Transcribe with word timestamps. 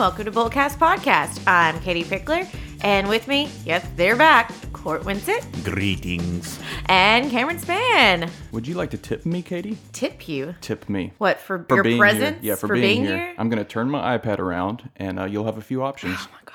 welcome 0.00 0.24
to 0.24 0.32
Boltcast 0.32 0.78
Podcast. 0.78 1.42
I'm 1.46 1.78
Katie 1.80 2.04
Pickler, 2.04 2.48
and 2.80 3.06
with 3.06 3.28
me, 3.28 3.50
yes, 3.66 3.86
they're 3.96 4.16
back, 4.16 4.50
Court 4.72 5.02
Winsett 5.02 5.44
Greetings. 5.62 6.58
and 6.86 7.30
Cameron 7.30 7.58
Span. 7.58 8.30
Would 8.52 8.66
you 8.66 8.76
like 8.76 8.88
to 8.92 8.96
tip 8.96 9.26
me, 9.26 9.42
Katie? 9.42 9.76
Tip 9.92 10.26
you. 10.26 10.54
Tip 10.62 10.88
me. 10.88 11.12
What, 11.18 11.38
for, 11.38 11.66
For 11.68 11.74
your 11.74 11.84
being 11.84 11.98
presence? 11.98 12.38
here. 12.40 12.52
Yeah, 12.52 12.54
for, 12.54 12.72
being, 12.72 13.04
here. 13.04 13.34
I'm 13.36 13.50
going 13.50 13.62
to 13.62 13.68
turn 13.68 13.90
my 13.90 14.16
iPad 14.16 14.38
around 14.38 14.88
and 14.96 15.20
uh, 15.20 15.26
you'll 15.26 15.44
have 15.44 15.58
a 15.58 15.60
few 15.60 15.82
options. 15.82 16.16
Oh 16.18 16.28
my 16.32 16.38
gosh. 16.46 16.49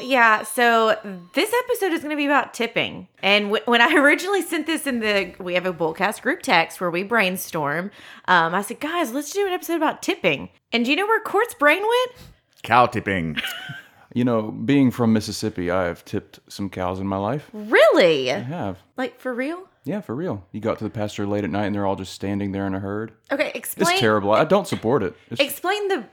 Yeah, 0.00 0.42
so 0.42 0.98
this 1.34 1.52
episode 1.64 1.92
is 1.92 2.00
going 2.00 2.10
to 2.10 2.16
be 2.16 2.26
about 2.26 2.54
tipping. 2.54 3.08
And 3.22 3.46
w- 3.46 3.64
when 3.66 3.80
I 3.80 3.94
originally 3.98 4.42
sent 4.42 4.66
this 4.66 4.86
in 4.86 5.00
the, 5.00 5.34
we 5.38 5.54
have 5.54 5.66
a 5.66 5.72
Boltcast 5.72 6.22
group 6.22 6.42
text 6.42 6.80
where 6.80 6.90
we 6.90 7.02
brainstorm. 7.02 7.90
Um, 8.26 8.54
I 8.54 8.62
said, 8.62 8.80
guys, 8.80 9.12
let's 9.12 9.32
do 9.32 9.46
an 9.46 9.52
episode 9.52 9.76
about 9.76 10.02
tipping. 10.02 10.50
And 10.72 10.84
do 10.84 10.90
you 10.90 10.96
know 10.96 11.06
where 11.06 11.20
Court's 11.20 11.54
brain 11.54 11.82
went? 11.82 12.12
Cow 12.62 12.86
tipping. 12.86 13.36
you 14.14 14.24
know, 14.24 14.50
being 14.50 14.90
from 14.90 15.12
Mississippi, 15.12 15.70
I 15.70 15.84
have 15.84 16.04
tipped 16.04 16.40
some 16.48 16.70
cows 16.70 17.00
in 17.00 17.06
my 17.06 17.16
life. 17.16 17.50
Really? 17.52 18.32
I 18.32 18.38
have. 18.38 18.78
Like 18.96 19.20
for 19.20 19.34
real? 19.34 19.68
Yeah, 19.84 20.00
for 20.00 20.14
real. 20.14 20.46
You 20.50 20.60
got 20.60 20.78
to 20.78 20.84
the 20.84 20.90
pasture 20.90 21.26
late 21.26 21.44
at 21.44 21.50
night 21.50 21.66
and 21.66 21.74
they're 21.74 21.84
all 21.86 21.96
just 21.96 22.14
standing 22.14 22.52
there 22.52 22.66
in 22.66 22.74
a 22.74 22.80
herd. 22.80 23.12
Okay, 23.30 23.52
explain. 23.54 23.92
It's 23.92 24.00
terrible. 24.00 24.32
I 24.32 24.44
don't 24.44 24.66
support 24.66 25.02
it. 25.02 25.14
It's, 25.30 25.40
Explain 25.40 25.88
the 25.88 26.04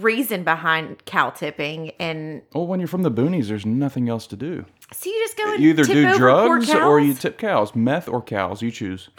reason 0.00 0.44
behind 0.44 1.04
cow 1.04 1.30
tipping, 1.30 1.90
and 1.98 2.40
well, 2.54 2.66
when 2.66 2.80
you're 2.80 2.88
from 2.88 3.02
the 3.02 3.10
boonies, 3.10 3.48
there's 3.48 3.66
nothing 3.66 4.08
else 4.08 4.26
to 4.28 4.36
do. 4.36 4.64
so 4.92 5.10
you 5.10 5.24
just 5.26 5.36
go 5.36 5.52
and 5.52 5.62
You 5.62 5.70
either 5.70 5.84
do 5.84 6.16
drugs 6.16 6.70
or 6.74 6.98
you 7.00 7.12
tip 7.12 7.36
cows. 7.38 7.74
Meth 7.74 8.08
or 8.08 8.22
cows, 8.22 8.62
you 8.62 8.70
choose. 8.70 9.10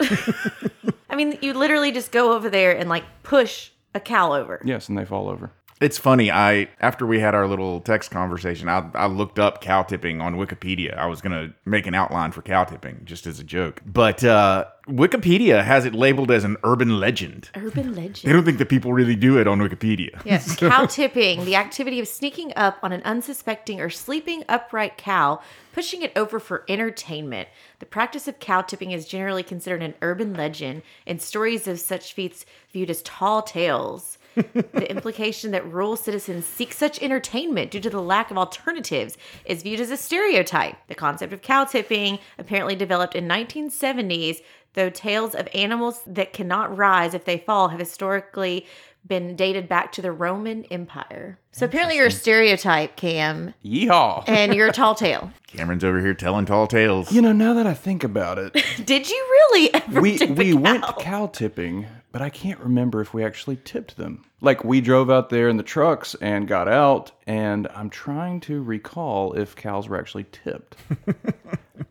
I 1.10 1.16
mean, 1.16 1.38
you 1.40 1.54
literally 1.54 1.92
just 1.92 2.10
go 2.12 2.32
over 2.34 2.50
there 2.50 2.76
and 2.76 2.88
like 2.88 3.04
push 3.22 3.70
a 3.94 4.00
cow 4.00 4.34
over. 4.34 4.60
yes, 4.64 4.88
and 4.88 4.96
they 4.98 5.04
fall 5.04 5.28
over. 5.28 5.50
It's 5.80 5.96
funny. 5.96 6.30
I 6.30 6.68
after 6.80 7.06
we 7.06 7.20
had 7.20 7.34
our 7.34 7.46
little 7.46 7.80
text 7.80 8.10
conversation, 8.10 8.68
I, 8.68 8.88
I 8.94 9.06
looked 9.06 9.38
up 9.38 9.62
cow 9.62 9.82
tipping 9.82 10.20
on 10.20 10.36
Wikipedia. 10.36 10.96
I 10.96 11.06
was 11.06 11.22
gonna 11.22 11.54
make 11.64 11.86
an 11.86 11.94
outline 11.94 12.32
for 12.32 12.42
cow 12.42 12.64
tipping 12.64 13.00
just 13.04 13.26
as 13.26 13.40
a 13.40 13.44
joke, 13.44 13.80
but 13.86 14.22
uh, 14.22 14.66
Wikipedia 14.86 15.64
has 15.64 15.86
it 15.86 15.94
labeled 15.94 16.30
as 16.30 16.44
an 16.44 16.58
urban 16.64 17.00
legend. 17.00 17.48
Urban 17.54 17.94
legend. 17.94 18.28
They 18.28 18.32
don't 18.32 18.44
think 18.44 18.58
that 18.58 18.68
people 18.68 18.92
really 18.92 19.16
do 19.16 19.38
it 19.38 19.46
on 19.46 19.58
Wikipedia. 19.58 20.20
Yes, 20.24 20.54
cow 20.58 20.84
tipping, 20.84 21.46
the 21.46 21.56
activity 21.56 21.98
of 21.98 22.06
sneaking 22.06 22.52
up 22.56 22.76
on 22.82 22.92
an 22.92 23.02
unsuspecting 23.04 23.80
or 23.80 23.88
sleeping 23.88 24.44
upright 24.50 24.98
cow, 24.98 25.40
pushing 25.72 26.02
it 26.02 26.12
over 26.14 26.38
for 26.38 26.64
entertainment. 26.68 27.48
The 27.78 27.86
practice 27.86 28.28
of 28.28 28.38
cow 28.38 28.60
tipping 28.60 28.90
is 28.90 29.06
generally 29.06 29.42
considered 29.42 29.82
an 29.82 29.94
urban 30.02 30.34
legend, 30.34 30.82
and 31.06 31.22
stories 31.22 31.66
of 31.66 31.80
such 31.80 32.12
feats 32.12 32.44
viewed 32.70 32.90
as 32.90 33.00
tall 33.00 33.40
tales. 33.40 34.18
The 34.34 34.90
implication 34.90 35.50
that 35.50 35.66
rural 35.70 35.96
citizens 35.96 36.46
seek 36.46 36.72
such 36.72 37.02
entertainment 37.02 37.70
due 37.70 37.80
to 37.80 37.90
the 37.90 38.00
lack 38.02 38.30
of 38.30 38.38
alternatives 38.38 39.16
is 39.44 39.62
viewed 39.62 39.80
as 39.80 39.90
a 39.90 39.96
stereotype. 39.96 40.76
The 40.88 40.94
concept 40.94 41.32
of 41.32 41.42
cow 41.42 41.64
tipping 41.64 42.18
apparently 42.38 42.74
developed 42.76 43.14
in 43.14 43.26
1970s, 43.28 44.42
though 44.74 44.90
tales 44.90 45.34
of 45.34 45.48
animals 45.54 46.00
that 46.06 46.32
cannot 46.32 46.76
rise 46.76 47.14
if 47.14 47.24
they 47.24 47.38
fall 47.38 47.68
have 47.68 47.80
historically 47.80 48.66
been 49.06 49.34
dated 49.34 49.66
back 49.66 49.90
to 49.92 50.02
the 50.02 50.12
Roman 50.12 50.64
Empire. 50.66 51.38
So 51.52 51.64
apparently 51.64 51.96
you're 51.96 52.08
a 52.08 52.10
stereotype, 52.12 52.96
Cam, 52.96 53.54
Yeehaw! 53.64 54.24
and 54.28 54.54
you're 54.54 54.68
a 54.68 54.72
tall 54.72 54.94
tale. 54.94 55.30
Cameron's 55.46 55.82
over 55.84 56.00
here 56.00 56.12
telling 56.12 56.44
tall 56.44 56.66
tales. 56.66 57.10
you 57.10 57.22
know, 57.22 57.32
now 57.32 57.54
that 57.54 57.66
I 57.66 57.72
think 57.72 58.04
about 58.04 58.36
it, 58.38 58.52
Did 58.84 59.08
you 59.08 59.16
really 59.16 59.74
ever 59.74 60.00
we 60.02 60.18
tip 60.18 60.30
a 60.30 60.32
we 60.34 60.52
cow? 60.52 60.60
went 60.60 60.84
cow 60.98 61.26
tipping, 61.28 61.86
but 62.12 62.22
I 62.22 62.30
can't 62.30 62.58
remember 62.60 63.00
if 63.00 63.14
we 63.14 63.24
actually 63.24 63.58
tipped 63.64 63.96
them. 63.96 64.24
Like 64.40 64.64
we 64.64 64.80
drove 64.80 65.10
out 65.10 65.30
there 65.30 65.48
in 65.48 65.56
the 65.56 65.62
trucks 65.62 66.16
and 66.20 66.48
got 66.48 66.68
out, 66.68 67.12
and 67.26 67.68
I'm 67.74 67.90
trying 67.90 68.40
to 68.40 68.62
recall 68.62 69.34
if 69.34 69.54
cows 69.54 69.88
were 69.88 69.98
actually 69.98 70.26
tipped. 70.32 70.76
it 71.06 71.34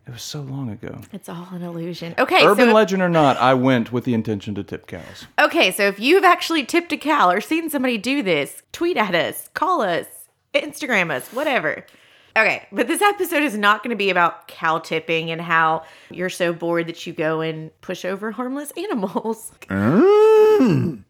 was 0.08 0.24
so 0.24 0.42
long 0.42 0.70
ago. 0.70 1.02
It's 1.14 1.30
all 1.30 1.48
an 1.52 1.62
illusion. 1.62 2.16
Okay, 2.18 2.46
Urban 2.46 2.70
so 2.70 2.74
legend 2.74 3.02
or 3.02 3.10
not, 3.10 3.38
I 3.38 3.54
went 3.54 3.92
with 3.92 4.04
the 4.04 4.14
intention 4.14 4.56
to 4.56 4.64
tip 4.64 4.88
cows. 4.88 5.28
okay, 5.40 5.72
so 5.72 5.84
if 5.84 6.00
you've 6.00 6.24
actually 6.24 6.66
tipped 6.66 6.92
a 6.92 6.98
cow 6.98 7.30
or 7.30 7.40
seen 7.40 7.70
somebody 7.70 7.98
do 7.98 8.24
this, 8.24 8.64
tweet 8.72 8.98
at 8.98 9.16
us, 9.16 9.50
call 9.54 9.82
us, 9.82 10.08
Instagram 10.54 11.12
us, 11.12 11.28
whatever. 11.30 11.86
Okay, 12.38 12.66
but 12.72 12.88
this 12.88 13.02
episode 13.02 13.44
is 13.44 13.58
not 13.58 13.84
going 13.84 13.90
to 13.90 13.96
be 13.98 14.10
about 14.10 14.48
cow 14.48 14.78
tipping 14.80 15.32
and 15.32 15.42
how 15.42 15.84
you're 16.12 16.30
so 16.30 16.54
bored 16.54 16.88
that 16.88 17.06
you 17.08 17.14
go 17.14 17.42
and 17.42 17.72
push 17.82 18.06
over 18.06 18.32
harmless 18.32 18.72
animals. 18.78 19.52
Mm. 19.70 21.04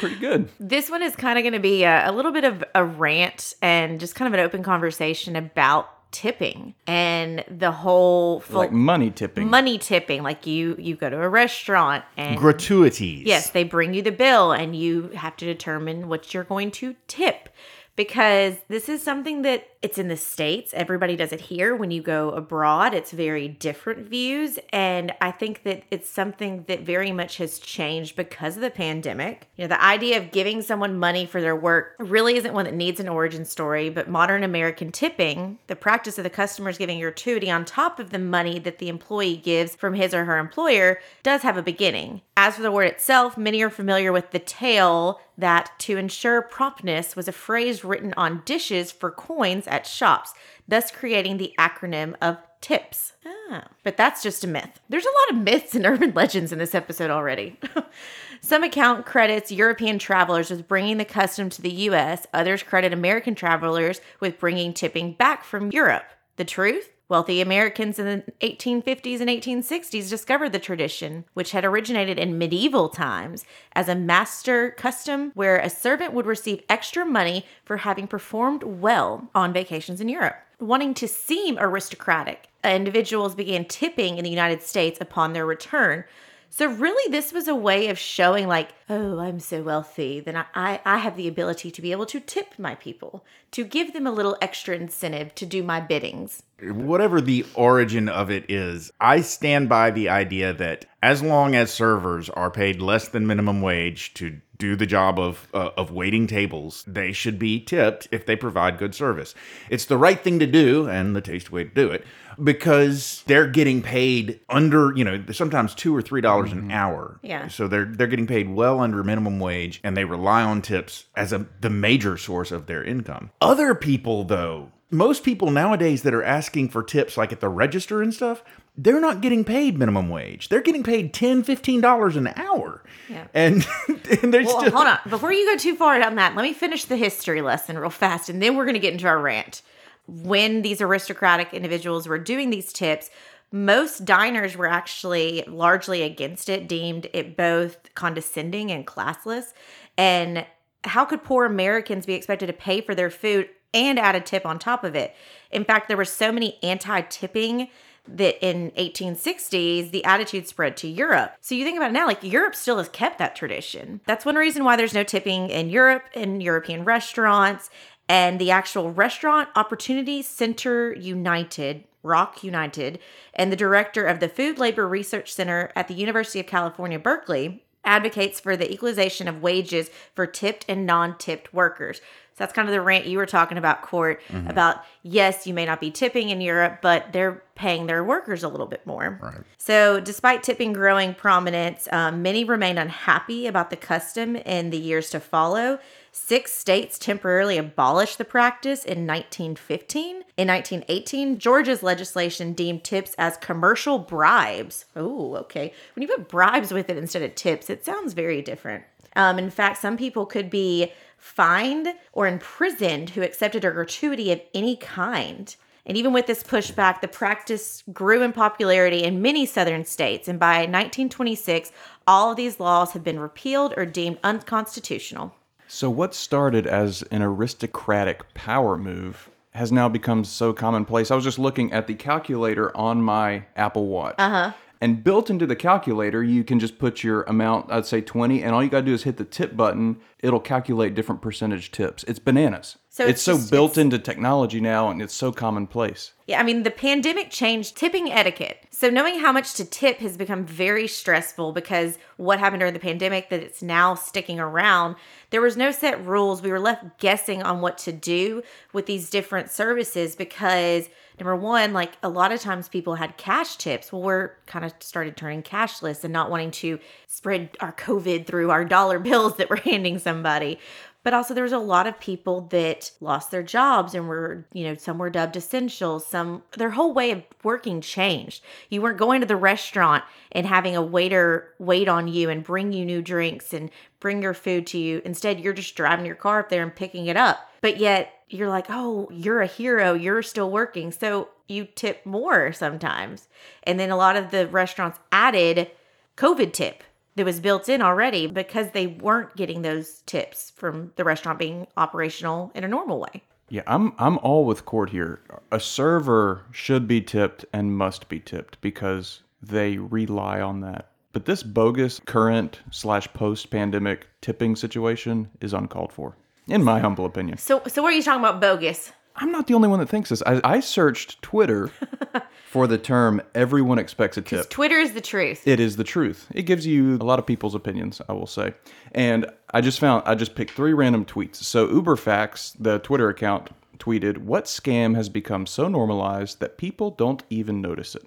Pretty 0.00 0.16
good. 0.16 0.48
This 0.58 0.90
one 0.90 1.02
is 1.02 1.14
kind 1.14 1.38
of 1.38 1.42
going 1.42 1.52
to 1.52 1.60
be 1.60 1.84
a, 1.84 2.10
a 2.10 2.12
little 2.12 2.32
bit 2.32 2.44
of 2.44 2.64
a 2.74 2.84
rant 2.84 3.54
and 3.62 4.00
just 4.00 4.14
kind 4.16 4.26
of 4.32 4.38
an 4.38 4.44
open 4.44 4.62
conversation 4.64 5.36
about 5.36 5.88
tipping 6.12 6.74
and 6.88 7.44
the 7.48 7.70
whole 7.70 8.40
full 8.40 8.58
Like 8.58 8.72
money 8.72 9.10
tipping. 9.10 9.48
money 9.48 9.78
tipping. 9.78 10.22
Like 10.24 10.44
you, 10.46 10.74
you 10.78 10.96
go 10.96 11.08
to 11.10 11.20
a 11.22 11.28
restaurant 11.28 12.04
and 12.16 12.36
Gratuities. 12.36 13.26
yes, 13.26 13.50
they 13.50 13.62
bring 13.64 13.94
you 13.94 14.02
the 14.02 14.10
bill 14.12 14.50
and 14.52 14.74
you 14.74 15.08
have 15.10 15.36
to 15.36 15.44
determine 15.44 16.08
what 16.08 16.34
you're 16.34 16.44
going 16.44 16.70
to 16.72 16.96
tip. 17.06 17.48
Because 17.94 18.56
this 18.68 18.88
is 18.90 19.02
something 19.02 19.42
that 19.42 19.75
it's 19.82 19.98
in 19.98 20.08
the 20.08 20.16
States. 20.16 20.72
Everybody 20.74 21.16
does 21.16 21.32
it 21.32 21.40
here. 21.42 21.74
When 21.74 21.90
you 21.90 22.02
go 22.02 22.30
abroad, 22.30 22.94
it's 22.94 23.12
very 23.12 23.48
different 23.48 24.08
views. 24.08 24.58
And 24.72 25.12
I 25.20 25.30
think 25.30 25.62
that 25.64 25.84
it's 25.90 26.08
something 26.08 26.64
that 26.68 26.82
very 26.82 27.12
much 27.12 27.36
has 27.38 27.58
changed 27.58 28.16
because 28.16 28.56
of 28.56 28.62
the 28.62 28.70
pandemic. 28.70 29.48
You 29.56 29.64
know, 29.64 29.68
the 29.68 29.84
idea 29.84 30.18
of 30.18 30.30
giving 30.30 30.62
someone 30.62 30.98
money 30.98 31.26
for 31.26 31.40
their 31.40 31.56
work 31.56 31.94
really 31.98 32.36
isn't 32.36 32.54
one 32.54 32.64
that 32.64 32.74
needs 32.74 33.00
an 33.00 33.08
origin 33.08 33.44
story, 33.44 33.90
but 33.90 34.08
modern 34.08 34.42
American 34.42 34.92
tipping, 34.92 35.58
the 35.66 35.76
practice 35.76 36.18
of 36.18 36.24
the 36.24 36.30
customers 36.30 36.78
giving 36.78 37.00
gratuity 37.00 37.50
on 37.50 37.64
top 37.64 37.98
of 37.98 38.10
the 38.10 38.18
money 38.18 38.58
that 38.58 38.78
the 38.78 38.88
employee 38.88 39.36
gives 39.36 39.74
from 39.74 39.94
his 39.94 40.14
or 40.14 40.24
her 40.24 40.38
employer, 40.38 40.98
does 41.22 41.42
have 41.42 41.56
a 41.56 41.62
beginning. 41.62 42.22
As 42.36 42.56
for 42.56 42.62
the 42.62 42.72
word 42.72 42.86
itself, 42.86 43.38
many 43.38 43.62
are 43.62 43.70
familiar 43.70 44.12
with 44.12 44.30
the 44.30 44.38
tale 44.38 45.20
that 45.38 45.70
to 45.78 45.96
ensure 45.96 46.42
promptness 46.42 47.16
was 47.16 47.28
a 47.28 47.32
phrase 47.32 47.84
written 47.84 48.14
on 48.16 48.42
dishes 48.44 48.90
for 48.90 49.10
coins 49.10 49.65
at 49.66 49.86
shops, 49.86 50.34
thus 50.66 50.90
creating 50.90 51.36
the 51.36 51.54
acronym 51.58 52.14
of 52.20 52.38
TIPS. 52.60 53.12
Ah, 53.24 53.68
but 53.84 53.96
that's 53.96 54.22
just 54.22 54.44
a 54.44 54.48
myth. 54.48 54.80
There's 54.88 55.04
a 55.04 55.08
lot 55.08 55.38
of 55.38 55.44
myths 55.44 55.74
and 55.74 55.86
urban 55.86 56.12
legends 56.14 56.52
in 56.52 56.58
this 56.58 56.74
episode 56.74 57.10
already. 57.10 57.58
Some 58.40 58.64
account 58.64 59.06
credits 59.06 59.52
European 59.52 59.98
travelers 59.98 60.50
with 60.50 60.68
bringing 60.68 60.98
the 60.98 61.04
custom 61.04 61.50
to 61.50 61.62
the 61.62 61.70
US, 61.70 62.26
others 62.34 62.62
credit 62.62 62.92
American 62.92 63.34
travelers 63.34 64.00
with 64.20 64.38
bringing 64.38 64.72
tipping 64.72 65.12
back 65.12 65.44
from 65.44 65.70
Europe. 65.70 66.04
The 66.36 66.44
truth? 66.44 66.90
Wealthy 67.08 67.40
Americans 67.40 68.00
in 68.00 68.04
the 68.04 68.32
1850s 68.44 69.20
and 69.20 69.30
1860s 69.30 70.10
discovered 70.10 70.50
the 70.50 70.58
tradition, 70.58 71.24
which 71.34 71.52
had 71.52 71.64
originated 71.64 72.18
in 72.18 72.36
medieval 72.36 72.88
times 72.88 73.44
as 73.74 73.88
a 73.88 73.94
master 73.94 74.72
custom 74.72 75.30
where 75.34 75.58
a 75.58 75.70
servant 75.70 76.14
would 76.14 76.26
receive 76.26 76.64
extra 76.68 77.06
money 77.06 77.46
for 77.64 77.76
having 77.76 78.08
performed 78.08 78.64
well 78.64 79.30
on 79.36 79.52
vacations 79.52 80.00
in 80.00 80.08
Europe. 80.08 80.34
Wanting 80.58 80.94
to 80.94 81.06
seem 81.06 81.56
aristocratic, 81.60 82.48
individuals 82.64 83.36
began 83.36 83.66
tipping 83.66 84.18
in 84.18 84.24
the 84.24 84.30
United 84.30 84.62
States 84.62 85.00
upon 85.00 85.32
their 85.32 85.46
return. 85.46 86.02
So 86.50 86.66
really, 86.66 87.08
this 87.12 87.32
was 87.32 87.46
a 87.46 87.54
way 87.54 87.86
of 87.86 88.00
showing, 88.00 88.48
like, 88.48 88.70
oh, 88.90 89.20
I'm 89.20 89.38
so 89.38 89.62
wealthy, 89.62 90.18
then 90.18 90.34
I, 90.34 90.46
I, 90.54 90.80
I 90.84 90.98
have 90.98 91.16
the 91.16 91.28
ability 91.28 91.70
to 91.70 91.82
be 91.82 91.92
able 91.92 92.06
to 92.06 92.18
tip 92.18 92.58
my 92.58 92.74
people, 92.74 93.24
to 93.52 93.62
give 93.62 93.92
them 93.92 94.08
a 94.08 94.12
little 94.12 94.36
extra 94.42 94.74
incentive 94.74 95.36
to 95.36 95.46
do 95.46 95.62
my 95.62 95.78
biddings. 95.78 96.42
Whatever 96.62 97.20
the 97.20 97.44
origin 97.54 98.08
of 98.08 98.30
it 98.30 98.50
is, 98.50 98.90
I 99.00 99.20
stand 99.20 99.68
by 99.68 99.90
the 99.90 100.08
idea 100.08 100.52
that 100.54 100.86
as 101.02 101.22
long 101.22 101.54
as 101.54 101.72
servers 101.72 102.30
are 102.30 102.50
paid 102.50 102.80
less 102.80 103.08
than 103.08 103.26
minimum 103.26 103.60
wage 103.60 104.14
to 104.14 104.40
do 104.58 104.74
the 104.74 104.86
job 104.86 105.18
of 105.18 105.48
uh, 105.52 105.70
of 105.76 105.90
waiting 105.90 106.26
tables, 106.26 106.82
they 106.86 107.12
should 107.12 107.38
be 107.38 107.60
tipped 107.60 108.08
if 108.10 108.26
they 108.26 108.36
provide 108.36 108.78
good 108.78 108.94
service. 108.94 109.34
It's 109.68 109.84
the 109.84 109.98
right 109.98 110.18
thing 110.18 110.38
to 110.38 110.46
do 110.46 110.88
and 110.88 111.14
the 111.14 111.20
taste 111.20 111.52
way 111.52 111.64
to 111.64 111.70
do 111.70 111.90
it 111.90 112.06
because 112.42 113.22
they're 113.26 113.46
getting 113.46 113.82
paid 113.82 114.40
under, 114.48 114.94
you 114.96 115.04
know, 115.04 115.22
sometimes 115.32 115.74
2 115.74 115.94
or 115.94 116.02
3 116.02 116.20
dollars 116.20 116.52
an 116.52 116.70
hour. 116.70 117.20
Yeah. 117.22 117.48
So 117.48 117.68
they're 117.68 117.84
they're 117.84 118.06
getting 118.06 118.26
paid 118.26 118.48
well 118.48 118.80
under 118.80 119.02
minimum 119.04 119.40
wage 119.40 119.80
and 119.84 119.96
they 119.96 120.04
rely 120.04 120.42
on 120.42 120.62
tips 120.62 121.04
as 121.14 121.32
a 121.32 121.46
the 121.60 121.70
major 121.70 122.16
source 122.16 122.50
of 122.50 122.66
their 122.66 122.82
income. 122.82 123.30
Other 123.40 123.74
people 123.74 124.24
though, 124.24 124.70
most 124.90 125.24
people 125.24 125.50
nowadays 125.50 126.02
that 126.02 126.14
are 126.14 126.22
asking 126.22 126.68
for 126.68 126.82
tips 126.82 127.16
like 127.16 127.32
at 127.32 127.40
the 127.40 127.48
register 127.48 128.02
and 128.02 128.14
stuff, 128.14 128.42
they're 128.76 129.00
not 129.00 129.20
getting 129.20 129.44
paid 129.44 129.78
minimum 129.78 130.08
wage. 130.08 130.48
They're 130.48 130.60
getting 130.60 130.82
paid 130.82 131.12
10 131.12 131.42
15 131.42 131.80
dollars 131.80 132.16
an 132.16 132.28
hour. 132.36 132.82
Yeah. 133.08 133.26
And 133.34 133.66
and 133.88 134.32
they're 134.32 134.44
Well, 134.44 134.60
still 134.60 134.72
hold 134.72 134.86
on. 134.86 134.98
Before 135.08 135.32
you 135.32 135.46
go 135.52 135.58
too 135.58 135.74
far 135.74 136.00
on 136.00 136.14
that, 136.16 136.34
let 136.36 136.42
me 136.42 136.52
finish 136.52 136.84
the 136.84 136.96
history 136.96 137.42
lesson 137.42 137.78
real 137.78 137.90
fast, 137.90 138.28
and 138.28 138.40
then 138.42 138.56
we're 138.56 138.64
going 138.64 138.74
to 138.74 138.80
get 138.80 138.92
into 138.92 139.06
our 139.06 139.18
rant. 139.18 139.62
When 140.06 140.62
these 140.62 140.80
aristocratic 140.80 141.52
individuals 141.52 142.06
were 142.06 142.18
doing 142.18 142.50
these 142.50 142.72
tips, 142.72 143.10
most 143.50 144.04
diners 144.04 144.56
were 144.56 144.68
actually 144.68 145.42
largely 145.48 146.02
against 146.02 146.48
it, 146.48 146.68
deemed 146.68 147.08
it 147.12 147.36
both 147.36 147.92
condescending 147.94 148.70
and 148.70 148.86
classless. 148.86 149.52
And 149.98 150.46
how 150.84 151.04
could 151.04 151.24
poor 151.24 151.44
Americans 151.44 152.06
be 152.06 152.14
expected 152.14 152.46
to 152.46 152.52
pay 152.52 152.80
for 152.80 152.94
their 152.94 153.10
food 153.10 153.48
and 153.76 153.98
add 153.98 154.14
a 154.14 154.20
tip 154.20 154.44
on 154.46 154.58
top 154.58 154.84
of 154.84 154.94
it? 154.94 155.14
In 155.50 155.64
fact, 155.64 155.88
there 155.88 155.96
were 155.96 156.04
so 156.04 156.32
many 156.32 156.58
anti-tipping 156.62 157.68
that 158.08 158.44
in 158.44 158.70
1860s 158.72 159.90
the 159.90 160.04
attitude 160.04 160.46
spread 160.46 160.76
to 160.76 160.88
Europe. 160.88 161.34
So 161.40 161.54
you 161.54 161.64
think 161.64 161.76
about 161.76 161.90
it 161.90 161.94
now, 161.94 162.06
like 162.06 162.22
Europe 162.22 162.54
still 162.54 162.78
has 162.78 162.88
kept 162.88 163.18
that 163.18 163.34
tradition. 163.34 164.00
That's 164.06 164.24
one 164.24 164.36
reason 164.36 164.64
why 164.64 164.76
there's 164.76 164.94
no 164.94 165.02
tipping 165.02 165.50
in 165.50 165.70
Europe 165.70 166.04
in 166.14 166.40
European 166.40 166.84
restaurants 166.84 167.68
and 168.08 168.40
the 168.40 168.52
actual 168.52 168.92
restaurant 168.92 169.48
opportunity 169.56 170.22
center 170.22 170.94
united 170.94 171.84
ROC 172.06 172.42
United, 172.44 172.98
and 173.34 173.52
the 173.52 173.56
director 173.56 174.06
of 174.06 174.20
the 174.20 174.28
Food 174.28 174.58
Labor 174.58 174.88
Research 174.88 175.32
Center 175.32 175.70
at 175.74 175.88
the 175.88 175.94
University 175.94 176.40
of 176.40 176.46
California, 176.46 176.98
Berkeley, 176.98 177.64
advocates 177.84 178.40
for 178.40 178.56
the 178.56 178.72
equalization 178.72 179.28
of 179.28 179.42
wages 179.42 179.90
for 180.14 180.26
tipped 180.26 180.64
and 180.68 180.86
non 180.86 181.18
tipped 181.18 181.52
workers. 181.52 182.00
So 182.36 182.44
that's 182.44 182.52
kind 182.52 182.68
of 182.68 182.72
the 182.74 182.82
rant 182.82 183.06
you 183.06 183.16
were 183.16 183.24
talking 183.24 183.56
about, 183.56 183.80
Court, 183.80 184.20
Mm-hmm. 184.28 184.50
about 184.50 184.82
yes, 185.02 185.46
you 185.46 185.54
may 185.54 185.64
not 185.64 185.80
be 185.80 185.90
tipping 185.90 186.28
in 186.28 186.40
Europe, 186.42 186.80
but 186.82 187.12
they're 187.12 187.42
paying 187.54 187.86
their 187.86 188.04
workers 188.04 188.42
a 188.42 188.48
little 188.48 188.66
bit 188.66 188.86
more. 188.86 189.18
Right. 189.22 189.38
So, 189.56 190.00
despite 190.00 190.42
tipping 190.42 190.74
growing 190.74 191.14
prominence, 191.14 191.88
um, 191.90 192.20
many 192.20 192.44
remained 192.44 192.78
unhappy 192.78 193.46
about 193.46 193.70
the 193.70 193.76
custom 193.76 194.36
in 194.36 194.68
the 194.68 194.76
years 194.78 195.08
to 195.10 195.20
follow. 195.20 195.78
Six 196.12 196.52
states 196.52 196.98
temporarily 196.98 197.56
abolished 197.56 198.18
the 198.18 198.24
practice 198.24 198.84
in 198.84 199.06
1915. 199.06 200.22
In 200.36 200.48
1918, 200.48 201.38
Georgia's 201.38 201.82
legislation 201.82 202.52
deemed 202.52 202.84
tips 202.84 203.14
as 203.16 203.36
commercial 203.38 203.98
bribes. 203.98 204.84
Oh, 204.94 205.36
okay. 205.36 205.72
When 205.94 206.02
you 206.02 206.08
put 206.08 206.28
bribes 206.28 206.72
with 206.72 206.90
it 206.90 206.96
instead 206.98 207.22
of 207.22 207.34
tips, 207.34 207.70
it 207.70 207.84
sounds 207.84 208.12
very 208.12 208.42
different. 208.42 208.84
Um, 209.14 209.38
in 209.38 209.48
fact, 209.50 209.78
some 209.80 209.96
people 209.96 210.26
could 210.26 210.50
be 210.50 210.92
fined 211.16 211.88
or 212.12 212.26
imprisoned 212.26 213.10
who 213.10 213.22
accepted 213.22 213.64
a 213.64 213.70
gratuity 213.70 214.32
of 214.32 214.40
any 214.54 214.76
kind. 214.76 215.56
And 215.86 215.96
even 215.96 216.12
with 216.12 216.26
this 216.26 216.42
pushback, 216.42 217.00
the 217.00 217.08
practice 217.08 217.84
grew 217.92 218.22
in 218.22 218.32
popularity 218.32 219.04
in 219.04 219.22
many 219.22 219.46
southern 219.46 219.84
states. 219.84 220.26
And 220.26 220.38
by 220.38 220.58
1926, 220.58 221.70
all 222.06 222.32
of 222.32 222.36
these 222.36 222.58
laws 222.58 222.92
have 222.92 223.04
been 223.04 223.20
repealed 223.20 223.72
or 223.76 223.86
deemed 223.86 224.18
unconstitutional. 224.24 225.34
So, 225.68 225.90
what 225.90 226.14
started 226.14 226.66
as 226.66 227.02
an 227.10 227.22
aristocratic 227.22 228.34
power 228.34 228.76
move 228.76 229.30
has 229.52 229.72
now 229.72 229.88
become 229.88 230.22
so 230.22 230.52
commonplace. 230.52 231.10
I 231.10 231.14
was 231.14 231.24
just 231.24 231.38
looking 231.38 231.72
at 231.72 231.86
the 231.86 231.94
calculator 231.94 232.76
on 232.76 233.00
my 233.00 233.46
Apple 233.56 233.86
Watch. 233.86 234.14
Uh 234.18 234.30
huh. 234.30 234.52
And 234.80 235.02
built 235.02 235.30
into 235.30 235.46
the 235.46 235.56
calculator, 235.56 236.22
you 236.22 236.44
can 236.44 236.58
just 236.58 236.78
put 236.78 237.02
your 237.02 237.22
amount, 237.22 237.72
I'd 237.72 237.86
say 237.86 238.00
20, 238.02 238.42
and 238.42 238.54
all 238.54 238.62
you 238.62 238.68
got 238.68 238.80
to 238.80 238.86
do 238.86 238.92
is 238.92 239.04
hit 239.04 239.16
the 239.16 239.24
tip 239.24 239.56
button. 239.56 239.96
It'll 240.20 240.40
calculate 240.40 240.94
different 240.94 241.22
percentage 241.22 241.70
tips. 241.70 242.04
It's 242.04 242.18
bananas. 242.18 242.76
So 242.90 243.04
it's, 243.04 243.12
it's 243.12 243.22
so 243.22 243.36
just- 243.36 243.50
built 243.50 243.72
it's- 243.72 243.82
into 243.82 243.98
technology 243.98 244.60
now, 244.60 244.90
and 244.90 245.00
it's 245.00 245.14
so 245.14 245.32
commonplace. 245.32 246.12
Yeah, 246.26 246.40
I 246.40 246.42
mean, 246.42 246.62
the 246.62 246.70
pandemic 246.70 247.30
changed 247.30 247.76
tipping 247.76 248.10
etiquette. 248.12 248.58
So, 248.70 248.90
knowing 248.90 249.20
how 249.20 249.32
much 249.32 249.54
to 249.54 249.64
tip 249.64 249.98
has 249.98 250.16
become 250.16 250.44
very 250.44 250.86
stressful 250.88 251.52
because 251.52 251.98
what 252.16 252.38
happened 252.38 252.60
during 252.60 252.74
the 252.74 252.80
pandemic 252.80 253.30
that 253.30 253.42
it's 253.42 253.62
now 253.62 253.94
sticking 253.94 254.38
around. 254.40 254.96
There 255.30 255.40
was 255.40 255.56
no 255.56 255.70
set 255.70 256.04
rules. 256.04 256.42
We 256.42 256.50
were 256.50 256.60
left 256.60 256.98
guessing 256.98 257.42
on 257.42 257.60
what 257.60 257.78
to 257.78 257.92
do 257.92 258.42
with 258.72 258.86
these 258.86 259.08
different 259.08 259.50
services 259.50 260.16
because, 260.16 260.88
number 261.18 261.36
one, 261.36 261.72
like 261.72 261.92
a 262.02 262.08
lot 262.08 262.32
of 262.32 262.40
times 262.40 262.68
people 262.68 262.96
had 262.96 263.16
cash 263.16 263.56
tips. 263.56 263.92
Well, 263.92 264.02
we're 264.02 264.32
kind 264.46 264.64
of 264.64 264.74
started 264.80 265.16
turning 265.16 265.42
cashless 265.42 266.04
and 266.04 266.12
not 266.12 266.30
wanting 266.30 266.50
to 266.52 266.78
spread 267.06 267.56
our 267.60 267.72
COVID 267.72 268.26
through 268.26 268.50
our 268.50 268.64
dollar 268.64 268.98
bills 269.00 269.36
that 269.36 269.50
we're 269.50 269.60
handing 269.60 269.98
somebody. 269.98 270.58
But 271.06 271.14
also 271.14 271.34
there 271.34 271.44
was 271.44 271.52
a 271.52 271.58
lot 271.58 271.86
of 271.86 272.00
people 272.00 272.40
that 272.50 272.90
lost 273.00 273.30
their 273.30 273.44
jobs 273.44 273.94
and 273.94 274.08
were 274.08 274.44
you 274.52 274.64
know 274.64 274.74
some 274.74 274.98
were 274.98 275.08
dubbed 275.08 275.36
essentials. 275.36 276.04
Some 276.04 276.42
their 276.58 276.70
whole 276.70 276.92
way 276.92 277.12
of 277.12 277.22
working 277.44 277.80
changed. 277.80 278.42
You 278.70 278.82
weren't 278.82 278.98
going 278.98 279.20
to 279.20 279.26
the 279.26 279.36
restaurant 279.36 280.02
and 280.32 280.46
having 280.46 280.74
a 280.74 280.82
waiter 280.82 281.54
wait 281.60 281.86
on 281.86 282.08
you 282.08 282.28
and 282.28 282.42
bring 282.42 282.72
you 282.72 282.84
new 282.84 283.02
drinks 283.02 283.54
and 283.54 283.70
bring 284.00 284.20
your 284.20 284.34
food 284.34 284.66
to 284.66 284.78
you. 284.78 285.00
Instead 285.04 285.38
you're 285.38 285.52
just 285.52 285.76
driving 285.76 286.06
your 286.06 286.16
car 286.16 286.40
up 286.40 286.48
there 286.48 286.64
and 286.64 286.74
picking 286.74 287.06
it 287.06 287.16
up. 287.16 287.38
But 287.60 287.78
yet 287.78 288.12
you're 288.28 288.48
like 288.48 288.66
oh 288.68 289.08
you're 289.12 289.40
a 289.40 289.46
hero 289.46 289.94
you're 289.94 290.22
still 290.22 290.50
working 290.50 290.90
so 290.90 291.28
you 291.48 291.64
tip 291.64 292.04
more 292.04 292.52
sometimes 292.52 293.28
and 293.62 293.78
then 293.78 293.90
a 293.90 293.96
lot 293.96 294.16
of 294.16 294.30
the 294.30 294.46
restaurants 294.48 294.98
added 295.12 295.70
covid 296.16 296.52
tip 296.52 296.82
that 297.16 297.24
was 297.24 297.40
built 297.40 297.68
in 297.68 297.82
already 297.82 298.26
because 298.26 298.70
they 298.70 298.86
weren't 298.86 299.34
getting 299.36 299.62
those 299.62 300.02
tips 300.06 300.52
from 300.54 300.92
the 300.96 301.04
restaurant 301.04 301.38
being 301.38 301.66
operational 301.76 302.52
in 302.54 302.62
a 302.62 302.68
normal 302.68 303.00
way. 303.00 303.22
Yeah, 303.48 303.62
I'm 303.66 303.92
I'm 303.98 304.18
all 304.18 304.44
with 304.44 304.64
court 304.64 304.90
here. 304.90 305.20
A 305.50 305.60
server 305.60 306.42
should 306.52 306.86
be 306.86 307.00
tipped 307.00 307.44
and 307.52 307.76
must 307.76 308.08
be 308.08 308.20
tipped 308.20 308.60
because 308.60 309.22
they 309.42 309.78
rely 309.78 310.40
on 310.40 310.60
that. 310.60 310.90
But 311.12 311.24
this 311.24 311.42
bogus 311.42 312.00
current 312.04 312.60
slash 312.70 313.08
post 313.14 313.50
pandemic 313.50 314.08
tipping 314.20 314.56
situation 314.56 315.30
is 315.40 315.54
uncalled 315.54 315.92
for, 315.92 316.16
in 316.48 316.62
my 316.62 316.80
humble 316.80 317.04
opinion. 317.04 317.38
So, 317.38 317.62
so 317.66 317.82
what 317.82 317.92
are 317.92 317.96
you 317.96 318.02
talking 318.02 318.20
about 318.24 318.40
bogus? 318.40 318.92
I'm 319.18 319.32
not 319.32 319.46
the 319.46 319.54
only 319.54 319.68
one 319.68 319.78
that 319.80 319.88
thinks 319.88 320.10
this. 320.10 320.22
I, 320.26 320.40
I 320.44 320.60
searched 320.60 321.22
Twitter 321.22 321.70
for 322.50 322.66
the 322.66 322.76
term 322.76 323.22
"everyone 323.34 323.78
expects 323.78 324.16
a 324.18 324.22
tip." 324.22 324.50
Twitter 324.50 324.78
is 324.78 324.92
the 324.92 325.00
truth. 325.00 325.46
It 325.46 325.58
is 325.58 325.76
the 325.76 325.84
truth. 325.84 326.26
It 326.34 326.42
gives 326.42 326.66
you 326.66 326.96
a 326.96 327.04
lot 327.04 327.18
of 327.18 327.26
people's 327.26 327.54
opinions, 327.54 328.00
I 328.08 328.12
will 328.12 328.26
say. 328.26 328.54
And 328.92 329.26
I 329.52 329.62
just 329.62 329.80
found, 329.80 330.02
I 330.06 330.14
just 330.14 330.34
picked 330.34 330.50
three 330.50 330.74
random 330.74 331.06
tweets. 331.06 331.36
So 331.36 331.66
UberFacts, 331.66 332.56
the 332.58 332.78
Twitter 332.78 333.08
account, 333.08 333.50
tweeted, 333.78 334.18
What 334.18 334.44
scam 334.44 334.94
has 334.96 335.08
become 335.08 335.46
so 335.46 335.68
normalized 335.68 336.40
that 336.40 336.58
people 336.58 336.90
don't 336.90 337.22
even 337.30 337.60
notice 337.60 337.94
it? 337.94 338.06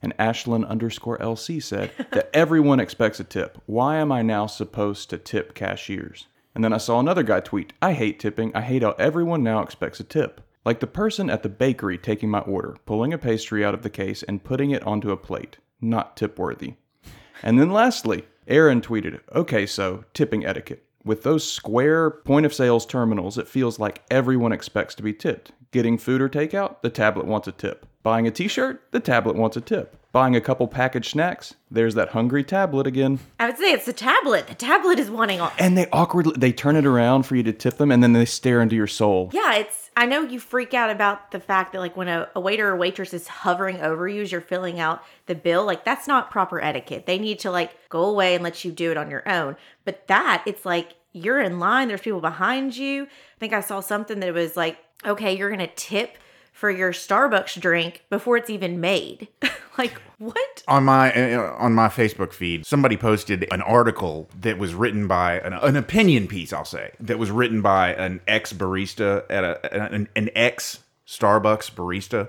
And 0.00 0.16
Ashlyn 0.16 0.66
underscore 0.68 1.18
LC 1.18 1.62
said 1.62 1.92
that 2.10 2.30
everyone 2.34 2.80
expects 2.80 3.20
a 3.20 3.24
tip. 3.24 3.62
Why 3.66 3.96
am 3.98 4.10
I 4.10 4.22
now 4.22 4.46
supposed 4.46 5.10
to 5.10 5.18
tip 5.18 5.54
cashiers? 5.54 6.26
And 6.54 6.62
then 6.62 6.72
I 6.72 6.78
saw 6.78 7.00
another 7.00 7.22
guy 7.22 7.40
tweet, 7.40 7.72
I 7.80 7.92
hate 7.92 8.20
tipping. 8.20 8.54
I 8.54 8.60
hate 8.60 8.82
how 8.82 8.92
everyone 8.98 9.42
now 9.42 9.60
expects 9.60 10.00
a 10.00 10.04
tip. 10.04 10.40
Like 10.64 10.80
the 10.80 10.86
person 10.86 11.28
at 11.30 11.42
the 11.42 11.48
bakery 11.48 11.98
taking 11.98 12.30
my 12.30 12.40
order, 12.40 12.76
pulling 12.86 13.12
a 13.12 13.18
pastry 13.18 13.64
out 13.64 13.74
of 13.74 13.82
the 13.82 13.90
case 13.90 14.22
and 14.22 14.44
putting 14.44 14.70
it 14.70 14.86
onto 14.86 15.10
a 15.10 15.16
plate. 15.16 15.58
Not 15.80 16.16
tip 16.16 16.38
worthy. 16.38 16.74
And 17.42 17.58
then 17.58 17.72
lastly, 17.72 18.24
Aaron 18.46 18.80
tweeted, 18.80 19.20
okay, 19.34 19.66
so 19.66 20.04
tipping 20.14 20.46
etiquette. 20.46 20.84
With 21.04 21.24
those 21.24 21.50
square 21.50 22.10
point 22.10 22.46
of 22.46 22.54
sales 22.54 22.86
terminals, 22.86 23.38
it 23.38 23.48
feels 23.48 23.80
like 23.80 24.02
everyone 24.10 24.52
expects 24.52 24.94
to 24.96 25.02
be 25.02 25.12
tipped. 25.12 25.50
Getting 25.72 25.98
food 25.98 26.20
or 26.20 26.28
takeout, 26.28 26.82
the 26.82 26.90
tablet 26.90 27.26
wants 27.26 27.48
a 27.48 27.52
tip. 27.52 27.86
Buying 28.04 28.26
a 28.26 28.30
t 28.30 28.46
shirt, 28.46 28.82
the 28.92 29.00
tablet 29.00 29.34
wants 29.34 29.56
a 29.56 29.60
tip. 29.60 29.96
Buying 30.12 30.36
a 30.36 30.42
couple 30.42 30.68
packaged 30.68 31.12
snacks, 31.12 31.54
there's 31.70 31.94
that 31.94 32.10
hungry 32.10 32.44
tablet 32.44 32.86
again. 32.86 33.18
I 33.40 33.46
would 33.46 33.56
say 33.56 33.72
it's 33.72 33.86
the 33.86 33.94
tablet. 33.94 34.46
The 34.46 34.54
tablet 34.54 34.98
is 34.98 35.10
wanting 35.10 35.40
all. 35.40 35.50
And 35.58 35.76
they 35.76 35.86
awkwardly 35.90 36.34
they 36.36 36.52
turn 36.52 36.76
it 36.76 36.84
around 36.84 37.22
for 37.22 37.34
you 37.34 37.42
to 37.44 37.52
tip 37.52 37.78
them 37.78 37.90
and 37.90 38.02
then 38.02 38.12
they 38.12 38.26
stare 38.26 38.60
into 38.60 38.76
your 38.76 38.86
soul. 38.86 39.30
Yeah, 39.32 39.54
it's. 39.54 39.90
I 39.96 40.04
know 40.04 40.20
you 40.20 40.38
freak 40.38 40.74
out 40.74 40.90
about 40.90 41.30
the 41.30 41.40
fact 41.40 41.72
that 41.72 41.78
like 41.78 41.96
when 41.96 42.08
a, 42.08 42.28
a 42.34 42.40
waiter 42.40 42.68
or 42.68 42.76
waitress 42.76 43.14
is 43.14 43.26
hovering 43.26 43.80
over 43.80 44.06
you 44.06 44.20
as 44.20 44.30
you're 44.30 44.42
filling 44.42 44.78
out 44.78 45.02
the 45.26 45.34
bill, 45.34 45.64
like 45.64 45.82
that's 45.82 46.06
not 46.06 46.30
proper 46.30 46.60
etiquette. 46.60 47.06
They 47.06 47.18
need 47.18 47.38
to 47.40 47.50
like 47.50 47.70
go 47.88 48.04
away 48.04 48.34
and 48.34 48.44
let 48.44 48.66
you 48.66 48.70
do 48.70 48.90
it 48.90 48.98
on 48.98 49.10
your 49.10 49.26
own. 49.26 49.56
But 49.86 50.08
that 50.08 50.42
it's 50.44 50.66
like 50.66 50.94
you're 51.12 51.40
in 51.40 51.58
line. 51.58 51.88
There's 51.88 52.02
people 52.02 52.20
behind 52.20 52.76
you. 52.76 53.04
I 53.04 53.38
think 53.40 53.54
I 53.54 53.60
saw 53.62 53.80
something 53.80 54.20
that 54.20 54.34
was 54.34 54.58
like, 54.58 54.76
okay, 55.06 55.34
you're 55.34 55.50
gonna 55.50 55.68
tip 55.74 56.18
for 56.52 56.70
your 56.70 56.92
Starbucks 56.92 57.60
drink 57.60 58.04
before 58.08 58.36
it's 58.36 58.50
even 58.50 58.80
made. 58.80 59.28
like 59.78 60.00
what? 60.18 60.62
on 60.68 60.84
my 60.84 61.12
uh, 61.12 61.56
on 61.58 61.72
my 61.74 61.88
Facebook 61.88 62.32
feed, 62.32 62.64
somebody 62.64 62.96
posted 62.96 63.46
an 63.50 63.62
article 63.62 64.28
that 64.38 64.58
was 64.58 64.74
written 64.74 65.08
by 65.08 65.40
an, 65.40 65.54
an 65.54 65.76
opinion 65.76 66.28
piece. 66.28 66.52
I'll 66.52 66.64
say 66.64 66.92
that 67.00 67.18
was 67.18 67.30
written 67.30 67.62
by 67.62 67.94
an 67.94 68.20
ex 68.28 68.52
barista 68.52 69.24
at 69.28 69.42
a 69.42 69.92
an, 69.92 70.08
an 70.14 70.30
ex 70.34 70.80
Starbucks 71.06 71.72
barista, 71.72 72.28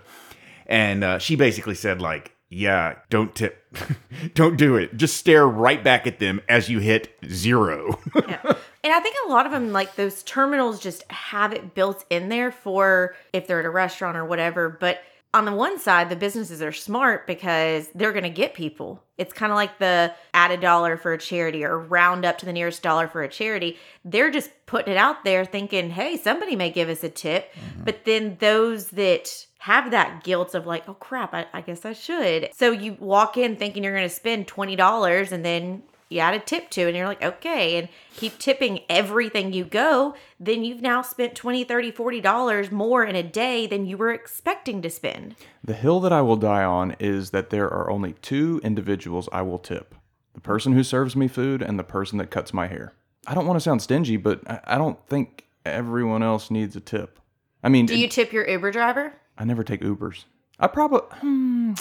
and 0.65 1.03
uh, 1.03 1.19
she 1.19 1.35
basically 1.35 1.75
said 1.75 2.01
like, 2.01 2.32
"Yeah, 2.53 2.95
don't 3.09 3.33
tip, 3.35 3.65
don't 4.33 4.57
do 4.57 4.75
it. 4.75 4.95
Just 4.95 5.17
stare 5.17 5.47
right 5.47 5.83
back 5.83 6.07
at 6.07 6.19
them 6.19 6.41
as 6.47 6.69
you 6.69 6.79
hit 6.79 7.13
zero. 7.25 7.99
Yeah. 8.27 8.53
And 8.85 8.91
I 8.91 8.99
think 8.99 9.15
a 9.25 9.29
lot 9.29 9.45
of 9.45 9.53
them, 9.53 9.71
like 9.71 9.95
those 9.95 10.23
terminals, 10.23 10.79
just 10.79 11.09
have 11.09 11.53
it 11.53 11.73
built 11.73 12.03
in 12.09 12.27
there 12.27 12.51
for 12.51 13.15
if 13.31 13.47
they're 13.47 13.61
at 13.61 13.65
a 13.65 13.69
restaurant 13.69 14.17
or 14.17 14.25
whatever. 14.25 14.67
But 14.69 14.99
on 15.33 15.45
the 15.45 15.51
one 15.51 15.79
side, 15.79 16.09
the 16.09 16.15
businesses 16.15 16.61
are 16.61 16.71
smart 16.71 17.25
because 17.25 17.89
they're 17.95 18.11
going 18.11 18.23
to 18.23 18.29
get 18.29 18.53
people. 18.53 19.03
It's 19.17 19.33
kind 19.33 19.51
of 19.51 19.55
like 19.55 19.79
the 19.79 20.13
add 20.33 20.51
a 20.51 20.57
dollar 20.57 20.95
for 20.95 21.13
a 21.13 21.17
charity 21.17 21.63
or 21.63 21.79
round 21.79 22.23
up 22.23 22.37
to 22.39 22.45
the 22.45 22.53
nearest 22.53 22.83
dollar 22.83 23.07
for 23.07 23.23
a 23.23 23.27
charity. 23.27 23.77
They're 24.05 24.29
just 24.29 24.51
putting 24.67 24.93
it 24.93 24.97
out 24.97 25.23
there 25.23 25.43
thinking, 25.43 25.89
hey, 25.89 26.17
somebody 26.17 26.55
may 26.55 26.69
give 26.69 26.87
us 26.87 27.03
a 27.03 27.09
tip. 27.09 27.51
Mm-hmm. 27.53 27.83
But 27.83 28.05
then 28.05 28.37
those 28.39 28.89
that 28.89 29.47
have 29.59 29.91
that 29.91 30.23
guilt 30.23 30.53
of 30.53 30.67
like, 30.67 30.87
oh 30.87 30.93
crap, 30.93 31.33
I, 31.33 31.47
I 31.51 31.61
guess 31.61 31.83
I 31.85 31.93
should. 31.93 32.49
So 32.53 32.71
you 32.71 32.97
walk 32.99 33.37
in 33.37 33.55
thinking 33.55 33.83
you're 33.83 33.95
going 33.95 34.07
to 34.07 34.13
spend 34.13 34.47
$20 34.47 35.31
and 35.31 35.43
then 35.43 35.83
you 36.13 36.19
add 36.19 36.33
a 36.33 36.39
tip 36.39 36.69
to, 36.71 36.87
and 36.87 36.95
you're 36.95 37.07
like, 37.07 37.23
okay, 37.23 37.77
and 37.77 37.89
keep 38.15 38.37
tipping 38.37 38.81
everything 38.89 39.51
you 39.51 39.65
go, 39.65 40.15
then 40.39 40.63
you've 40.63 40.81
now 40.81 41.01
spent 41.01 41.35
20, 41.35 41.63
30, 41.63 41.91
40 41.91 42.21
dollars 42.21 42.71
more 42.71 43.03
in 43.03 43.15
a 43.15 43.23
day 43.23 43.67
than 43.67 43.85
you 43.85 43.97
were 43.97 44.13
expecting 44.13 44.81
to 44.81 44.89
spend. 44.89 45.35
The 45.63 45.73
hill 45.73 45.99
that 46.01 46.13
I 46.13 46.21
will 46.21 46.37
die 46.37 46.63
on 46.63 46.95
is 46.99 47.31
that 47.31 47.49
there 47.49 47.67
are 47.67 47.89
only 47.89 48.13
two 48.21 48.61
individuals 48.63 49.27
I 49.31 49.41
will 49.41 49.59
tip 49.59 49.95
the 50.33 50.41
person 50.41 50.73
who 50.73 50.83
serves 50.83 51.15
me 51.15 51.27
food 51.27 51.61
and 51.61 51.77
the 51.77 51.83
person 51.83 52.17
that 52.17 52.31
cuts 52.31 52.53
my 52.53 52.67
hair. 52.67 52.93
I 53.27 53.35
don't 53.35 53.45
want 53.45 53.57
to 53.57 53.63
sound 53.63 53.81
stingy, 53.81 54.17
but 54.17 54.41
I 54.67 54.77
don't 54.77 54.97
think 55.07 55.45
everyone 55.65 56.23
else 56.23 56.51
needs 56.51 56.75
a 56.75 56.79
tip. 56.79 57.19
I 57.63 57.69
mean, 57.69 57.85
Do 57.85 57.97
you 57.97 58.07
tip 58.07 58.33
your 58.33 58.47
Uber 58.47 58.71
driver? 58.71 59.13
I 59.37 59.45
never 59.45 59.63
take 59.63 59.81
Ubers. 59.81 60.25
I 60.59 60.67
probably, 60.67 61.01
hmm, 61.19 61.73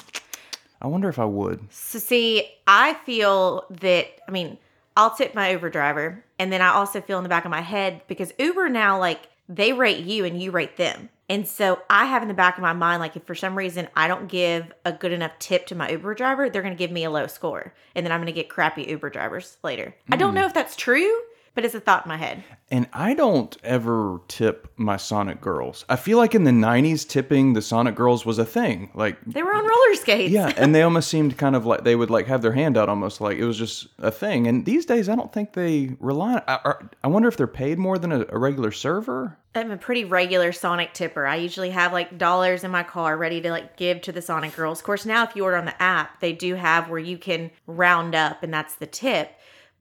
I 0.82 0.88
wonder 0.88 1.08
if 1.08 1.18
I 1.18 1.24
would. 1.24 1.60
So 1.70 1.98
see, 1.98 2.46
I 2.66 2.94
feel 3.06 3.64
that 3.70 4.08
I 4.28 4.30
mean, 4.30 4.58
I'll 4.96 5.14
tip 5.14 5.34
my 5.34 5.52
Uber 5.52 5.70
driver, 5.70 6.22
and 6.38 6.52
then 6.52 6.60
I 6.60 6.68
also 6.68 7.00
feel 7.00 7.18
in 7.18 7.22
the 7.22 7.28
back 7.28 7.44
of 7.44 7.50
my 7.50 7.60
head 7.60 8.02
because 8.08 8.32
Uber 8.38 8.68
now 8.68 8.98
like 8.98 9.28
they 9.48 9.72
rate 9.72 10.04
you 10.04 10.24
and 10.24 10.42
you 10.42 10.50
rate 10.50 10.76
them. 10.76 11.08
And 11.28 11.46
so 11.48 11.80
I 11.88 12.06
have 12.06 12.20
in 12.20 12.28
the 12.28 12.34
back 12.34 12.56
of 12.58 12.62
my 12.62 12.72
mind 12.72 13.00
like 13.00 13.16
if 13.16 13.22
for 13.24 13.34
some 13.34 13.56
reason 13.56 13.88
I 13.96 14.06
don't 14.06 14.28
give 14.28 14.72
a 14.84 14.92
good 14.92 15.12
enough 15.12 15.32
tip 15.38 15.66
to 15.68 15.74
my 15.74 15.88
Uber 15.90 16.14
driver, 16.14 16.50
they're 16.50 16.62
going 16.62 16.74
to 16.74 16.78
give 16.78 16.90
me 16.90 17.04
a 17.04 17.10
low 17.10 17.26
score, 17.28 17.72
and 17.94 18.04
then 18.04 18.12
I'm 18.12 18.18
going 18.20 18.26
to 18.26 18.32
get 18.32 18.48
crappy 18.48 18.82
Uber 18.82 19.10
drivers 19.10 19.56
later. 19.62 19.94
I 20.10 20.16
don't 20.16 20.30
hmm. 20.30 20.36
know 20.36 20.46
if 20.46 20.52
that's 20.52 20.76
true, 20.76 21.22
but 21.54 21.64
it's 21.64 21.74
a 21.74 21.80
thought 21.80 22.04
in 22.06 22.08
my 22.08 22.16
head. 22.16 22.42
And 22.70 22.88
I 22.94 23.12
don't 23.12 23.54
ever 23.62 24.20
tip 24.28 24.72
my 24.76 24.96
Sonic 24.96 25.40
girls. 25.42 25.84
I 25.90 25.96
feel 25.96 26.16
like 26.16 26.34
in 26.34 26.44
the 26.44 26.50
90s, 26.50 27.06
tipping 27.06 27.52
the 27.52 27.60
Sonic 27.60 27.94
girls 27.94 28.24
was 28.24 28.38
a 28.38 28.46
thing. 28.46 28.90
Like, 28.94 29.18
They 29.26 29.42
were 29.42 29.54
on 29.54 29.62
roller 29.62 29.94
skates. 29.96 30.32
yeah, 30.32 30.52
and 30.56 30.74
they 30.74 30.82
almost 30.82 31.08
seemed 31.10 31.36
kind 31.36 31.54
of 31.54 31.66
like 31.66 31.84
they 31.84 31.94
would 31.94 32.08
like 32.08 32.26
have 32.28 32.40
their 32.40 32.52
hand 32.52 32.78
out 32.78 32.88
almost 32.88 33.20
like 33.20 33.36
it 33.36 33.44
was 33.44 33.58
just 33.58 33.88
a 33.98 34.10
thing. 34.10 34.46
And 34.46 34.64
these 34.64 34.86
days, 34.86 35.08
I 35.10 35.14
don't 35.14 35.32
think 35.32 35.52
they 35.52 35.94
rely 36.00 36.34
on 36.34 36.42
I, 36.48 36.74
I 37.04 37.08
wonder 37.08 37.28
if 37.28 37.36
they're 37.36 37.46
paid 37.46 37.78
more 37.78 37.98
than 37.98 38.10
a, 38.12 38.24
a 38.30 38.38
regular 38.38 38.72
server. 38.72 39.36
I'm 39.54 39.70
a 39.70 39.76
pretty 39.76 40.06
regular 40.06 40.50
Sonic 40.52 40.94
tipper. 40.94 41.26
I 41.26 41.36
usually 41.36 41.68
have 41.70 41.92
like 41.92 42.16
dollars 42.16 42.64
in 42.64 42.70
my 42.70 42.82
car 42.84 43.18
ready 43.18 43.42
to 43.42 43.50
like 43.50 43.76
give 43.76 44.00
to 44.02 44.12
the 44.12 44.22
Sonic 44.22 44.56
girls. 44.56 44.78
Of 44.80 44.86
course, 44.86 45.04
now 45.04 45.24
if 45.24 45.36
you 45.36 45.44
order 45.44 45.58
on 45.58 45.66
the 45.66 45.82
app, 45.82 46.20
they 46.20 46.32
do 46.32 46.54
have 46.54 46.88
where 46.88 46.98
you 46.98 47.18
can 47.18 47.50
round 47.66 48.14
up 48.14 48.42
and 48.42 48.54
that's 48.54 48.76
the 48.76 48.86
tip. 48.86 49.30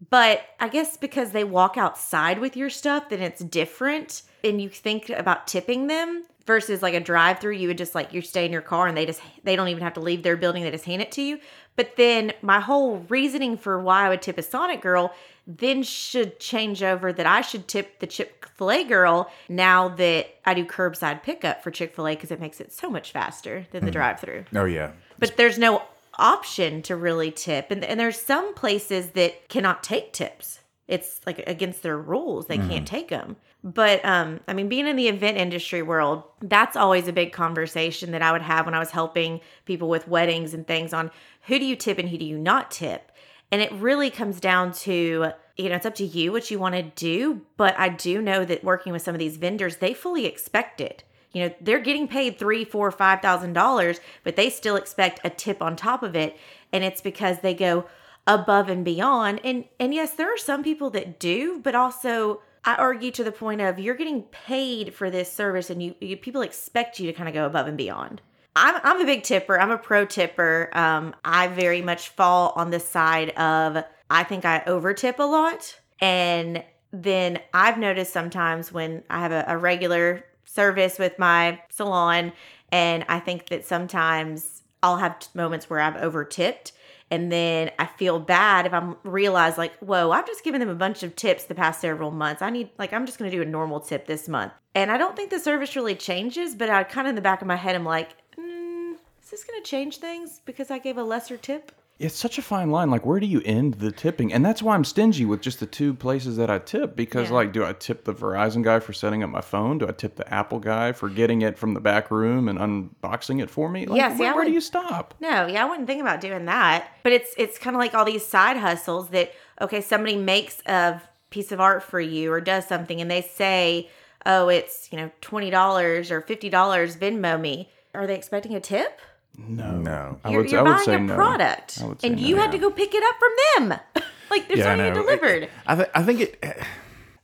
But 0.09 0.41
I 0.59 0.67
guess 0.67 0.97
because 0.97 1.31
they 1.31 1.43
walk 1.43 1.77
outside 1.77 2.39
with 2.39 2.57
your 2.57 2.69
stuff, 2.69 3.09
then 3.09 3.21
it's 3.21 3.43
different. 3.43 4.23
And 4.43 4.61
you 4.61 4.69
think 4.69 5.09
about 5.09 5.47
tipping 5.47 5.87
them 5.87 6.23
versus 6.45 6.81
like 6.81 6.95
a 6.95 6.99
drive 6.99 7.39
through, 7.39 7.53
you 7.53 7.67
would 7.67 7.77
just 7.77 7.93
like 7.93 8.13
you 8.13 8.21
stay 8.21 8.45
in 8.45 8.51
your 8.51 8.61
car 8.61 8.87
and 8.87 8.97
they 8.97 9.05
just 9.05 9.21
they 9.43 9.55
don't 9.55 9.67
even 9.67 9.83
have 9.83 9.93
to 9.93 9.99
leave 9.99 10.23
their 10.23 10.37
building, 10.37 10.63
they 10.63 10.71
just 10.71 10.85
hand 10.85 11.01
it 11.01 11.11
to 11.13 11.21
you. 11.21 11.39
But 11.75 11.95
then 11.97 12.33
my 12.41 12.59
whole 12.59 13.05
reasoning 13.09 13.57
for 13.57 13.79
why 13.79 14.05
I 14.05 14.09
would 14.09 14.21
tip 14.21 14.37
a 14.37 14.43
Sonic 14.43 14.81
girl 14.81 15.13
then 15.47 15.83
should 15.83 16.39
change 16.39 16.83
over 16.83 17.11
that 17.11 17.25
I 17.25 17.41
should 17.41 17.67
tip 17.67 17.99
the 17.99 18.07
Chick 18.07 18.47
fil 18.55 18.71
A 18.71 18.83
girl 18.83 19.31
now 19.49 19.89
that 19.89 20.27
I 20.45 20.53
do 20.53 20.65
curbside 20.65 21.23
pickup 21.23 21.63
for 21.63 21.71
Chick 21.71 21.95
fil 21.95 22.07
A 22.07 22.15
because 22.15 22.31
it 22.31 22.39
makes 22.39 22.59
it 22.61 22.71
so 22.71 22.89
much 22.89 23.11
faster 23.11 23.65
than 23.71 23.83
the 23.85 23.91
mm. 23.91 23.95
drive 23.95 24.19
through. 24.19 24.45
Oh 24.55 24.65
yeah. 24.65 24.91
But 25.19 25.37
there's 25.37 25.57
no 25.57 25.83
option 26.17 26.81
to 26.83 26.95
really 26.95 27.31
tip. 27.31 27.71
And, 27.71 27.83
and 27.83 27.99
there's 27.99 28.19
some 28.21 28.53
places 28.53 29.11
that 29.11 29.49
cannot 29.49 29.83
take 29.83 30.13
tips. 30.13 30.59
It's 30.87 31.21
like 31.25 31.43
against 31.47 31.83
their 31.83 31.97
rules. 31.97 32.47
They 32.47 32.57
can't 32.57 32.85
take 32.87 33.07
them. 33.07 33.37
But 33.63 34.03
um, 34.03 34.39
I 34.47 34.53
mean, 34.53 34.67
being 34.67 34.87
in 34.87 34.95
the 34.95 35.07
event 35.07 35.37
industry 35.37 35.81
world, 35.81 36.23
that's 36.41 36.75
always 36.75 37.07
a 37.07 37.13
big 37.13 37.31
conversation 37.31 38.11
that 38.11 38.21
I 38.21 38.31
would 38.31 38.41
have 38.41 38.65
when 38.65 38.73
I 38.73 38.79
was 38.79 38.91
helping 38.91 39.39
people 39.65 39.87
with 39.87 40.07
weddings 40.07 40.53
and 40.53 40.65
things 40.65 40.93
on 40.93 41.11
who 41.43 41.59
do 41.59 41.65
you 41.65 41.75
tip 41.75 41.97
and 41.97 42.09
who 42.09 42.17
do 42.17 42.25
you 42.25 42.37
not 42.37 42.71
tip. 42.71 43.11
And 43.51 43.61
it 43.61 43.71
really 43.73 44.09
comes 44.09 44.39
down 44.39 44.71
to, 44.73 45.31
you 45.57 45.69
know, 45.69 45.75
it's 45.75 45.85
up 45.85 45.95
to 45.95 46.05
you 46.05 46.31
what 46.31 46.49
you 46.49 46.57
want 46.57 46.75
to 46.75 46.83
do. 46.83 47.41
But 47.55 47.77
I 47.79 47.89
do 47.89 48.21
know 48.21 48.43
that 48.43 48.63
working 48.63 48.91
with 48.91 49.01
some 49.01 49.13
of 49.13 49.19
these 49.19 49.37
vendors, 49.37 49.77
they 49.77 49.93
fully 49.93 50.25
expect 50.25 50.81
it. 50.81 51.03
You 51.33 51.43
know, 51.43 51.55
they're 51.61 51.79
getting 51.79 52.07
paid 52.07 52.37
three, 52.37 52.65
four, 52.65 52.91
five 52.91 53.21
thousand 53.21 53.53
dollars, 53.53 53.99
but 54.23 54.35
they 54.35 54.49
still 54.49 54.75
expect 54.75 55.21
a 55.23 55.29
tip 55.29 55.61
on 55.61 55.75
top 55.75 56.03
of 56.03 56.15
it. 56.15 56.37
And 56.73 56.83
it's 56.83 57.01
because 57.01 57.39
they 57.39 57.53
go 57.53 57.85
above 58.27 58.69
and 58.69 58.83
beyond. 58.83 59.41
And 59.43 59.65
and 59.79 59.93
yes, 59.93 60.13
there 60.13 60.33
are 60.33 60.37
some 60.37 60.63
people 60.63 60.89
that 60.91 61.19
do, 61.19 61.59
but 61.63 61.75
also 61.75 62.41
I 62.63 62.75
argue 62.75 63.11
to 63.11 63.23
the 63.23 63.31
point 63.31 63.61
of 63.61 63.79
you're 63.79 63.95
getting 63.95 64.23
paid 64.23 64.93
for 64.93 65.09
this 65.09 65.31
service 65.31 65.69
and 65.69 65.81
you, 65.81 65.95
you 65.99 66.17
people 66.17 66.41
expect 66.41 66.99
you 66.99 67.07
to 67.07 67.13
kind 67.13 67.27
of 67.27 67.33
go 67.33 67.45
above 67.45 67.67
and 67.67 67.77
beyond. 67.77 68.21
I'm, 68.55 68.81
I'm 68.83 69.01
a 69.01 69.05
big 69.05 69.23
tipper. 69.23 69.59
I'm 69.59 69.71
a 69.71 69.77
pro 69.77 70.05
tipper. 70.05 70.69
Um, 70.73 71.15
I 71.23 71.47
very 71.47 71.81
much 71.81 72.09
fall 72.09 72.51
on 72.55 72.69
the 72.69 72.79
side 72.79 73.29
of 73.31 73.83
I 74.09 74.23
think 74.23 74.43
I 74.43 74.63
over 74.67 74.93
tip 74.93 75.19
a 75.19 75.23
lot. 75.23 75.79
And 76.01 76.63
then 76.91 77.39
I've 77.53 77.77
noticed 77.77 78.11
sometimes 78.11 78.71
when 78.71 79.03
I 79.09 79.21
have 79.21 79.31
a, 79.31 79.45
a 79.47 79.57
regular 79.57 80.25
service 80.53 80.99
with 80.99 81.17
my 81.17 81.61
salon, 81.69 82.33
and 82.71 83.05
I 83.07 83.19
think 83.19 83.47
that 83.47 83.65
sometimes 83.65 84.63
I'll 84.83 84.97
have 84.97 85.27
moments 85.33 85.69
where 85.69 85.79
I've 85.79 85.97
over 85.97 86.23
tipped. 86.23 86.73
And 87.09 87.29
then 87.29 87.71
I 87.77 87.87
feel 87.87 88.19
bad 88.19 88.65
if 88.65 88.73
I'm 88.73 88.95
realize 89.03 89.57
like, 89.57 89.77
whoa, 89.79 90.11
I've 90.11 90.25
just 90.25 90.45
given 90.45 90.61
them 90.61 90.69
a 90.69 90.75
bunch 90.75 91.03
of 91.03 91.13
tips 91.15 91.43
the 91.43 91.53
past 91.53 91.81
several 91.81 92.09
months. 92.09 92.41
I 92.41 92.49
need 92.49 92.69
like 92.79 92.93
I'm 92.93 93.05
just 93.05 93.19
gonna 93.19 93.29
do 93.29 93.41
a 93.41 93.45
normal 93.45 93.81
tip 93.81 94.07
this 94.07 94.29
month. 94.29 94.53
And 94.73 94.89
I 94.89 94.97
don't 94.97 95.15
think 95.15 95.29
the 95.29 95.39
service 95.39 95.75
really 95.75 95.95
changes, 95.95 96.55
but 96.55 96.69
I 96.69 96.83
kind 96.85 97.07
of 97.07 97.09
in 97.09 97.15
the 97.15 97.21
back 97.21 97.41
of 97.41 97.47
my 97.47 97.57
head 97.57 97.75
I'm 97.75 97.83
like, 97.83 98.11
mm, 98.37 98.93
is 98.93 99.29
this 99.29 99.43
gonna 99.43 99.61
change 99.61 99.97
things 99.97 100.39
because 100.45 100.71
I 100.71 100.79
gave 100.79 100.97
a 100.97 101.03
lesser 101.03 101.35
tip? 101.35 101.73
It's 102.01 102.17
such 102.17 102.37
a 102.37 102.41
fine 102.41 102.71
line. 102.71 102.89
Like, 102.89 103.05
where 103.05 103.19
do 103.19 103.25
you 103.27 103.41
end 103.45 103.75
the 103.75 103.91
tipping? 103.91 104.33
And 104.33 104.43
that's 104.43 104.63
why 104.63 104.73
I'm 104.75 104.83
stingy 104.83 105.23
with 105.25 105.41
just 105.41 105.59
the 105.59 105.65
two 105.65 105.93
places 105.93 106.35
that 106.37 106.49
I 106.49 106.57
tip. 106.59 106.95
Because, 106.95 107.29
Yeah. 107.29 107.35
like, 107.35 107.53
do 107.53 107.63
I 107.63 107.73
tip 107.73 108.05
the 108.05 108.13
Verizon 108.13 108.63
guy 108.63 108.79
for 108.79 108.91
setting 108.93 109.23
up 109.23 109.29
my 109.29 109.41
phone? 109.41 109.77
Do 109.77 109.87
I 109.87 109.91
tip 109.91 110.15
the 110.15 110.33
Apple 110.33 110.59
guy 110.59 110.91
for 110.93 111.09
getting 111.09 111.41
it 111.41 111.57
from 111.59 111.73
the 111.75 111.79
back 111.79 112.09
room 112.09 112.49
and 112.49 112.57
unboxing 112.57 113.41
it 113.41 113.49
for 113.49 113.69
me? 113.69 113.85
Like, 113.85 113.97
Yeah, 113.99 114.13
see, 114.13 114.19
where, 114.21 114.35
where 114.35 114.45
do 114.45 114.51
you 114.51 114.61
stop? 114.61 115.13
No, 115.19 115.45
yeah, 115.45 115.63
I 115.63 115.69
wouldn't 115.69 115.87
think 115.87 116.01
about 116.01 116.21
doing 116.21 116.45
that. 116.45 116.87
But 117.03 117.11
it's 117.13 117.33
it's 117.37 117.57
kind 117.59 117.75
of 117.75 117.79
like 117.79 117.93
all 117.93 118.05
these 118.05 118.25
side 118.25 118.57
hustles 118.57 119.09
that 119.09 119.31
okay, 119.61 119.81
somebody 119.81 120.15
makes 120.15 120.61
a 120.65 120.99
piece 121.29 121.51
of 121.51 121.61
art 121.61 121.83
for 121.83 121.99
you 121.99 122.31
or 122.31 122.41
does 122.41 122.65
something 122.67 122.99
and 122.99 123.11
they 123.11 123.21
say, 123.21 123.89
"Oh, 124.25 124.49
it's, 124.49 124.89
you 124.91 124.97
know, 124.97 125.11
$20 125.21 126.09
or 126.11 126.21
$50, 126.21 126.97
Venmo 126.97 127.39
me." 127.39 127.69
Are 127.93 128.07
they 128.07 128.15
expecting 128.15 128.55
a 128.55 128.59
tip? 128.59 128.99
No. 129.37 129.71
No. 129.79 130.19
I 130.23 130.31
You're, 130.31 130.41
would, 130.41 130.51
you're 130.51 130.59
I 130.59 130.63
would 130.63 130.69
buying 130.73 130.85
say 130.85 130.95
a 130.95 130.99
no. 130.99 131.15
product 131.15 131.79
I 131.81 131.85
would 131.85 132.01
say 132.01 132.07
and 132.09 132.17
no. 132.21 132.27
you 132.27 132.35
had 132.37 132.51
to 132.51 132.57
go 132.57 132.69
pick 132.69 132.93
it 132.93 133.03
up 133.03 133.15
from 133.17 133.69
them. 133.69 133.79
like 134.29 134.47
there's 134.47 134.59
Yeah, 134.59 134.73
I 134.73 134.77
something 134.77 134.93
know. 134.93 135.01
delivered. 135.01 135.49
I, 135.65 135.75
th- 135.75 135.89
I 135.95 136.03
think 136.03 136.19
it, 136.21 136.43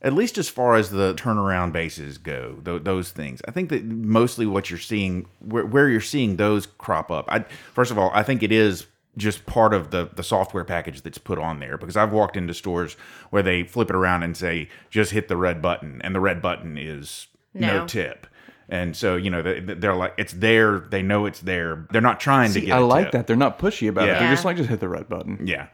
at 0.00 0.12
least 0.12 0.38
as 0.38 0.48
far 0.48 0.76
as 0.76 0.90
the 0.90 1.14
turnaround 1.14 1.72
bases 1.72 2.18
go, 2.18 2.56
th- 2.64 2.84
those 2.84 3.10
things. 3.10 3.40
I 3.48 3.50
think 3.50 3.68
that 3.70 3.84
mostly 3.84 4.46
what 4.46 4.70
you're 4.70 4.78
seeing, 4.78 5.26
where, 5.40 5.66
where 5.66 5.88
you're 5.88 6.00
seeing 6.00 6.36
those 6.36 6.66
crop 6.66 7.10
up. 7.10 7.26
I, 7.28 7.44
first 7.74 7.90
of 7.90 7.98
all, 7.98 8.10
I 8.14 8.22
think 8.22 8.42
it 8.42 8.52
is 8.52 8.86
just 9.16 9.44
part 9.46 9.74
of 9.74 9.90
the 9.90 10.08
the 10.14 10.22
software 10.22 10.62
package 10.64 11.02
that's 11.02 11.18
put 11.18 11.40
on 11.40 11.58
there 11.58 11.76
because 11.76 11.96
I've 11.96 12.12
walked 12.12 12.36
into 12.36 12.54
stores 12.54 12.96
where 13.30 13.42
they 13.42 13.64
flip 13.64 13.90
it 13.90 13.96
around 13.96 14.22
and 14.22 14.36
say 14.36 14.68
just 14.90 15.10
hit 15.10 15.26
the 15.26 15.36
red 15.36 15.60
button, 15.60 16.00
and 16.04 16.14
the 16.14 16.20
red 16.20 16.40
button 16.40 16.78
is 16.78 17.26
no, 17.52 17.78
No. 17.80 17.86
tip. 17.86 18.27
And 18.68 18.94
so 18.96 19.16
you 19.16 19.30
know 19.30 19.42
they- 19.42 19.60
they're 19.60 19.94
like 19.94 20.14
it's 20.18 20.32
there. 20.34 20.78
They 20.80 21.02
know 21.02 21.26
it's 21.26 21.40
there. 21.40 21.86
They're 21.90 22.00
not 22.02 22.20
trying 22.20 22.48
to 22.48 22.60
See, 22.60 22.66
get. 22.66 22.72
I 22.76 22.78
a 22.80 22.84
like 22.84 23.06
tip. 23.06 23.12
that. 23.12 23.26
They're 23.26 23.36
not 23.36 23.58
pushy 23.58 23.88
about 23.88 24.08
it. 24.08 24.18
They're 24.18 24.30
just 24.30 24.44
like, 24.44 24.56
just 24.56 24.68
hit 24.68 24.80
the 24.80 24.88
red 24.88 25.08
button. 25.08 25.46
Yeah. 25.46 25.68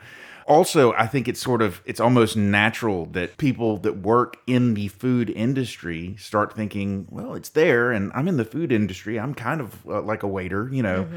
Also, 0.47 0.93
I 0.93 1.07
think 1.07 1.27
it's 1.27 1.41
sort 1.41 1.63
of 1.63 1.81
it's 1.87 2.01
almost 2.01 2.37
natural 2.37 3.07
that 3.07 3.39
people 3.39 3.79
that 3.79 3.97
work 4.03 4.37
in 4.47 4.75
the 4.75 4.89
food 4.89 5.31
industry 5.31 6.15
start 6.19 6.55
thinking, 6.55 7.07
well, 7.11 7.35
it's 7.35 7.49
there 7.49 7.91
and 7.91 8.13
I'm 8.15 8.29
in 8.29 8.37
the 8.37 8.45
food 8.45 8.71
industry. 8.71 9.19
I'm 9.19 9.35
kind 9.35 9.61
of 9.63 9.87
uh, 9.89 10.03
like 10.03 10.23
a 10.23 10.29
waiter, 10.29 10.69
you 10.71 10.83
know. 10.83 11.09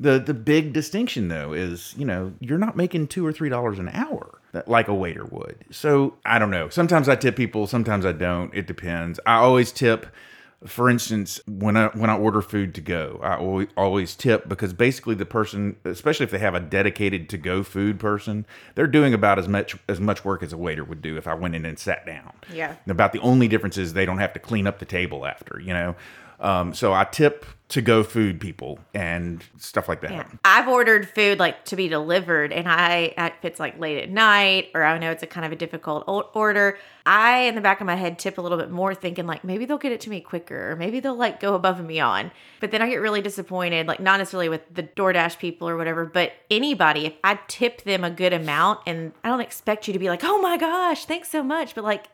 The 0.00 0.18
the 0.20 0.34
big 0.34 0.72
distinction 0.74 1.28
though 1.28 1.52
is, 1.54 1.94
you 1.96 2.04
know, 2.04 2.32
you're 2.40 2.58
not 2.58 2.76
making 2.76 3.08
2 3.08 3.26
or 3.26 3.32
3 3.32 3.48
dollars 3.48 3.78
an 3.78 3.88
hour 3.88 4.38
that, 4.52 4.68
like 4.68 4.86
a 4.86 4.94
waiter 4.94 5.24
would. 5.24 5.64
So, 5.70 6.14
I 6.24 6.38
don't 6.38 6.50
know. 6.50 6.68
Sometimes 6.68 7.08
I 7.08 7.16
tip 7.16 7.34
people, 7.36 7.66
sometimes 7.66 8.04
I 8.06 8.12
don't. 8.12 8.54
It 8.54 8.66
depends. 8.68 9.18
I 9.26 9.36
always 9.36 9.72
tip 9.72 10.06
for 10.66 10.90
instance, 10.90 11.40
when 11.46 11.76
I 11.76 11.86
when 11.88 12.10
I 12.10 12.16
order 12.16 12.42
food 12.42 12.74
to 12.74 12.80
go, 12.80 13.20
I 13.22 13.36
always, 13.36 13.68
always 13.76 14.16
tip 14.16 14.48
because 14.48 14.72
basically 14.72 15.14
the 15.14 15.24
person, 15.24 15.76
especially 15.84 16.24
if 16.24 16.32
they 16.32 16.38
have 16.38 16.54
a 16.54 16.60
dedicated 16.60 17.28
to 17.28 17.38
go 17.38 17.62
food 17.62 18.00
person, 18.00 18.44
they're 18.74 18.88
doing 18.88 19.14
about 19.14 19.38
as 19.38 19.46
much 19.46 19.76
as 19.88 20.00
much 20.00 20.24
work 20.24 20.42
as 20.42 20.52
a 20.52 20.56
waiter 20.56 20.82
would 20.82 21.00
do 21.00 21.16
if 21.16 21.28
I 21.28 21.34
went 21.34 21.54
in 21.54 21.64
and 21.64 21.78
sat 21.78 22.04
down. 22.04 22.32
Yeah. 22.52 22.74
About 22.88 23.12
the 23.12 23.20
only 23.20 23.46
difference 23.46 23.78
is 23.78 23.92
they 23.92 24.06
don't 24.06 24.18
have 24.18 24.32
to 24.32 24.40
clean 24.40 24.66
up 24.66 24.80
the 24.80 24.84
table 24.84 25.26
after, 25.26 25.60
you 25.60 25.72
know. 25.72 25.94
Um, 26.40 26.74
so 26.74 26.92
I 26.92 27.04
tip 27.04 27.44
to 27.68 27.82
go 27.82 28.02
food 28.02 28.40
people 28.40 28.78
and 28.94 29.44
stuff 29.58 29.88
like 29.88 30.00
that. 30.00 30.10
Yeah. 30.10 30.26
I've 30.42 30.68
ordered 30.68 31.06
food 31.06 31.38
like 31.38 31.66
to 31.66 31.76
be 31.76 31.86
delivered 31.86 32.50
and 32.50 32.66
I 32.66 33.12
if 33.18 33.44
it's 33.44 33.60
like 33.60 33.78
late 33.78 34.02
at 34.02 34.08
night 34.08 34.70
or 34.74 34.82
I 34.82 34.96
know 34.98 35.10
it's 35.10 35.22
a 35.22 35.26
kind 35.26 35.44
of 35.44 35.52
a 35.52 35.56
difficult 35.56 36.04
order, 36.06 36.78
I 37.04 37.40
in 37.40 37.56
the 37.56 37.60
back 37.60 37.82
of 37.82 37.86
my 37.86 37.94
head 37.94 38.18
tip 38.18 38.38
a 38.38 38.40
little 38.40 38.56
bit 38.56 38.70
more 38.70 38.94
thinking 38.94 39.26
like 39.26 39.44
maybe 39.44 39.66
they'll 39.66 39.76
get 39.76 39.92
it 39.92 40.00
to 40.02 40.10
me 40.10 40.22
quicker 40.22 40.72
or 40.72 40.76
maybe 40.76 41.00
they'll 41.00 41.14
like 41.14 41.40
go 41.40 41.54
above 41.54 41.78
and 41.78 41.88
beyond. 41.88 42.30
But 42.60 42.70
then 42.70 42.80
I 42.80 42.88
get 42.88 42.96
really 42.96 43.20
disappointed 43.20 43.86
like 43.86 44.00
not 44.00 44.18
necessarily 44.18 44.48
with 44.48 44.62
the 44.72 44.84
DoorDash 44.84 45.38
people 45.38 45.68
or 45.68 45.76
whatever, 45.76 46.06
but 46.06 46.32
anybody 46.50 47.04
if 47.04 47.14
I 47.22 47.38
tip 47.48 47.82
them 47.82 48.02
a 48.02 48.10
good 48.10 48.32
amount 48.32 48.80
and 48.86 49.12
I 49.22 49.28
don't 49.28 49.42
expect 49.42 49.86
you 49.86 49.92
to 49.92 49.98
be 49.98 50.08
like, 50.08 50.24
"Oh 50.24 50.40
my 50.40 50.56
gosh, 50.56 51.04
thanks 51.04 51.30
so 51.30 51.42
much," 51.42 51.74
but 51.74 51.84
like 51.84 52.06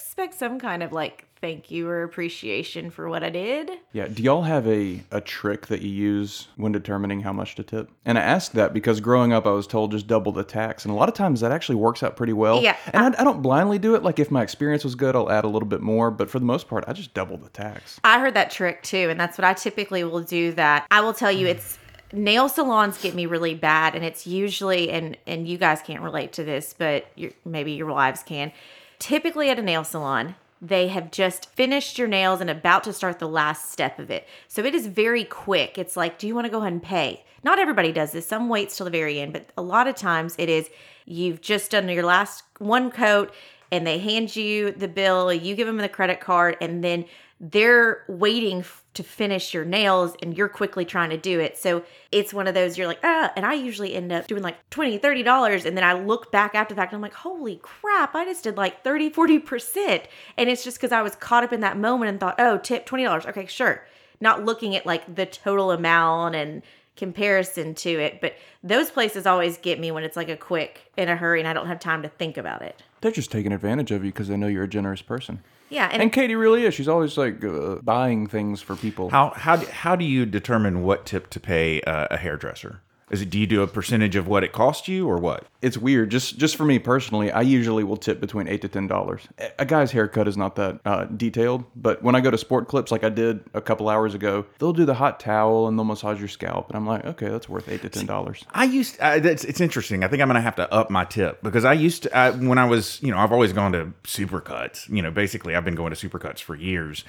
expect 0.00 0.34
some 0.34 0.58
kind 0.58 0.82
of 0.82 0.92
like 0.92 1.26
thank 1.40 1.70
you 1.70 1.88
or 1.88 2.02
appreciation 2.02 2.90
for 2.90 3.08
what 3.08 3.22
I 3.22 3.30
did. 3.30 3.70
Yeah. 3.92 4.08
Do 4.08 4.22
y'all 4.22 4.42
have 4.42 4.66
a, 4.66 5.02
a 5.10 5.20
trick 5.20 5.68
that 5.68 5.80
you 5.80 5.90
use 5.90 6.48
when 6.56 6.72
determining 6.72 7.20
how 7.20 7.32
much 7.32 7.54
to 7.54 7.62
tip? 7.62 7.90
And 8.04 8.18
I 8.18 8.22
ask 8.22 8.52
that 8.52 8.74
because 8.74 9.00
growing 9.00 9.32
up, 9.32 9.46
I 9.46 9.50
was 9.50 9.66
told 9.66 9.92
just 9.92 10.06
double 10.06 10.32
the 10.32 10.44
tax. 10.44 10.84
And 10.84 10.92
a 10.92 10.94
lot 10.94 11.08
of 11.08 11.14
times 11.14 11.40
that 11.40 11.52
actually 11.52 11.76
works 11.76 12.02
out 12.02 12.16
pretty 12.16 12.34
well. 12.34 12.62
Yeah. 12.62 12.76
And 12.92 13.16
I, 13.16 13.20
I 13.20 13.24
don't 13.24 13.40
blindly 13.40 13.78
do 13.78 13.94
it. 13.94 14.02
Like 14.02 14.18
if 14.18 14.30
my 14.30 14.42
experience 14.42 14.84
was 14.84 14.94
good, 14.94 15.16
I'll 15.16 15.30
add 15.30 15.44
a 15.44 15.48
little 15.48 15.68
bit 15.68 15.80
more. 15.80 16.10
But 16.10 16.30
for 16.30 16.38
the 16.38 16.44
most 16.44 16.68
part, 16.68 16.84
I 16.86 16.92
just 16.92 17.14
double 17.14 17.38
the 17.38 17.48
tax. 17.50 17.98
I 18.04 18.20
heard 18.20 18.34
that 18.34 18.50
trick 18.50 18.82
too, 18.82 19.08
and 19.10 19.18
that's 19.18 19.38
what 19.38 19.44
I 19.44 19.54
typically 19.54 20.04
will 20.04 20.22
do. 20.22 20.52
That 20.52 20.86
I 20.90 21.00
will 21.00 21.14
tell 21.14 21.32
you, 21.32 21.46
it's 21.46 21.78
nail 22.12 22.48
salons 22.48 23.00
get 23.00 23.14
me 23.14 23.26
really 23.26 23.54
bad, 23.54 23.94
and 23.94 24.04
it's 24.04 24.26
usually 24.26 24.90
and 24.90 25.16
and 25.26 25.48
you 25.48 25.56
guys 25.56 25.80
can't 25.80 26.02
relate 26.02 26.34
to 26.34 26.44
this, 26.44 26.74
but 26.76 27.06
maybe 27.44 27.72
your 27.72 27.86
wives 27.86 28.22
can. 28.22 28.52
Typically 29.00 29.50
at 29.50 29.58
a 29.58 29.62
nail 29.62 29.82
salon, 29.82 30.36
they 30.62 30.88
have 30.88 31.10
just 31.10 31.50
finished 31.54 31.98
your 31.98 32.06
nails 32.06 32.40
and 32.40 32.50
about 32.50 32.84
to 32.84 32.92
start 32.92 33.18
the 33.18 33.26
last 33.26 33.72
step 33.72 33.98
of 33.98 34.10
it. 34.10 34.28
So 34.46 34.62
it 34.62 34.74
is 34.74 34.86
very 34.86 35.24
quick. 35.24 35.78
It's 35.78 35.96
like, 35.96 36.18
do 36.18 36.26
you 36.26 36.34
want 36.34 36.44
to 36.44 36.50
go 36.50 36.58
ahead 36.60 36.74
and 36.74 36.82
pay? 36.82 37.24
Not 37.42 37.58
everybody 37.58 37.92
does 37.92 38.12
this. 38.12 38.28
Some 38.28 38.50
waits 38.50 38.76
till 38.76 38.84
the 38.84 38.90
very 38.90 39.18
end, 39.18 39.32
but 39.32 39.46
a 39.56 39.62
lot 39.62 39.88
of 39.88 39.96
times 39.96 40.34
it 40.36 40.50
is 40.50 40.68
you've 41.06 41.40
just 41.40 41.70
done 41.70 41.88
your 41.88 42.04
last 42.04 42.44
one 42.58 42.90
coat 42.90 43.32
and 43.72 43.86
they 43.86 43.98
hand 43.98 44.36
you 44.36 44.72
the 44.72 44.88
bill, 44.88 45.32
you 45.32 45.56
give 45.56 45.66
them 45.66 45.78
the 45.78 45.88
credit 45.88 46.20
card, 46.20 46.56
and 46.60 46.84
then 46.84 47.06
they're 47.40 48.04
waiting 48.06 48.58
f- 48.58 48.84
to 48.92 49.02
finish 49.02 49.54
your 49.54 49.64
nails 49.64 50.14
and 50.20 50.36
you're 50.36 50.48
quickly 50.48 50.84
trying 50.84 51.08
to 51.08 51.16
do 51.16 51.40
it. 51.40 51.56
So 51.56 51.82
it's 52.12 52.34
one 52.34 52.46
of 52.46 52.52
those 52.52 52.76
you're 52.76 52.86
like, 52.86 53.00
ah, 53.02 53.32
and 53.34 53.46
I 53.46 53.54
usually 53.54 53.94
end 53.94 54.12
up 54.12 54.26
doing 54.26 54.42
like 54.42 54.56
20, 54.68 54.98
30 54.98 55.22
dollars 55.22 55.64
and 55.64 55.74
then 55.74 55.84
I 55.84 55.94
look 55.94 56.30
back 56.30 56.54
after 56.54 56.74
the 56.74 56.78
fact 56.80 56.92
and 56.92 56.98
I'm 56.98 57.02
like, 57.02 57.14
holy 57.14 57.56
crap, 57.62 58.14
I 58.14 58.26
just 58.26 58.44
did 58.44 58.58
like 58.58 58.84
30, 58.84 59.10
40%. 59.10 60.04
And 60.36 60.50
it's 60.50 60.62
just 60.62 60.76
because 60.76 60.92
I 60.92 61.00
was 61.00 61.14
caught 61.16 61.42
up 61.42 61.52
in 61.52 61.60
that 61.60 61.78
moment 61.78 62.10
and 62.10 62.20
thought, 62.20 62.34
oh, 62.38 62.58
tip 62.58 62.86
$20. 62.86 63.26
Okay, 63.26 63.46
sure. 63.46 63.86
Not 64.20 64.44
looking 64.44 64.76
at 64.76 64.84
like 64.84 65.14
the 65.14 65.24
total 65.24 65.70
amount 65.70 66.34
and 66.34 66.62
comparison 66.96 67.74
to 67.76 67.88
it. 67.88 68.20
But 68.20 68.34
those 68.62 68.90
places 68.90 69.24
always 69.24 69.56
get 69.56 69.80
me 69.80 69.90
when 69.90 70.04
it's 70.04 70.16
like 70.16 70.28
a 70.28 70.36
quick 70.36 70.92
in 70.98 71.08
a 71.08 71.16
hurry 71.16 71.40
and 71.40 71.48
I 71.48 71.54
don't 71.54 71.68
have 71.68 71.80
time 71.80 72.02
to 72.02 72.08
think 72.10 72.36
about 72.36 72.60
it. 72.60 72.82
They're 73.00 73.12
just 73.12 73.30
taking 73.30 73.52
advantage 73.52 73.90
of 73.90 74.04
you 74.04 74.10
because 74.12 74.28
they 74.28 74.36
know 74.36 74.46
you're 74.46 74.64
a 74.64 74.68
generous 74.68 75.02
person. 75.02 75.40
Yeah, 75.70 75.88
and, 75.92 76.02
And 76.02 76.12
Katie 76.12 76.34
really 76.34 76.64
is. 76.64 76.74
She's 76.74 76.88
always 76.88 77.16
like 77.16 77.44
uh, 77.44 77.76
buying 77.82 78.26
things 78.26 78.60
for 78.60 78.74
people. 78.76 79.10
How 79.10 79.30
how 79.30 79.56
do- 79.56 79.66
how 79.66 79.94
do 79.96 80.04
you 80.04 80.26
determine 80.26 80.82
what 80.82 81.06
tip 81.06 81.30
to 81.30 81.40
pay 81.40 81.80
uh, 81.82 82.08
a 82.10 82.16
hairdresser? 82.16 82.80
Is 83.10 83.22
it 83.22 83.30
do 83.30 83.38
you 83.38 83.46
do 83.46 83.62
a 83.62 83.66
percentage 83.66 84.14
of 84.14 84.28
what 84.28 84.44
it 84.44 84.52
cost 84.52 84.86
you 84.86 85.08
or 85.08 85.18
what? 85.18 85.44
It's 85.62 85.76
weird. 85.76 86.10
Just 86.10 86.38
just 86.38 86.56
for 86.56 86.64
me 86.64 86.78
personally, 86.78 87.32
I 87.32 87.42
usually 87.42 87.82
will 87.82 87.96
tip 87.96 88.20
between 88.20 88.46
eight 88.46 88.62
to 88.62 88.68
ten 88.68 88.86
dollars. 88.86 89.26
A 89.58 89.66
guy's 89.66 89.90
haircut 89.90 90.28
is 90.28 90.36
not 90.36 90.54
that 90.56 90.80
uh, 90.84 91.04
detailed, 91.04 91.64
but 91.74 92.02
when 92.02 92.14
I 92.14 92.20
go 92.20 92.30
to 92.30 92.38
Sport 92.38 92.68
Clips, 92.68 92.92
like 92.92 93.02
I 93.02 93.08
did 93.08 93.40
a 93.52 93.60
couple 93.60 93.88
hours 93.88 94.14
ago, 94.14 94.46
they'll 94.58 94.72
do 94.72 94.84
the 94.84 94.94
hot 94.94 95.18
towel 95.18 95.66
and 95.66 95.76
they'll 95.76 95.84
massage 95.84 96.20
your 96.20 96.28
scalp, 96.28 96.68
and 96.68 96.76
I'm 96.76 96.86
like, 96.86 97.04
okay, 97.04 97.28
that's 97.28 97.48
worth 97.48 97.68
eight 97.68 97.82
to 97.82 97.88
ten 97.88 98.06
dollars. 98.06 98.44
I 98.52 98.64
used 98.64 98.98
uh, 99.00 99.18
that's 99.18 99.44
it's 99.44 99.60
interesting. 99.60 100.04
I 100.04 100.08
think 100.08 100.22
I'm 100.22 100.28
gonna 100.28 100.40
have 100.40 100.56
to 100.56 100.72
up 100.72 100.88
my 100.88 101.04
tip 101.04 101.42
because 101.42 101.64
I 101.64 101.72
used 101.72 102.04
to 102.04 102.16
I, 102.16 102.30
when 102.30 102.58
I 102.58 102.66
was 102.66 103.02
you 103.02 103.10
know 103.10 103.18
I've 103.18 103.32
always 103.32 103.52
gone 103.52 103.72
to 103.72 103.92
Supercuts. 104.04 104.88
You 104.88 105.02
know, 105.02 105.10
basically 105.10 105.56
I've 105.56 105.64
been 105.64 105.74
going 105.74 105.92
to 105.92 106.08
Supercuts 106.08 106.40
for 106.40 106.54
years, 106.54 107.04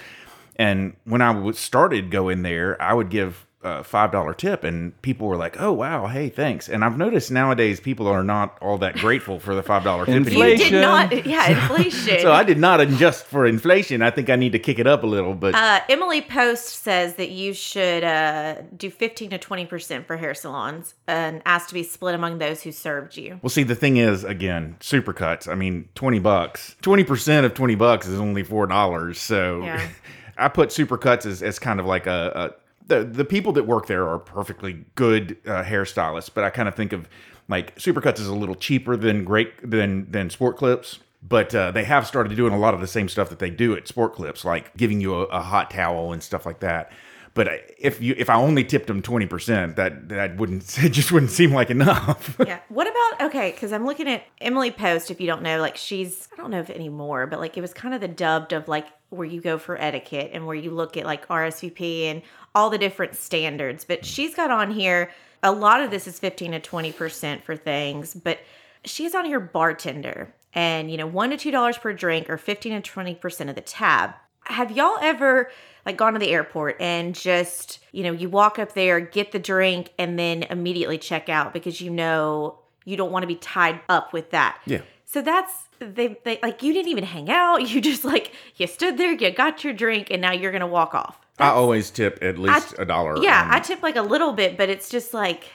and 0.56 0.96
when 1.04 1.22
I 1.22 1.52
started 1.52 2.10
going 2.10 2.42
there, 2.42 2.82
I 2.82 2.94
would 2.94 3.10
give 3.10 3.46
a 3.64 3.84
five 3.84 4.12
dollar 4.12 4.34
tip, 4.34 4.64
and 4.64 5.00
people 5.02 5.28
were 5.28 5.36
like, 5.38 5.60
"Oh 5.62 5.72
wow, 5.72 6.08
hey, 6.08 6.30
thanks." 6.30 6.68
And 6.70 6.84
I've 6.84 6.98
noticed 6.98 7.32
nowadays 7.32 7.80
people 7.80 8.08
are 8.08 8.24
not 8.24 8.58
all 8.62 8.78
that 8.80 8.96
grateful 8.96 9.40
for 9.40 9.54
the 9.56 9.64
five 9.64 9.84
dollar 9.84 10.06
tip. 10.06 10.14
you. 10.16 10.20
Inflation. 10.22 10.72
did 10.74 10.82
not, 10.82 11.26
yeah, 11.26 11.50
inflation. 11.62 12.20
So 12.22 12.32
I 12.32 12.44
did 12.44 12.58
not 12.58 12.82
adjust 12.82 13.26
for 13.26 13.46
inflation. 13.46 14.02
I 14.02 14.12
think 14.12 14.30
I 14.30 14.36
need 14.36 14.52
to 14.54 14.60
kick 14.60 14.80
it 14.80 14.88
up 14.88 15.04
a 15.04 15.08
little, 15.08 15.34
but 15.34 15.54
Uh, 15.56 15.82
Emily 15.90 16.22
Post 16.22 16.84
says 16.84 17.16
that 17.16 17.30
you 17.30 17.54
should 17.54 18.04
uh, 18.04 18.56
do 18.76 18.90
15 18.90 19.30
to 19.32 19.40
20% 19.40 20.06
for 20.06 20.18
hair 20.18 20.34
salons 20.34 20.94
and 21.08 21.42
ask 21.46 21.68
to 21.70 21.74
be 21.74 21.84
split 21.84 22.16
among 22.16 22.38
those 22.40 22.62
who 22.64 22.72
served 22.72 23.18
you. 23.18 23.40
Well, 23.42 23.50
see, 23.50 23.64
the 23.64 23.76
thing 23.76 23.98
is, 23.98 24.24
again, 24.24 24.76
supercuts. 24.80 25.48
I 25.48 25.56
mean, 25.56 25.90
twenty 25.96 26.20
bucks. 26.20 26.76
Twenty 26.82 27.04
percent 27.04 27.46
of 27.46 27.54
twenty 27.54 27.76
bucks 27.76 28.08
is 28.08 28.20
only 28.20 28.44
four 28.44 28.66
dollars. 28.68 29.20
So, 29.20 29.64
Yeah. 29.64 29.88
I 30.38 30.48
put 30.48 30.70
supercuts 30.70 31.26
as, 31.28 31.44
as 31.44 31.60
kind 31.60 31.80
of 31.80 31.86
like 31.86 32.08
a, 32.08 32.54
a 32.56 32.61
the 32.92 33.04
the 33.04 33.26
people 33.26 33.54
that 33.54 33.66
work 33.66 33.88
there 33.88 34.08
are 34.08 34.20
perfectly 34.20 34.86
good 34.96 35.38
uh, 35.46 35.64
hairstylists, 35.64 36.30
but 36.34 36.44
I 36.44 36.50
kind 36.50 36.68
of 36.68 36.76
think 36.76 36.92
of 36.92 37.08
like 37.48 37.76
supercuts 37.78 38.20
is 38.20 38.28
a 38.28 38.36
little 38.36 38.56
cheaper 38.56 38.98
than 38.98 39.24
great 39.24 39.70
than 39.70 40.12
than 40.12 40.30
sport 40.30 40.58
clips. 40.58 41.00
But 41.24 41.54
uh, 41.54 41.70
they 41.72 41.84
have 41.84 42.08
started 42.08 42.36
doing 42.36 42.52
a 42.52 42.58
lot 42.58 42.74
of 42.74 42.82
the 42.82 42.88
same 42.88 43.08
stuff 43.08 43.30
that 43.30 43.38
they 43.38 43.52
do 43.52 43.76
at 43.76 43.88
Sport 43.88 44.16
Clips, 44.16 44.44
like 44.44 44.76
giving 44.76 45.00
you 45.00 45.14
a, 45.14 45.26
a 45.26 45.40
hot 45.40 45.70
towel 45.70 46.14
and 46.14 46.24
stuff 46.24 46.48
like 46.48 46.62
that. 46.62 46.92
But 47.36 47.48
if 47.78 48.02
you 48.02 48.16
if 48.18 48.28
I 48.28 48.34
only 48.34 48.64
tipped 48.64 48.88
them 48.88 49.04
twenty 49.04 49.28
percent, 49.28 49.76
that 49.76 50.10
that 50.10 50.38
wouldn't 50.38 50.64
it 50.84 50.90
just 50.90 51.12
wouldn't 51.12 51.32
seem 51.32 51.54
like 51.54 51.70
enough. 51.70 52.36
yeah. 52.46 52.60
What 52.70 52.88
about, 52.88 53.28
okay, 53.28 53.52
because 53.52 53.72
I'm 53.72 53.86
looking 53.86 54.08
at 54.08 54.24
Emily 54.42 54.72
Post, 54.72 55.12
if 55.12 55.22
you 55.22 55.28
don't 55.28 55.44
know, 55.44 55.60
like 55.60 55.78
she's, 55.78 56.28
I 56.34 56.38
don't 56.38 56.50
know 56.50 56.60
if 56.60 56.70
anymore, 56.70 57.28
but 57.28 57.40
like 57.40 57.56
it 57.56 57.62
was 57.62 57.74
kind 57.74 57.94
of 57.94 58.02
the 58.02 58.08
dubbed 58.08 58.52
of 58.52 58.68
like 58.68 58.88
where 59.10 59.28
you 59.28 59.42
go 59.42 59.58
for 59.58 59.80
etiquette 59.80 60.32
and 60.34 60.48
where 60.48 60.56
you 60.56 60.72
look 60.72 60.98
at 60.98 61.06
like 61.06 61.28
RSVP 61.28 62.06
and 62.06 62.22
all 62.54 62.70
the 62.70 62.78
different 62.78 63.16
standards. 63.16 63.86
But 63.86 64.06
she's 64.06 64.36
got 64.36 64.52
on 64.52 64.72
here, 64.72 65.12
a 65.44 65.52
lot 65.52 65.82
of 65.82 65.92
this 65.92 66.08
is 66.08 66.20
15 66.20 66.52
to 66.52 66.60
20% 66.60 67.44
for 67.44 67.56
things, 67.56 68.14
but 68.14 68.40
she's 68.86 69.16
on 69.16 69.26
here 69.26 69.40
bartender 69.40 70.34
and, 70.54 70.92
you 70.92 70.98
know, 70.98 71.08
one 71.08 71.30
to 71.32 71.38
two 71.38 71.52
dollars 71.52 71.78
per 71.78 71.94
drink 71.94 72.30
or 72.30 72.38
15 72.38 72.82
to 72.82 72.92
20% 72.92 73.50
of 73.50 73.56
the 73.56 73.62
tab. 73.62 74.12
Have 74.46 74.72
y'all 74.72 74.98
ever 75.02 75.52
like 75.86 75.98
gone 75.98 76.14
to 76.14 76.20
the 76.20 76.30
airport 76.30 76.78
and 76.80 77.16
just, 77.16 77.80
you 77.92 78.04
know, 78.04 78.12
you 78.12 78.30
walk 78.30 78.60
up 78.60 78.74
there, 78.74 79.00
get 79.00 79.32
the 79.32 79.40
drink, 79.40 79.94
and 79.98 80.18
then 80.18 80.44
immediately 80.44 80.98
check 80.98 81.30
out 81.30 81.54
because 81.54 81.80
you 81.80 81.90
know 81.90 82.60
you 82.86 82.98
don't 82.98 83.12
want 83.12 83.24
to 83.24 83.28
be 83.28 83.36
tied 83.36 83.80
up 83.88 84.14
with 84.14 84.32
that. 84.32 84.60
Yeah. 84.66 84.82
So 85.06 85.22
that's 85.22 85.54
they, 85.80 86.20
they 86.24 86.40
like 86.42 86.64
you 86.64 86.74
didn't 86.74 86.90
even 86.90 87.04
hang 87.04 87.30
out. 87.30 87.62
You 87.70 87.82
just 87.82 88.04
like 88.04 88.34
you 88.56 88.68
stood 88.68 88.98
there, 88.98 89.14
you 89.14 89.32
got 89.32 89.64
your 89.64 89.74
drink, 89.74 90.10
and 90.10 90.22
now 90.22 90.32
you're 90.32 90.52
gonna 90.52 90.68
walk 90.68 90.94
off. 90.94 91.20
I 91.42 91.50
always 91.50 91.90
tip 91.92 92.20
at 92.22 92.38
least 92.38 92.76
a 92.78 92.86
dollar. 92.86 93.18
Yeah, 93.18 93.42
on- 93.44 93.52
I 93.52 93.60
tip 93.60 93.82
like 93.84 93.96
a 93.96 94.02
little 94.02 94.34
bit, 94.34 94.58
but 94.58 94.70
it's 94.70 94.90
just 94.90 95.14
like 95.14 95.46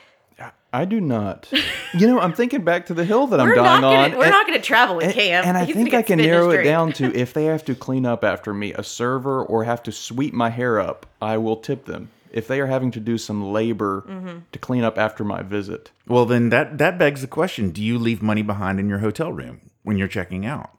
I 0.72 0.84
do 0.84 1.00
not. 1.00 1.48
You 1.94 2.06
know, 2.08 2.20
I'm 2.20 2.34
thinking 2.34 2.62
back 2.62 2.86
to 2.86 2.94
the 2.94 3.04
hill 3.04 3.26
that 3.28 3.40
I'm 3.40 3.54
dying 3.54 3.82
on. 3.84 4.10
gonna 4.10 4.18
we're 4.18 4.24
and- 4.24 4.32
not 4.32 4.46
gonna 4.46 4.60
travel 4.60 4.96
with 4.96 5.06
and, 5.06 5.14
Cam. 5.14 5.44
and 5.46 5.56
I 5.56 5.64
He's 5.64 5.74
think 5.74 5.94
I 5.94 6.02
can 6.02 6.18
spit 6.18 6.18
in 6.18 6.18
his 6.18 6.28
narrow 6.28 6.50
it 6.50 6.64
down 6.64 6.92
to 6.94 7.14
if 7.14 7.32
they 7.32 7.44
have 7.44 7.64
to 7.66 7.74
clean 7.74 8.04
up 8.04 8.22
after 8.24 8.52
me, 8.52 8.74
a 8.74 8.82
server, 8.82 9.42
or 9.42 9.64
have 9.64 9.82
to 9.84 9.92
sweep 9.92 10.34
my 10.34 10.50
hair 10.50 10.78
up, 10.78 11.06
I 11.22 11.38
will 11.38 11.56
tip 11.56 11.86
them. 11.86 12.10
If 12.30 12.46
they 12.48 12.60
are 12.60 12.66
having 12.66 12.90
to 12.90 13.00
do 13.00 13.16
some 13.16 13.50
labor 13.52 14.04
Mm-hmm. 14.06 14.38
to 14.52 14.58
clean 14.58 14.84
up 14.84 14.98
after 14.98 15.24
my 15.24 15.42
visit, 15.42 15.90
Well, 16.06 16.26
then 16.26 16.50
that 16.50 16.76
that 16.76 16.98
begs 16.98 17.22
the 17.22 17.28
question: 17.28 17.70
Do 17.70 17.82
you 17.82 17.96
leave 17.98 18.20
money 18.20 18.42
behind 18.42 18.78
in 18.78 18.90
your 18.90 18.98
hotel 18.98 19.32
room 19.32 19.60
when 19.84 19.96
you're 19.96 20.08
checking 20.08 20.44
out? 20.44 20.70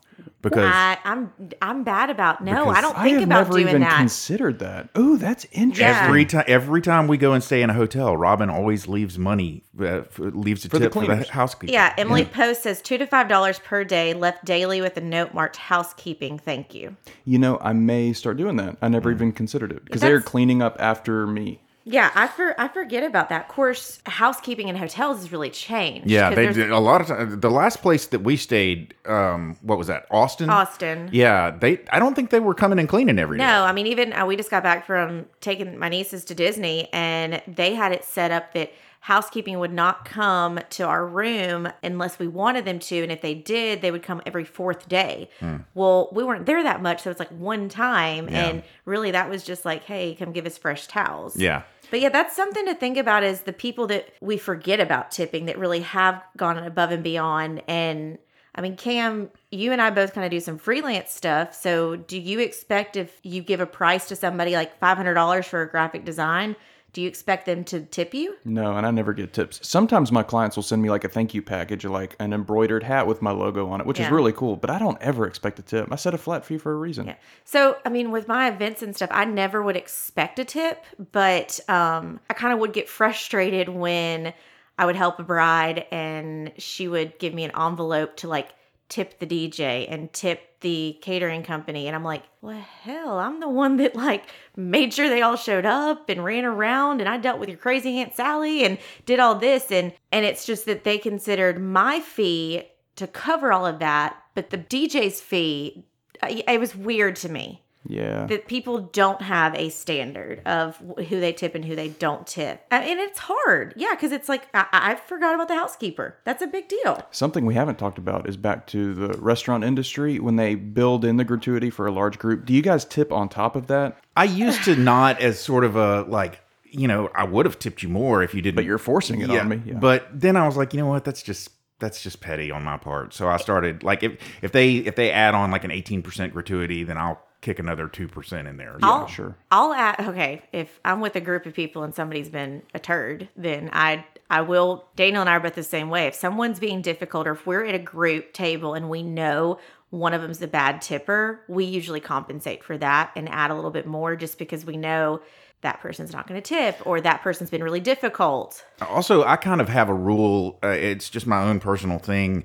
Because 0.49 0.65
I, 0.73 0.97
I'm 1.05 1.31
I'm 1.61 1.83
bad 1.83 2.09
about 2.09 2.43
no. 2.43 2.69
I 2.69 2.81
don't 2.81 2.97
I 2.97 3.03
think 3.03 3.19
have 3.19 3.23
about 3.27 3.37
never 3.39 3.51
doing 3.53 3.67
even 3.69 3.81
that. 3.81 3.97
considered 3.97 4.59
that. 4.59 4.89
Oh, 4.95 5.17
that's 5.17 5.45
interesting. 5.51 5.85
Yeah. 5.87 6.05
every 6.05 6.25
time 6.25 6.43
every 6.47 6.81
time 6.81 7.07
we 7.07 7.17
go 7.17 7.33
and 7.33 7.43
stay 7.43 7.61
in 7.61 7.69
a 7.69 7.73
hotel, 7.73 8.15
Robin 8.17 8.49
always 8.49 8.87
leaves 8.87 9.17
money, 9.19 9.63
uh, 9.79 9.85
f- 9.85 10.17
leaves 10.19 10.65
a 10.65 10.69
the 10.69 10.79
tip 10.79 10.93
for 10.93 10.99
the 11.01 11.05
cleaners. 11.07 11.29
housekeeper. 11.29 11.71
yeah, 11.73 11.93
Emily 11.97 12.25
Post 12.25 12.63
says 12.63 12.81
two 12.81 12.97
to 12.97 13.05
five 13.07 13.27
dollars 13.27 13.59
per 13.59 13.83
day 13.83 14.13
left 14.13 14.45
daily 14.45 14.81
with 14.81 14.97
a 14.97 15.01
note 15.01 15.33
marked 15.33 15.57
housekeeping. 15.57 16.37
Thank 16.39 16.73
you. 16.73 16.95
You 17.25 17.39
know, 17.39 17.57
I 17.61 17.73
may 17.73 18.13
start 18.13 18.37
doing 18.37 18.55
that. 18.57 18.77
I 18.81 18.87
Mm. 18.87 18.91
never 18.91 19.11
even 19.11 19.31
considered 19.31 19.71
it 19.71 19.83
because 19.85 20.01
they're 20.01 20.21
cleaning 20.21 20.61
up 20.61 20.75
after 20.79 21.27
me. 21.27 21.61
Yeah, 21.89 22.11
I 22.13 22.27
for 22.27 22.59
I 22.59 22.67
forget 22.67 23.03
about 23.03 23.29
that. 23.29 23.43
Of 23.43 23.47
course, 23.47 23.99
housekeeping 24.05 24.67
in 24.67 24.75
hotels 24.75 25.19
has 25.19 25.31
really 25.31 25.49
changed. 25.49 26.09
Yeah, 26.09 26.33
they 26.33 26.51
did 26.51 26.69
a 26.69 26.79
lot 26.79 26.99
of 26.99 27.07
time. 27.07 27.39
The 27.39 27.49
last 27.49 27.81
place 27.81 28.07
that 28.07 28.19
we 28.19 28.35
stayed, 28.35 28.93
um, 29.05 29.55
what 29.61 29.77
was 29.77 29.87
that? 29.87 30.05
Austin. 30.11 30.49
Austin. 30.49 31.09
Yeah, 31.13 31.51
they. 31.51 31.79
I 31.89 31.99
don't 31.99 32.13
think 32.13 32.29
they 32.29 32.41
were 32.41 32.53
coming 32.53 32.77
and 32.77 32.89
cleaning 32.89 33.17
every 33.17 33.37
No, 33.37 33.63
I 33.63 33.71
mean 33.71 33.87
even 33.87 34.11
uh, 34.11 34.25
we 34.25 34.35
just 34.35 34.51
got 34.51 34.63
back 34.63 34.85
from 34.85 35.27
taking 35.39 35.77
my 35.77 35.87
nieces 35.87 36.25
to 36.25 36.35
Disney, 36.35 36.89
and 36.91 37.41
they 37.47 37.73
had 37.73 37.93
it 37.93 38.03
set 38.03 38.31
up 38.31 38.53
that 38.53 38.73
housekeeping 39.07 39.57
would 39.57 39.71
not 39.71 40.03
come 40.03 40.59
to 40.69 40.83
our 40.83 41.07
room 41.07 41.69
unless 41.81 42.19
we 42.19 42.27
wanted 42.27 42.65
them 42.65 42.77
to. 42.77 43.03
And 43.03 43.09
if 43.09 43.21
they 43.21 43.33
did, 43.33 43.81
they 43.81 43.89
would 43.89 44.03
come 44.03 44.21
every 44.25 44.43
fourth 44.43 44.89
day. 44.89 45.29
Well, 45.73 46.09
we 46.11 46.25
weren't 46.25 46.45
there 46.45 46.61
that 46.61 46.81
much. 46.81 47.03
So 47.03 47.11
it's 47.11 47.19
like 47.19 47.29
one 47.29 47.69
time. 47.69 48.27
Yeah. 48.27 48.47
And 48.47 48.63
really, 48.83 49.11
that 49.11 49.29
was 49.29 49.43
just 49.43 49.63
like, 49.63 49.83
hey, 49.85 50.13
come 50.15 50.33
give 50.33 50.45
us 50.45 50.57
fresh 50.57 50.87
towels. 50.87 51.37
Yeah. 51.37 51.61
But 51.89 52.01
yeah, 52.01 52.09
that's 52.09 52.35
something 52.35 52.65
to 52.65 52.75
think 52.75 52.97
about 52.97 53.23
is 53.23 53.41
the 53.41 53.53
people 53.53 53.87
that 53.87 54.09
we 54.21 54.37
forget 54.37 54.79
about 54.79 55.11
tipping 55.11 55.45
that 55.45 55.57
really 55.57 55.81
have 55.81 56.21
gone 56.35 56.57
above 56.57 56.91
and 56.91 57.03
beyond. 57.03 57.63
And 57.67 58.17
I 58.53 58.61
mean, 58.61 58.75
Cam, 58.75 59.29
you 59.51 59.71
and 59.71 59.81
I 59.81 59.89
both 59.91 60.13
kind 60.13 60.25
of 60.25 60.31
do 60.31 60.39
some 60.39 60.57
freelance 60.57 61.11
stuff. 61.11 61.53
So 61.53 61.95
do 61.95 62.19
you 62.19 62.39
expect 62.39 62.95
if 62.95 63.19
you 63.23 63.41
give 63.41 63.59
a 63.59 63.65
price 63.65 64.07
to 64.07 64.15
somebody 64.15 64.53
like 64.53 64.79
$500 64.79 65.45
for 65.45 65.61
a 65.61 65.69
graphic 65.69 66.03
design, 66.03 66.55
do 66.97 67.03
you 67.03 67.07
expect 67.07 67.45
them 67.45 67.63
to 67.63 67.81
tip 67.81 68.15
you? 68.15 68.37
No, 68.43 68.75
and 68.75 68.83
I 68.83 68.89
never 68.89 69.13
get 69.13 69.31
tips. 69.31 69.59
Sometimes 69.61 70.11
my 70.11 70.23
clients 70.23 70.55
will 70.55 70.63
send 70.63 70.81
me 70.81 70.89
like 70.89 71.03
a 71.03 71.07
thank 71.07 71.35
you 71.35 71.43
package, 71.43 71.85
or 71.85 71.89
like 71.89 72.15
an 72.19 72.33
embroidered 72.33 72.81
hat 72.81 73.05
with 73.05 73.21
my 73.21 73.29
logo 73.29 73.69
on 73.69 73.79
it, 73.79 73.85
which 73.85 73.99
is 73.99 74.09
really 74.09 74.33
cool. 74.33 74.55
But 74.55 74.71
I 74.71 74.79
don't 74.79 74.99
ever 74.99 75.27
expect 75.27 75.59
a 75.59 75.61
tip. 75.61 75.91
I 75.91 75.95
set 75.95 76.15
a 76.15 76.17
flat 76.17 76.43
fee 76.43 76.57
for 76.57 76.71
a 76.71 76.75
reason. 76.75 77.05
Yeah. 77.05 77.15
So, 77.43 77.77
I 77.85 77.89
mean, 77.89 78.09
with 78.09 78.27
my 78.27 78.47
events 78.47 78.81
and 78.81 78.95
stuff, 78.95 79.11
I 79.13 79.25
never 79.25 79.61
would 79.61 79.75
expect 79.75 80.39
a 80.39 80.43
tip, 80.43 80.83
but 81.11 81.59
um, 81.69 82.19
I 82.31 82.33
kind 82.33 82.51
of 82.51 82.57
would 82.61 82.73
get 82.73 82.89
frustrated 82.89 83.69
when 83.69 84.33
I 84.79 84.87
would 84.87 84.95
help 84.95 85.19
a 85.19 85.23
bride 85.23 85.85
and 85.91 86.51
she 86.57 86.87
would 86.87 87.19
give 87.19 87.31
me 87.31 87.43
an 87.43 87.51
envelope 87.55 88.15
to 88.17 88.27
like 88.27 88.55
tip 88.89 89.19
the 89.19 89.25
DJ 89.25 89.85
and 89.89 90.11
tip 90.13 90.59
the 90.61 90.97
catering 91.01 91.43
company. 91.43 91.87
And 91.87 91.95
I'm 91.95 92.03
like, 92.03 92.23
well, 92.41 92.59
hell, 92.81 93.19
I'm 93.19 93.39
the 93.39 93.49
one 93.49 93.77
that 93.77 93.95
like 93.95 94.25
made 94.55 94.93
sure 94.93 95.09
they 95.09 95.21
all 95.21 95.35
showed 95.35 95.65
up 95.65 96.09
and 96.09 96.23
ran 96.23 96.45
around 96.45 96.99
and 96.99 97.09
I 97.09 97.17
dealt 97.17 97.39
with 97.39 97.49
your 97.49 97.57
crazy 97.57 97.99
Aunt 97.99 98.15
Sally 98.15 98.63
and 98.63 98.77
did 99.05 99.19
all 99.19 99.35
this. 99.35 99.71
And, 99.71 99.93
and 100.11 100.25
it's 100.25 100.45
just 100.45 100.65
that 100.65 100.83
they 100.83 100.97
considered 100.97 101.61
my 101.61 101.99
fee 101.99 102.63
to 102.95 103.07
cover 103.07 103.53
all 103.53 103.65
of 103.65 103.79
that, 103.79 104.17
but 104.33 104.49
the 104.49 104.57
DJ's 104.57 105.21
fee, 105.21 105.85
it 106.27 106.59
was 106.59 106.75
weird 106.75 107.15
to 107.17 107.29
me 107.29 107.61
Yeah. 107.87 108.25
that 108.27 108.47
people 108.47 108.81
don't 108.81 109.21
have 109.21 109.55
a 109.55 109.69
standard 109.69 110.41
of 110.45 110.77
who 110.77 111.19
they 111.19 111.33
tip 111.33 111.55
and 111.55 111.63
who 111.63 111.75
they 111.75 111.89
don't 111.89 112.27
tip. 112.27 112.65
And 112.69 112.99
it's 112.99 113.19
hard. 113.19 113.73
Yeah, 113.75 113.91
because 113.91 114.11
it's 114.11 114.27
like, 114.27 114.47
I, 114.53 114.65
I 114.71 114.95
forgot 114.95 115.35
about 115.35 115.47
the 115.47 115.55
housekeeper. 115.55 116.17
That's 116.23 116.41
a 116.41 116.47
big 116.47 116.67
deal. 116.67 117.01
Something 117.11 117.45
we 117.45 117.53
haven't 117.53 117.79
talked 117.79 117.97
about 117.97 118.27
is 118.27 118.37
back 118.37 118.67
to 118.67 118.93
the 118.93 119.17
restaurant 119.19 119.63
industry 119.63 120.19
when 120.19 120.35
they 120.35 120.55
build 120.55 121.05
in 121.05 121.17
the 121.17 121.23
gratuity 121.23 121.69
for 121.69 121.87
a 121.87 121.91
large 121.91 122.19
group. 122.19 122.45
Do 122.45 122.53
you 122.53 122.61
guys 122.61 122.85
tip 122.85 123.11
on 123.11 123.29
top 123.29 123.55
of 123.55 123.67
that? 123.67 123.97
I 124.15 124.25
used 124.25 124.63
to 124.65 124.75
not 124.75 125.21
as 125.21 125.39
sort 125.39 125.63
of 125.63 125.75
a 125.75 126.01
like, 126.03 126.41
you 126.69 126.87
know, 126.87 127.09
I 127.15 127.23
would 127.23 127.45
have 127.45 127.59
tipped 127.59 127.83
you 127.83 127.89
more 127.89 128.23
if 128.23 128.33
you 128.33 128.41
didn't. 128.41 128.55
But 128.55 128.65
you're 128.65 128.77
forcing 128.77 129.21
it 129.21 129.29
on 129.29 129.47
me. 129.47 129.61
Yeah. 129.65 129.75
But 129.75 130.07
then 130.11 130.35
I 130.35 130.45
was 130.45 130.57
like, 130.57 130.73
you 130.73 130.79
know 130.79 130.87
what? 130.87 131.05
That's 131.05 131.21
just 131.21 131.49
that's 131.79 132.01
just 132.01 132.19
petty 132.19 132.51
on 132.51 132.63
my 132.63 132.77
part. 132.77 133.13
So 133.13 133.29
I 133.29 133.37
started 133.37 133.83
like 133.83 134.03
if 134.03 134.17
if 134.41 134.51
they 134.51 134.75
if 134.75 134.95
they 134.95 135.11
add 135.11 135.35
on 135.35 135.51
like 135.51 135.63
an 135.63 135.71
eighteen 135.71 136.01
percent 136.01 136.33
gratuity, 136.33 136.83
then 136.83 136.97
I'll 136.97 137.21
kick 137.47 137.59
another 137.59 137.87
two 137.87 138.09
percent 138.09 138.45
in 138.45 138.57
there. 138.57 138.77
I'll, 138.83 139.07
sure. 139.07 139.37
I'll 139.49 139.73
add, 139.73 140.01
okay, 140.01 140.41
if 140.51 140.81
I'm 140.83 140.99
with 140.99 141.15
a 141.15 141.21
group 141.21 141.45
of 141.45 141.53
people 141.53 141.83
and 141.83 141.95
somebody's 141.95 142.27
been 142.27 142.61
a 142.73 142.79
turd, 142.79 143.29
then 143.37 143.69
I 143.71 144.05
I 144.29 144.41
will 144.41 144.85
Daniel 144.97 145.21
and 145.21 145.29
I 145.29 145.35
are 145.35 145.39
both 145.39 145.55
the 145.55 145.63
same 145.63 145.89
way. 145.89 146.07
If 146.07 146.15
someone's 146.15 146.59
being 146.59 146.81
difficult 146.81 147.25
or 147.25 147.31
if 147.31 147.47
we're 147.47 147.63
at 147.63 147.73
a 147.73 147.79
group 147.79 148.33
table 148.33 148.73
and 148.73 148.89
we 148.89 149.01
know 149.01 149.59
one 149.91 150.13
of 150.13 150.21
them's 150.21 150.41
a 150.41 150.47
bad 150.47 150.81
tipper, 150.81 151.39
we 151.47 151.63
usually 151.63 152.01
compensate 152.01 152.65
for 152.65 152.77
that 152.77 153.11
and 153.15 153.29
add 153.29 153.49
a 153.49 153.55
little 153.55 153.71
bit 153.71 153.87
more 153.87 154.17
just 154.17 154.37
because 154.37 154.65
we 154.65 154.75
know 154.75 155.21
that 155.61 155.79
person's 155.79 156.11
not 156.11 156.27
going 156.27 156.39
to 156.39 156.47
tip 156.47 156.85
or 156.85 156.99
that 156.99 157.21
person's 157.21 157.49
been 157.49 157.63
really 157.63 157.79
difficult. 157.79 158.65
Also, 158.81 159.23
I 159.23 159.37
kind 159.37 159.61
of 159.61 159.69
have 159.69 159.87
a 159.87 159.93
rule. 159.93 160.59
Uh, 160.61 160.67
it's 160.67 161.09
just 161.09 161.25
my 161.25 161.41
own 161.43 161.61
personal 161.61 161.99
thing, 161.99 162.43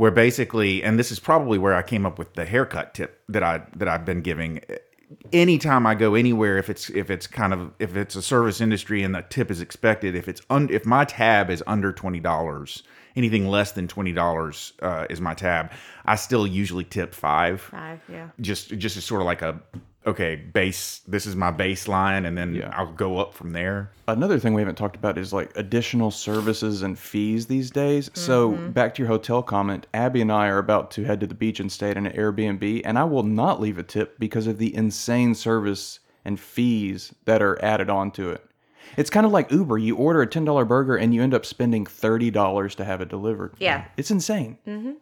where 0.00 0.10
basically, 0.10 0.82
and 0.82 0.98
this 0.98 1.12
is 1.12 1.20
probably 1.20 1.58
where 1.58 1.74
I 1.74 1.82
came 1.82 2.06
up 2.06 2.18
with 2.18 2.32
the 2.32 2.46
haircut 2.46 2.94
tip 2.94 3.22
that 3.28 3.42
I 3.42 3.60
that 3.76 3.86
I've 3.86 4.06
been 4.06 4.22
giving. 4.22 4.62
Anytime 5.30 5.86
I 5.86 5.94
go 5.94 6.14
anywhere, 6.14 6.56
if 6.56 6.70
it's 6.70 6.88
if 6.88 7.10
it's 7.10 7.26
kind 7.26 7.52
of 7.52 7.70
if 7.78 7.94
it's 7.94 8.16
a 8.16 8.22
service 8.22 8.62
industry 8.62 9.02
and 9.02 9.14
the 9.14 9.20
tip 9.28 9.50
is 9.50 9.60
expected, 9.60 10.14
if 10.14 10.26
it's 10.26 10.40
un, 10.48 10.70
if 10.70 10.86
my 10.86 11.04
tab 11.04 11.50
is 11.50 11.62
under 11.66 11.92
twenty 11.92 12.18
dollars, 12.18 12.82
anything 13.14 13.48
less 13.48 13.72
than 13.72 13.88
twenty 13.88 14.14
dollars 14.14 14.72
uh, 14.80 15.04
is 15.10 15.20
my 15.20 15.34
tab. 15.34 15.70
I 16.06 16.16
still 16.16 16.46
usually 16.46 16.84
tip 16.84 17.14
five 17.14 17.60
Five, 17.60 18.00
yeah. 18.08 18.30
just 18.40 18.70
just 18.78 18.96
as 18.96 19.04
sort 19.04 19.20
of 19.20 19.26
like 19.26 19.42
a 19.42 19.60
okay 20.06 20.36
base. 20.36 21.00
This 21.06 21.26
is 21.26 21.36
my 21.36 21.52
baseline, 21.52 22.26
and 22.26 22.36
then 22.36 22.54
Yeah. 22.54 22.70
I'll 22.72 22.92
go 22.92 23.18
up 23.18 23.34
from 23.34 23.52
there. 23.52 23.90
Another 24.08 24.38
thing 24.38 24.54
we 24.54 24.60
haven't 24.62 24.76
talked 24.76 24.96
about 24.96 25.18
is 25.18 25.32
like 25.32 25.50
additional 25.56 26.10
services 26.10 26.82
and 26.82 26.98
fees 26.98 27.46
these 27.46 27.70
days. 27.70 28.10
So, 28.14 28.50
back 28.50 28.94
to 28.94 29.02
your 29.02 29.08
hotel 29.08 29.42
comment, 29.42 29.86
Abby 29.94 30.20
and 30.20 30.32
I 30.32 30.48
are 30.48 30.58
about 30.58 30.90
to 30.92 31.04
head 31.04 31.20
to 31.20 31.26
the 31.26 31.34
beach 31.34 31.60
and 31.60 31.70
stay 31.70 31.90
at 31.90 31.96
an 31.96 32.10
Airbnb, 32.10 32.82
and 32.84 32.98
I 32.98 33.04
will 33.04 33.22
not 33.22 33.60
leave 33.60 33.78
a 33.78 33.82
tip 33.82 34.18
because 34.18 34.46
of 34.46 34.58
the 34.58 34.74
insane 34.74 35.34
service 35.34 36.00
and 36.24 36.38
fees 36.38 37.14
that 37.24 37.42
are 37.42 37.62
added 37.64 37.88
onto 37.88 38.28
it. 38.28 38.44
It's 38.96 39.10
kind 39.10 39.24
of 39.24 39.32
like 39.32 39.50
Uber. 39.52 39.78
You 39.78 39.96
order 39.96 40.22
a 40.22 40.26
$10 40.26 40.66
burger 40.66 40.96
and 40.96 41.14
you 41.14 41.22
end 41.22 41.32
up 41.34 41.46
spending 41.46 41.84
$30 41.84 42.74
to 42.74 42.84
have 42.84 43.00
it 43.00 43.08
delivered. 43.08 43.54
Yeah. 43.58 43.84
It's 43.96 44.10
insane. 44.10 44.58
Mm-hmm. 44.66 44.92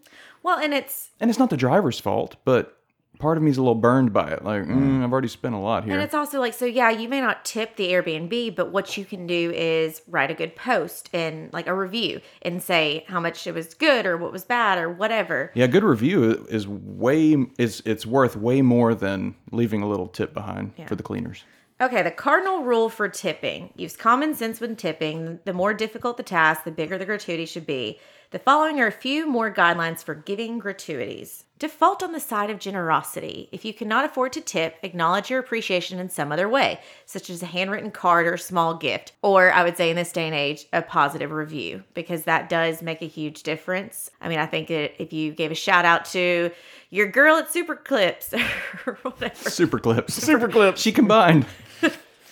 Well, 0.43 0.59
and 0.59 0.75
it's 0.75 1.11
And 1.21 1.31
it's 1.31 1.39
not 1.39 1.51
the 1.51 1.57
driver's 1.57 1.99
fault, 1.99 2.37
but 2.45 2.78
part 3.19 3.37
of 3.37 3.43
me's 3.43 3.57
a 3.57 3.63
little 3.63 3.75
burned 3.75 4.13
by 4.13 4.31
it. 4.31 4.45
Like, 4.45 4.65
mm, 4.65 5.03
I've 5.03 5.13
already 5.13 5.29
spent 5.29 5.55
a 5.55 5.59
lot 5.59 5.85
here. 5.85 5.95
And 5.95 6.03
it's 6.03 6.15
also 6.15 6.41
like, 6.41 6.55
so 6.55 6.65
yeah, 6.65 6.91
you 6.91 7.09
may 7.09 7.21
not 7.21 7.45
tip 7.45 7.77
the 7.77 7.91
Airbnb, 7.91 8.55
but 8.55 8.71
what 8.73 8.97
you 8.97 9.05
can 9.05 9.27
do 9.27 9.53
is 9.55 10.03
write 10.09 10.31
a 10.31 10.35
good 10.35 10.57
post 10.57 11.11
and 11.13 11.53
like 11.53 11.67
a 11.67 11.75
review 11.75 12.21
and 12.43 12.63
say 12.63 13.05
how 13.09 13.21
much 13.21 13.47
it 13.47 13.55
was 13.55 13.75
good 13.75 14.07
or 14.07 14.17
what 14.17 14.33
was 14.33 14.45
bad 14.45 14.79
or 14.79 14.91
whatever. 14.91 15.51
Yeah, 15.55 15.67
good 15.67 15.85
review 15.85 16.47
is 16.49 16.67
way 16.69 17.37
is 17.59 17.83
it's 17.85 18.07
worth 18.07 18.37
way 18.37 18.63
more 18.63 18.95
than 18.95 19.35
leaving 19.53 19.83
a 19.83 19.89
little 19.89 20.09
tip 20.09 20.33
behind 20.33 20.73
for 20.87 20.95
the 20.95 21.03
cleaners. 21.03 21.45
Okay, 21.81 22.03
the 22.03 22.11
cardinal 22.11 22.65
rule 22.65 22.89
for 22.89 23.09
tipping 23.09 23.71
use 23.77 23.97
common 23.97 24.35
sense 24.35 24.61
when 24.61 24.75
tipping. 24.75 25.39
The 25.45 25.53
more 25.53 25.73
difficult 25.73 26.17
the 26.17 26.25
task, 26.25 26.65
the 26.65 26.73
bigger 26.73 26.99
the 26.99 27.07
gratuity 27.07 27.47
should 27.47 27.67
be. 27.67 28.01
The 28.31 28.39
following 28.39 28.79
are 28.79 28.87
a 28.87 28.93
few 28.93 29.27
more 29.27 29.51
guidelines 29.51 30.05
for 30.05 30.15
giving 30.15 30.59
gratuities. 30.59 31.45
Default 31.59 32.03
on 32.03 32.13
the 32.13 32.21
side 32.21 32.51
of 32.51 32.59
generosity. 32.59 33.49
If 33.53 33.65
you 33.65 33.73
cannot 33.73 34.05
afford 34.05 34.35
to 34.35 34.43
tip, 34.43 34.77
acknowledge 34.83 35.31
your 35.31 35.41
appreciation 35.41 35.99
in 35.99 36.11
some 36.11 36.31
other 36.31 36.47
way, 36.47 36.81
such 37.07 37.31
as 37.31 37.43
a 37.43 37.47
handwritten 37.47 37.91
card 37.91 38.27
or 38.27 38.37
small 38.37 38.75
gift, 38.75 39.13
or 39.23 39.51
I 39.51 39.65
would 39.65 39.79
say 39.79 39.89
in 39.89 39.97
this 39.97 40.13
day 40.13 40.27
and 40.27 40.35
age, 40.35 40.67
a 40.75 40.83
positive 40.83 41.31
review, 41.31 41.85
because 41.95 42.25
that 42.25 42.51
does 42.51 42.83
make 42.83 43.01
a 43.01 43.07
huge 43.07 43.45
difference. 43.45 44.11
I 44.21 44.29
mean, 44.29 44.39
I 44.39 44.45
think 44.45 44.69
that 44.69 45.03
if 45.03 45.15
you 45.15 45.33
gave 45.33 45.51
a 45.51 45.55
shout 45.55 45.87
out 45.87 46.05
to 46.07 46.51
your 46.91 47.07
girl 47.07 47.39
at 47.39 47.51
Super 47.51 47.77
Clips 47.77 48.35
or 48.87 48.99
whatever, 49.01 49.49
Super 49.49 49.79
clips. 49.79 50.13
Super 50.13 50.49
clips. 50.49 50.83
She 50.83 50.93
combined 50.93 51.47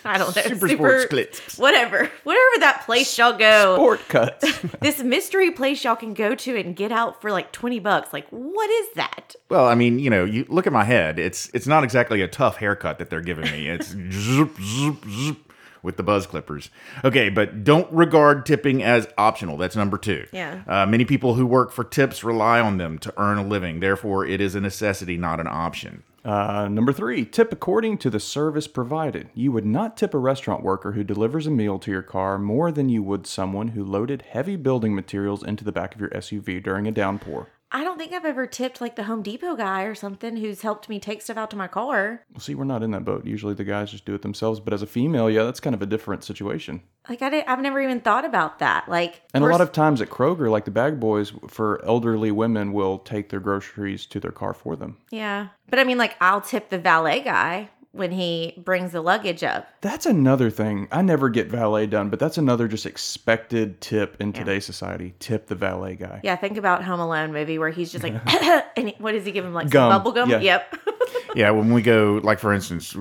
I 0.07 0.19
don't 0.19 0.35
know. 0.35 0.43
Super 0.43 0.69
sports 0.69 1.07
clips. 1.07 1.59
Whatever. 1.59 2.11
Whatever 2.25 2.61
that 2.61 2.83
place 2.87 3.17
y'all 3.19 3.37
go. 3.37 3.75
sport 3.77 4.01
cuts. 4.09 4.45
This 4.81 5.03
mystery 5.03 5.51
place 5.51 5.83
y'all 5.85 5.97
can 5.97 6.15
go 6.15 6.35
to 6.35 6.57
and 6.59 6.77
get 6.77 6.93
out 6.93 7.21
for 7.21 7.31
like 7.33 7.51
20 7.53 7.81
bucks. 7.81 8.13
Like, 8.13 8.29
what 8.31 8.71
is 8.71 8.87
that? 8.95 9.35
Well, 9.49 9.67
I 9.67 9.75
mean, 9.75 9.99
you 9.99 10.11
know, 10.11 10.25
you 10.25 10.45
look 10.49 10.67
at 10.67 10.73
my 10.73 10.85
head. 10.85 11.19
It's 11.19 11.51
it's 11.55 11.67
not 11.67 11.83
exactly 11.85 12.23
a 12.23 12.29
tough 12.29 12.57
haircut 12.57 12.99
that 12.99 13.11
they're 13.11 13.21
giving 13.21 13.51
me. 13.51 13.69
It's 13.69 13.89
zoop, 14.13 14.57
zoop, 14.61 15.05
zoop 15.09 15.53
with 15.83 15.97
the 15.97 16.03
buzz 16.03 16.27
clippers. 16.27 16.69
Okay, 17.05 17.29
but 17.29 17.65
don't 17.65 17.91
regard 17.93 18.45
tipping 18.45 18.83
as 18.83 19.07
optional. 19.17 19.57
That's 19.57 19.77
number 19.77 19.97
two. 19.97 20.27
Yeah. 20.33 20.63
Uh, 20.67 20.85
many 20.85 21.05
people 21.05 21.35
who 21.35 21.47
work 21.47 21.71
for 21.73 21.85
tips 21.85 22.25
rely 22.25 22.61
on 22.61 22.79
them 22.79 22.99
to 22.99 23.15
earn 23.17 23.39
a 23.39 23.45
living. 23.47 23.81
Therefore, 23.81 24.27
it 24.27 24.41
is 24.41 24.55
a 24.55 24.61
necessity, 24.61 25.17
not 25.17 25.39
an 25.41 25.47
option. 25.47 26.03
Uh, 26.27 26.67
number 26.67 26.93
three, 26.93 27.25
tip 27.25 27.53
according 27.53 27.97
to 27.97 28.11
the 28.11 28.19
service 28.19 28.67
provided. 28.67 29.29
You 29.33 29.53
would 29.53 29.65
not 29.65 29.97
tip 29.97 30.13
a 30.13 30.19
restaurant 30.19 30.65
worker 30.65 30.91
who 30.91 31.05
delivers 31.05 31.47
a 31.47 31.53
meal 31.53 31.79
to 31.79 31.91
your 31.93 32.03
car 32.03 32.37
more 32.37 32.73
than 32.73 32.89
you 32.89 33.01
would 33.05 33.29
someone 33.29 33.69
who 33.69 33.85
loaded 33.85 34.23
heavy 34.23 34.57
building 34.57 34.93
materials 34.93 35.45
into 35.45 35.63
the 35.63 35.71
back 35.71 35.95
of 35.95 36.01
your 36.01 36.11
SUV 36.11 36.61
during 36.61 36.89
a 36.89 36.91
downpour. 36.91 37.47
I 37.77 37.85
don't 37.85 37.99
think 37.99 38.15
I've 38.15 38.25
ever 38.25 38.47
tipped 38.47 38.81
like 38.81 38.97
the 38.97 39.03
Home 39.03 39.21
Depot 39.21 39.55
guy 39.55 39.83
or 39.83 39.95
something 39.95 40.39
who's 40.39 40.63
helped 40.63 40.89
me 40.89 40.99
take 40.99 41.21
stuff 41.21 41.37
out 41.37 41.51
to 41.51 41.57
my 41.57 41.69
car. 41.69 42.25
Well, 42.33 42.41
see, 42.41 42.55
we're 42.55 42.65
not 42.65 42.83
in 42.83 42.91
that 42.93 43.05
boat. 43.05 43.27
Usually 43.27 43.53
the 43.53 43.65
guys 43.65 43.91
just 43.91 44.07
do 44.07 44.15
it 44.15 44.23
themselves, 44.23 44.61
but 44.61 44.73
as 44.73 44.81
a 44.81 44.87
female, 44.87 45.29
yeah, 45.29 45.43
that's 45.43 45.61
kind 45.61 45.75
of 45.75 45.83
a 45.83 45.87
different 45.87 46.25
situation. 46.25 46.81
Like, 47.07 47.21
I 47.21 47.45
I've 47.47 47.61
never 47.61 47.79
even 47.83 48.01
thought 48.01 48.25
about 48.25 48.61
that. 48.61 48.89
Like, 48.89 49.21
And 49.35 49.45
a 49.45 49.49
lot 49.49 49.61
of 49.61 49.73
times 49.73 50.01
at 50.01 50.09
Kroger, 50.09 50.51
like 50.51 50.65
the 50.65 50.71
bag 50.71 50.99
boys, 50.99 51.35
for 51.49 51.85
elderly 51.85 52.31
women, 52.31 52.73
will 52.73 52.99
take 52.99 53.29
their 53.29 53.41
groceries 53.41 54.07
to 54.07 54.21
their 54.21 54.33
car 54.33 54.55
for 54.55 54.75
them. 54.75 54.97
Yeah. 55.11 55.49
But 55.69 55.79
I 55.79 55.85
mean, 55.85 55.99
like, 55.99 56.17
I'll 56.19 56.41
tip 56.41 56.71
the 56.71 56.79
valet 56.79 57.21
guy 57.21 57.69
when 57.93 58.11
he 58.11 58.55
brings 58.59 58.93
the 58.93 59.01
luggage 59.01 59.43
up. 59.43 59.69
That's 59.81 60.07
another 60.07 60.51
thing. 60.51 60.87
I 60.93 61.03
never 61.03 61.29
get 61.29 61.49
valet 61.49 61.87
done, 61.87 62.11
but 62.11 62.19
that's 62.19 62.37
another 62.39 62.69
just 62.69 62.85
expected 62.87 63.81
tip 63.81 64.17
in 64.21 64.33
today's 64.33 64.65
society. 64.67 65.15
Tip 65.19 65.47
the 65.47 65.55
valet 65.55 65.95
guy. 65.97 66.21
Yeah, 66.23 66.37
think 66.37 66.59
about 66.59 66.85
Home 66.85 67.01
Alone 67.01 67.33
movie 67.33 67.59
where 67.59 67.71
he's 67.71 67.91
just 67.91 68.05
like, 68.05 68.15
and 68.77 68.89
he- 68.89 68.97
what 68.99 69.13
does 69.13 69.25
he 69.25 69.33
give 69.33 69.45
him? 69.45 69.55
Like 69.55 69.71
Gum. 69.71 69.91
some 69.91 69.99
bubble 70.01 70.13
gum? 70.13 70.31
Yeah. 70.31 70.41
Yep. 70.41 70.77
Yeah, 71.35 71.51
when 71.51 71.71
we 71.75 71.83
go, 71.83 72.19
like 72.25 72.39
for 72.39 72.51
instance, 72.55 72.97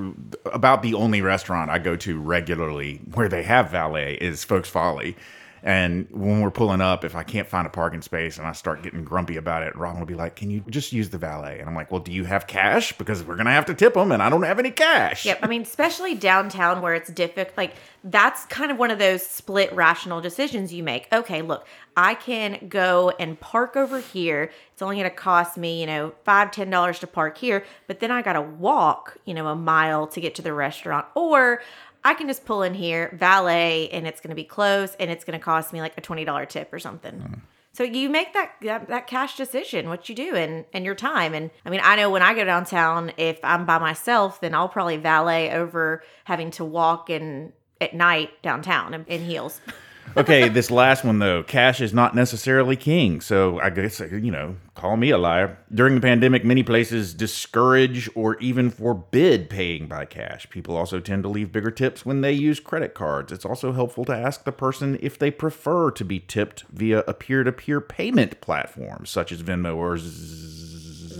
about 0.52 0.82
the 0.82 0.93
only 0.93 1.21
restaurant 1.21 1.71
I 1.71 1.80
go 1.80 1.95
to 1.95 2.19
regularly 2.19 3.00
where 3.13 3.30
they 3.30 3.43
have 3.43 3.71
valet 3.71 4.15
is 4.15 4.43
Folk's 4.43 4.67
Folly. 4.69 5.15
And 5.65 6.08
when 6.12 6.41
we're 6.41 6.51
pulling 6.51 6.80
up, 6.80 7.04
if 7.04 7.15
I 7.15 7.23
can't 7.23 7.47
find 7.47 7.65
a 7.65 7.71
parking 7.71 8.04
space 8.04 8.38
and 8.38 8.45
I 8.45 8.51
start 8.51 8.84
getting 8.84 9.04
grumpy 9.04 9.38
about 9.38 9.63
it, 9.63 9.75
Robin 9.75 9.99
will 9.99 10.06
be 10.06 10.13
like, 10.13 10.36
"Can 10.36 10.51
you 10.51 10.63
just 10.69 10.93
use 10.93 11.10
the 11.10 11.17
valet?" 11.17 11.58
And 11.60 11.67
I'm 11.67 11.75
like, 11.75 11.91
"Well, 11.91 12.01
do 12.01 12.12
you 12.12 12.23
have 12.25 12.45
cash? 12.45 12.93
Because 12.93 13.23
we're 13.23 13.36
gonna 13.36 13.51
have 13.51 13.65
to 13.65 13.73
tip 13.73 13.95
them, 13.95 14.12
and 14.12 14.21
I 14.21 14.30
don't 14.30 14.43
have 14.43 14.60
any 14.60 14.69
cash." 14.69 15.25
Yep. 15.25 15.39
I 15.41 15.47
mean, 15.47 15.63
especially 15.63 16.13
downtown 16.13 16.84
where 16.84 16.93
it's 16.93 17.10
difficult. 17.10 17.58
Like, 17.58 17.73
that's 18.04 18.45
kind 18.45 18.71
of 18.71 18.78
one 18.78 18.91
of 18.91 18.99
those 18.99 19.25
split 19.25 19.73
rational 19.73 20.21
decisions 20.21 20.71
you 20.71 20.84
make. 20.84 21.08
Okay, 21.12 21.41
look, 21.41 21.65
I 21.97 22.13
can 22.13 22.67
go 22.69 23.12
and 23.19 23.39
park 23.39 23.75
over 23.75 23.99
here. 23.99 24.51
It's 24.71 24.84
only 24.84 24.97
going 24.97 25.10
to 25.10 25.15
cost 25.15 25.58
me, 25.58 25.82
you 25.82 25.88
know, 25.88 26.13
five, 26.25 26.51
ten 26.51 26.69
dollars 26.69 26.99
to 26.99 27.08
park 27.08 27.39
here, 27.39 27.65
but 27.88 28.01
then 28.01 28.12
I 28.12 28.21
got 28.21 28.34
to 28.34 28.41
walk, 28.41 29.17
you 29.25 29.34
know, 29.34 29.47
a 29.47 29.56
mile 29.56 30.06
to 30.08 30.21
get 30.21 30.36
to 30.36 30.43
the 30.43 30.54
restaurant. 30.54 31.08
Or 31.15 31.62
I 32.06 32.13
can 32.13 32.28
just 32.28 32.46
pull 32.46 32.62
in 32.62 32.76
here, 32.76 33.18
valet, 33.20 33.89
and 33.89 34.08
it's 34.08 34.22
going 34.22 34.30
to 34.30 34.36
be 34.36 34.44
close 34.44 34.96
and 35.00 35.10
it's 35.10 35.26
going 35.26 35.38
to 35.38 35.44
cost 35.44 35.74
me 35.74 35.82
like 35.82 35.98
a 35.98 36.02
$20 36.02 36.48
tip 36.48 36.72
or 36.72 36.80
something. 36.80 37.15
Mm. 37.15 37.39
So 37.74 37.84
you 37.84 38.10
make 38.10 38.32
that, 38.34 38.54
that 38.62 38.88
that 38.88 39.06
cash 39.06 39.36
decision, 39.36 39.89
what 39.89 40.08
you 40.08 40.15
do 40.15 40.34
and 40.34 40.63
and 40.72 40.86
your 40.86 40.96
time. 40.96 41.34
And 41.34 41.52
I 41.65 41.70
mean, 41.70 41.82
I 41.84 41.98
know 41.98 42.10
when 42.10 42.22
I 42.22 42.34
go 42.34 42.46
downtown, 42.46 43.12
if 43.18 43.38
I'm 43.44 43.65
by 43.65 43.80
myself, 43.80 44.39
then 44.39 44.56
I'll 44.56 44.70
probably 44.70 44.96
valet 44.96 45.52
over 45.52 46.02
having 46.24 46.52
to 46.52 46.63
walk 46.63 47.10
and 47.10 47.52
at 47.82 47.94
night 47.94 48.41
downtown 48.41 48.94
in, 48.94 49.04
in 49.08 49.22
heels. 49.26 49.60
okay, 50.18 50.50
this 50.50 50.72
last 50.72 51.04
one 51.04 51.20
though, 51.20 51.44
cash 51.44 51.82
is 51.82 51.94
not 51.94 52.15
necessarily 52.15 52.76
king. 52.76 53.22
So 53.22 53.60
I 53.60 53.70
guess 53.70 54.00
you 54.00 54.32
know, 54.32 54.56
call 54.76 54.98
me 54.98 55.10
a 55.10 55.18
liar. 55.18 55.58
During 55.74 55.96
the 55.96 56.02
pandemic, 56.02 56.44
many 56.46 56.63
places 56.63 57.13
discourage 57.13 58.10
or 58.15 58.38
even 58.39 58.70
forbid 58.70 59.50
paying 59.50 59.88
by 59.88 60.06
cash. 60.06 60.50
People 60.50 60.78
also 60.78 61.00
tend 61.00 61.24
to 61.24 61.30
leave 61.30 61.52
bigger 61.52 61.72
tips 61.72 62.06
when 62.06 62.22
they 62.22 62.34
use 62.34 62.60
credit 62.60 62.94
cards. 62.94 63.32
It's 63.32 63.46
also 63.46 63.74
helpful 63.74 64.06
to 64.06 64.15
ask 64.15 64.44
the 64.44 64.52
person 64.52 64.98
if 65.02 65.18
they 65.18 65.32
prefer 65.32 65.91
to 65.91 66.06
be 66.06 66.20
tipped 66.20 66.63
via 66.72 67.00
a 67.08 67.13
peer-to-peer 67.13 67.82
payment 67.82 68.41
platform 68.41 69.06
such 69.06 69.32
as 69.32 69.41
Venmo 69.44 69.76
or 69.76 69.98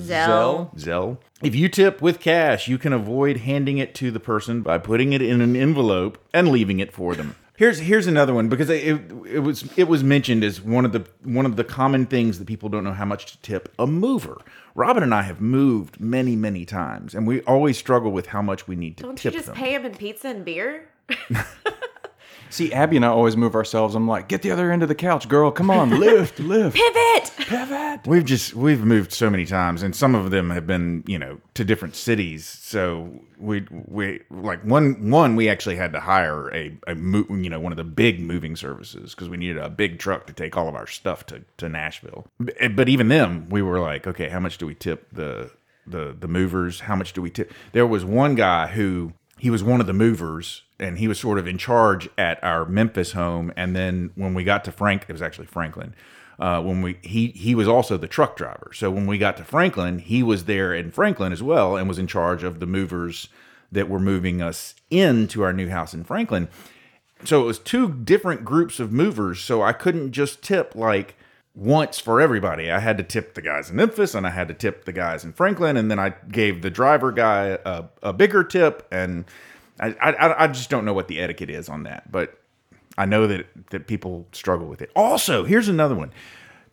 Zelle. 0.06 0.76
Zelle. 0.76 1.18
If 1.42 1.56
you 1.56 1.70
tip 1.70 2.02
with 2.02 2.20
cash, 2.20 2.68
you 2.68 2.78
can 2.78 2.94
avoid 2.94 3.38
handing 3.38 3.78
it 3.78 3.96
to 3.96 4.12
the 4.12 4.20
person 4.20 4.62
by 4.62 4.78
putting 4.78 5.14
it 5.14 5.22
in 5.22 5.42
an 5.42 5.56
envelope 5.56 6.18
and 6.34 6.50
leaving 6.50 6.80
it 6.80 6.92
for 6.94 7.16
them. 7.16 7.36
Here's 7.58 7.80
here's 7.80 8.06
another 8.08 8.34
one 8.34 8.50
because 8.50 8.70
it, 8.70 8.84
it 9.30 9.40
was 9.40 9.70
it 9.78 9.88
was 9.88 10.04
mentioned 10.04 10.44
as 10.44 10.62
one 10.62 10.84
of 10.84 10.92
the 10.92 11.06
one 11.24 11.46
of 11.46 11.56
the 11.56 11.64
common 11.64 12.06
things 12.06 12.38
that 12.40 12.48
people 12.48 12.68
don't 12.68 12.84
know 12.84 12.92
how 12.94 13.06
much 13.06 13.26
to 13.28 13.42
tip 13.42 13.74
a 13.80 13.88
mover. 13.88 14.38
Robin 14.74 15.04
and 15.04 15.14
I 15.14 15.22
have 15.22 15.40
moved 15.40 16.00
many 16.00 16.36
many 16.36 16.66
times, 16.66 17.16
and 17.16 17.26
we 17.26 17.42
always 17.42 17.78
struggle 17.78 18.12
with 18.12 18.28
how 18.28 18.42
much 18.42 18.68
we 18.68 18.76
need 18.76 18.98
to 18.98 19.04
tip. 19.04 19.06
Don't 19.08 19.18
tip 19.18 19.34
you 19.34 19.40
just 19.40 19.48
them. 19.48 19.56
pay 19.56 19.78
them 19.78 19.86
in 19.86 19.96
pizza 19.96 20.28
and 20.28 20.44
beer? 20.44 20.90
See, 22.50 22.72
Abby 22.74 22.98
and 22.98 23.06
I 23.06 23.10
always 23.10 23.36
move 23.36 23.56
ourselves. 23.56 23.96
I'm 23.96 24.08
like, 24.08 24.28
get 24.28 24.42
the 24.42 24.52
other 24.52 24.72
end 24.72 24.82
of 24.84 24.88
the 24.90 24.96
couch, 24.96 25.28
girl. 25.28 25.52
Come 25.52 25.70
on, 25.70 26.00
lift, 26.00 26.40
lift. 26.42 26.78
Pivot. 26.78 27.32
Pivot. 27.48 28.08
We've 28.08 28.26
just 28.26 28.54
we've 28.56 28.84
moved 28.84 29.12
so 29.12 29.30
many 29.30 29.46
times, 29.46 29.84
and 29.84 29.96
some 29.96 30.16
of 30.16 30.32
them 30.32 30.50
have 30.50 30.66
been 30.66 31.04
you 31.08 31.20
know 31.20 31.40
to 31.54 31.64
different 31.64 31.96
cities. 31.96 32.46
So 32.46 33.20
we 33.38 33.66
we 33.70 34.22
like 34.30 34.64
one 34.64 35.10
one 35.12 35.36
we 35.36 35.48
actually 35.50 35.76
had 35.76 35.94
to 35.94 36.00
hire 36.00 36.54
a 36.54 36.78
a 36.88 36.96
mo- 36.96 37.26
you 37.30 37.50
know 37.50 37.60
one 37.60 37.72
of 37.72 37.78
the 37.78 37.84
big 37.84 38.20
moving 38.20 38.56
services 38.56 39.14
because 39.14 39.30
we 39.30 39.38
needed 39.38 39.58
a 39.58 39.70
big 39.70 40.00
truck 40.00 40.26
to 40.28 40.34
take 40.34 40.58
all 40.58 40.68
of 40.68 40.76
our 40.76 40.88
stuff 40.88 41.26
to 41.28 41.44
to 41.58 41.70
Nashville. 41.70 42.26
B- 42.44 42.54
eh, 42.60 42.68
But 42.70 42.90
even 42.90 43.08
them, 43.10 43.48
we 43.50 43.62
were 43.62 43.80
like, 43.80 44.08
okay, 44.08 44.30
how 44.30 44.40
much 44.40 44.58
do 44.58 44.66
we 44.66 44.76
tip 44.76 45.08
the 45.12 45.52
the 45.86 46.16
the 46.20 46.28
movers? 46.28 46.82
How 46.82 46.96
much 46.96 47.14
do 47.14 47.22
we 47.22 47.30
tip? 47.30 47.54
There 47.74 47.86
was 47.88 48.04
one 48.04 48.36
guy 48.36 48.68
who 48.68 49.14
he 49.38 49.50
was 49.50 49.64
one 49.64 49.82
of 49.82 49.88
the 49.88 49.94
movers 49.94 50.64
and 50.80 50.98
he 50.98 51.08
was 51.08 51.20
sort 51.20 51.38
of 51.38 51.48
in 51.48 51.58
charge 51.58 52.10
at 52.18 52.42
our 52.44 52.66
Memphis 52.66 53.12
home. 53.12 53.52
And 53.56 53.76
then 53.76 54.12
when 54.16 54.34
we 54.34 54.44
got 54.44 54.64
to 54.66 54.72
Frank, 54.72 55.06
it 55.08 55.12
was 55.12 55.22
actually 55.22 55.48
Franklin. 55.48 55.94
Uh, 56.38 56.62
when 56.62 56.82
we 56.82 56.98
he 57.02 57.28
he 57.28 57.56
was 57.56 57.68
also 57.68 57.98
the 57.98 58.08
truck 58.08 58.36
driver. 58.36 58.72
So 58.74 58.92
when 58.92 59.08
we 59.08 59.18
got 59.18 59.38
to 59.38 59.46
Franklin, 59.46 60.00
he 60.00 60.22
was 60.22 60.46
there 60.46 60.74
in 60.74 60.92
Franklin 60.92 61.32
as 61.32 61.42
well 61.42 61.78
and 61.78 61.88
was 61.88 62.00
in 62.00 62.08
charge 62.08 62.44
of 62.44 62.60
the 62.60 62.66
movers 62.66 63.30
that 63.72 63.90
were 63.90 64.00
moving 64.00 64.42
us 64.42 64.76
into 64.90 65.44
our 65.44 65.54
new 65.54 65.70
house 65.70 65.94
in 65.94 66.04
Franklin. 66.04 66.50
So 67.24 67.42
it 67.42 67.46
was 67.46 67.60
two 67.60 67.92
different 67.94 68.44
groups 68.44 68.80
of 68.80 68.92
movers. 68.92 69.40
So 69.40 69.62
I 69.62 69.74
couldn't 69.74 70.12
just 70.12 70.42
tip 70.42 70.76
like 70.76 71.16
once 71.56 72.00
for 72.00 72.20
everybody. 72.20 72.70
I 72.70 72.80
had 72.80 72.98
to 72.98 73.04
tip 73.04 73.34
the 73.34 73.42
guys 73.42 73.70
in 73.70 73.78
Memphis 73.78 74.14
and 74.14 74.28
I 74.28 74.32
had 74.32 74.50
to 74.50 74.54
tip 74.54 74.84
the 74.84 74.92
guys 74.92 75.24
in 75.24 75.32
Franklin, 75.32 75.78
and 75.78 75.90
then 75.90 76.00
I 76.00 76.16
gave 76.32 76.62
the 76.62 76.70
driver 76.70 77.12
guy 77.12 77.58
a, 77.66 77.86
a 78.04 78.14
bigger 78.14 78.44
tip. 78.44 78.86
And 78.92 79.26
I, 79.80 79.96
I 80.02 80.44
I 80.44 80.48
just 80.48 80.70
don't 80.70 80.86
know 80.86 80.94
what 80.94 81.08
the 81.08 81.20
etiquette 81.20 81.50
is 81.50 81.70
on 81.70 81.84
that, 81.84 82.12
but 82.12 82.40
I 82.98 83.06
know 83.06 83.28
that 83.28 83.48
that 83.72 83.88
people 83.88 84.28
struggle 84.32 84.68
with 84.68 84.82
it. 84.82 84.92
Also, 84.96 85.44
here's 85.44 85.68
another 85.68 85.96
one. 85.96 86.12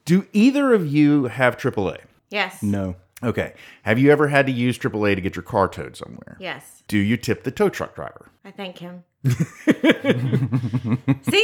Do 0.05 0.27
either 0.33 0.73
of 0.73 0.87
you 0.87 1.25
have 1.25 1.57
AAA? 1.57 1.99
Yes. 2.31 2.63
No. 2.63 2.97
Okay. 3.23 3.55
Have 3.83 3.99
you 3.99 4.11
ever 4.11 4.29
had 4.29 4.47
to 4.47 4.53
use 4.53 4.79
AAA 4.79 5.15
to 5.15 5.21
get 5.21 5.37
your 5.37 5.45
car 5.45 5.69
towed 5.69 5.97
somewhere? 5.97 6.37
Yes. 6.41 6.83
Do 6.89 6.99
you 6.99 7.17
tip 7.17 7.45
the 7.45 7.51
tow 7.51 7.69
truck 7.69 7.95
driver? 7.95 8.31
I 8.45 8.51
thank 8.51 8.79
him. 8.79 9.05
See, 9.25 9.37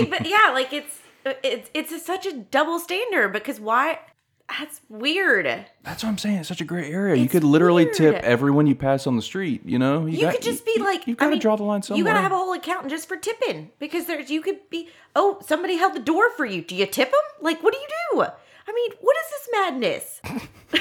but 0.05 0.27
yeah, 0.27 0.51
like 0.53 0.73
it's 0.73 0.99
it's 1.25 1.71
it's 1.75 1.93
a, 1.93 2.01
such 2.01 2.27
a 2.27 2.37
double 2.37 2.81
standard 2.81 3.33
because 3.33 3.61
why? 3.61 4.01
That's 4.49 4.81
weird. 4.89 5.45
That's 5.83 6.03
what 6.03 6.09
I'm 6.09 6.17
saying. 6.19 6.37
It's 6.39 6.49
such 6.49 6.61
a 6.61 6.65
gray 6.65 6.91
area. 6.91 7.17
you 7.17 7.29
could 7.29 7.45
literally 7.45 7.85
weird. 7.85 7.97
tip 7.97 8.15
everyone 8.23 8.67
you 8.67 8.75
pass 8.75 9.07
on 9.07 9.15
the 9.17 9.23
street. 9.23 9.61
You 9.67 9.79
know, 9.79 10.07
You 10.07 10.23
got- 10.23 10.35
could 10.35 10.43
just 10.43 10.65
be 10.65 10.79
like, 10.81 11.07
you've 11.07 11.19
I 11.19 11.21
got 11.21 11.25
to 11.27 11.31
mean, 11.33 11.41
draw 11.41 11.57
the 11.57 11.65
line 11.65 11.83
somewhere. 11.83 11.99
You 11.99 12.05
gotta 12.05 12.21
have 12.23 12.33
a 12.33 12.37
whole 12.37 12.55
account 12.55 12.89
just 12.89 13.09
for 13.09 13.17
tipping 13.17 13.71
because 13.79 14.07
there's 14.07 14.31
you 14.31 14.41
could 14.41 14.69
be. 14.71 14.89
Oh, 15.15 15.39
somebody 15.47 15.77
held 15.77 15.95
the 15.95 16.01
door 16.01 16.31
for 16.31 16.47
you. 16.47 16.63
Do 16.63 16.75
you 16.75 16.87
tip 16.87 17.11
them? 17.11 17.21
Like, 17.41 17.63
what 17.63 17.75
do 17.75 17.79
you 17.79 17.87
do? 18.15 18.23
I 18.23 18.73
mean, 18.73 18.91
what 19.01 19.17
is 19.17 19.31
this 19.31 19.49
madness? 19.53 20.21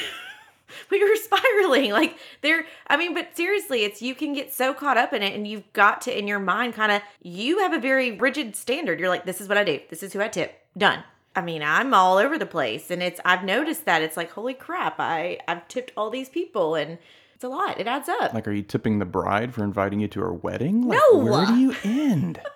we 0.90 1.02
were 1.02 1.16
spiraling 1.16 1.90
like 1.90 2.16
there. 2.42 2.66
I 2.86 2.96
mean, 2.96 3.14
but 3.14 3.36
seriously, 3.36 3.82
it's 3.84 4.00
you 4.02 4.14
can 4.14 4.32
get 4.32 4.52
so 4.54 4.74
caught 4.74 4.96
up 4.96 5.12
in 5.12 5.22
it, 5.22 5.34
and 5.34 5.46
you've 5.46 5.72
got 5.72 6.02
to 6.02 6.16
in 6.16 6.28
your 6.28 6.38
mind 6.38 6.74
kind 6.74 6.92
of 6.92 7.02
you 7.22 7.58
have 7.60 7.72
a 7.72 7.80
very 7.80 8.12
rigid 8.12 8.54
standard. 8.56 9.00
You're 9.00 9.08
like, 9.08 9.24
this 9.24 9.40
is 9.40 9.48
what 9.48 9.58
I 9.58 9.64
do. 9.64 9.80
This 9.90 10.02
is 10.02 10.12
who 10.12 10.20
I 10.20 10.28
tip. 10.28 10.54
Done. 10.78 11.02
I 11.36 11.42
mean, 11.42 11.62
I'm 11.62 11.92
all 11.94 12.16
over 12.16 12.38
the 12.38 12.46
place, 12.46 12.90
and 12.90 13.02
it's 13.02 13.20
I've 13.24 13.44
noticed 13.44 13.84
that 13.84 14.02
it's 14.02 14.16
like, 14.16 14.30
holy 14.30 14.54
crap, 14.54 14.96
I 14.98 15.38
I've 15.46 15.68
tipped 15.68 15.92
all 15.96 16.10
these 16.10 16.28
people, 16.30 16.74
and 16.74 16.98
it's 17.34 17.44
a 17.44 17.48
lot. 17.48 17.78
It 17.78 17.86
adds 17.86 18.08
up. 18.08 18.32
Like, 18.32 18.48
are 18.48 18.52
you 18.52 18.62
tipping 18.62 18.98
the 18.98 19.04
bride 19.04 19.52
for 19.54 19.62
inviting 19.62 20.00
you 20.00 20.08
to 20.08 20.20
her 20.20 20.32
wedding? 20.32 20.88
Like, 20.88 20.98
No. 21.12 21.18
Where 21.18 21.46
do 21.46 21.56
you 21.56 21.74
end? 21.84 22.40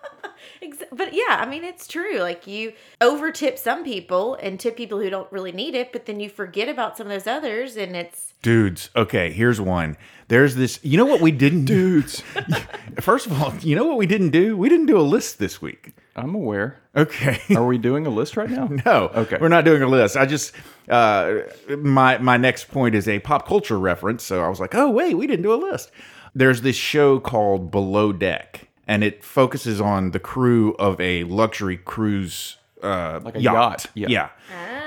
But 0.93 1.15
yeah, 1.15 1.39
I 1.41 1.47
mean, 1.47 1.65
it's 1.65 1.87
true. 1.87 2.19
Like 2.19 2.47
you 2.47 2.73
over 3.01 3.31
tip 3.31 3.59
some 3.59 3.85
people 3.85 4.35
and 4.35 4.61
tip 4.61 4.77
people 4.77 5.01
who 5.01 5.09
don't 5.09 5.31
really 5.33 5.53
need 5.53 5.75
it, 5.75 5.93
but 5.93 6.05
then 6.07 6.21
you 6.21 6.29
forget 6.29 6.69
about 6.69 6.97
some 6.97 7.07
of 7.07 7.13
those 7.13 7.27
others, 7.27 7.77
and 7.77 7.97
it's 7.97 8.35
Dudes, 8.43 8.91
okay, 8.97 9.31
here's 9.31 9.61
one. 9.61 9.97
There's 10.29 10.55
this, 10.57 10.79
you 10.83 10.97
know 10.97 11.05
what 11.05 11.21
we 11.21 11.31
didn't 11.31 11.65
do? 11.67 12.03
Dudes, 12.03 12.23
First 13.01 13.27
of 13.27 13.41
all, 13.41 13.55
you 13.61 13.77
know 13.77 13.85
what 13.85 13.99
we 13.99 14.07
didn't 14.07 14.31
do? 14.31 14.57
We 14.57 14.69
didn't 14.69 14.87
do 14.87 14.99
a 14.99 15.03
list 15.03 15.39
this 15.39 15.61
week. 15.61 15.93
I'm 16.17 16.35
aware. 16.35 16.79
Okay. 16.97 17.39
Are 17.55 17.65
we 17.67 17.79
doing 17.79 18.07
a 18.07 18.11
list 18.11 18.37
right 18.37 18.51
now? 18.51 18.67
No, 18.85 19.11
Okay. 19.15 19.39
we're 19.41 19.49
not 19.49 19.65
doing 19.65 19.83
a 19.83 19.87
list. 19.87 20.17
I 20.17 20.27
just 20.27 20.53
uh, 20.89 21.41
my 21.79 22.19
my 22.19 22.37
next 22.37 22.65
point 22.69 22.95
is 22.95 23.07
a 23.09 23.21
pop 23.21 23.47
culture 23.47 23.79
reference. 23.79 24.23
So 24.25 24.43
I 24.45 24.49
was 24.49 24.59
like, 24.61 24.75
oh 24.75 24.91
wait, 24.91 25.15
we 25.15 25.27
didn't 25.27 25.43
do 25.43 25.53
a 25.53 25.61
list. 25.71 25.91
There's 26.35 26.63
this 26.63 26.77
show 26.77 27.19
called 27.21 27.71
Below 27.71 28.13
Deck, 28.13 28.69
and 28.87 29.03
it 29.05 29.23
focuses 29.25 29.81
on 29.81 30.11
the 30.13 30.21
crew 30.21 30.75
of 30.79 31.01
a 31.01 31.25
luxury 31.25 31.77
cruise 31.77 32.57
uh, 32.83 33.21
Like 33.23 33.37
a 33.37 33.41
yacht. 33.41 33.55
yacht, 33.85 33.91
yeah. 33.95 34.09
yeah. 34.09 34.29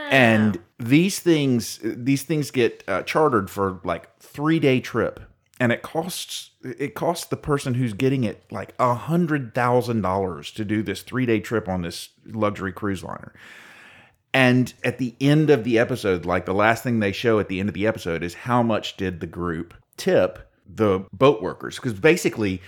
And 0.10 0.60
these 0.80 1.20
things 1.20 1.80
these 1.84 2.24
things 2.24 2.52
get 2.52 2.84
uh, 2.88 3.04
chartered 3.04 3.50
for 3.50 3.80
like 3.84 4.18
three 4.20 4.60
day 4.60 4.80
trip, 4.80 5.20
and 5.60 5.72
it 5.72 5.82
costs 5.82 6.52
it 6.64 6.96
costs 6.96 7.26
the 7.26 7.38
person 7.38 7.74
who's 7.74 7.94
getting 7.94 8.24
it 8.24 8.44
like 8.52 8.74
a 8.80 8.94
hundred 8.94 9.54
thousand 9.54 10.02
dollars 10.02 10.52
to 10.52 10.66
do 10.66 10.82
this 10.82 11.02
three 11.02 11.26
day 11.26 11.40
trip 11.40 11.68
on 11.68 11.82
this 11.82 12.10
luxury 12.26 12.72
cruise 12.72 13.04
liner. 13.04 13.34
And 14.34 14.74
at 14.84 14.98
the 14.98 15.16
end 15.22 15.50
of 15.52 15.64
the 15.64 15.78
episode, 15.78 16.26
like 16.26 16.46
the 16.46 16.56
last 16.56 16.84
thing 16.84 17.00
they 17.00 17.12
show 17.12 17.40
at 17.40 17.50
the 17.50 17.60
end 17.60 17.70
of 17.70 17.76
the 17.76 17.86
episode 17.86 18.24
is 18.24 18.34
how 18.34 18.64
much 18.64 18.98
did 18.98 19.20
the 19.20 19.28
group 19.28 19.76
tip 19.96 20.50
the 20.68 21.06
boat 21.14 21.42
workers? 21.42 21.76
Because 21.76 21.94
basically, 21.94 22.60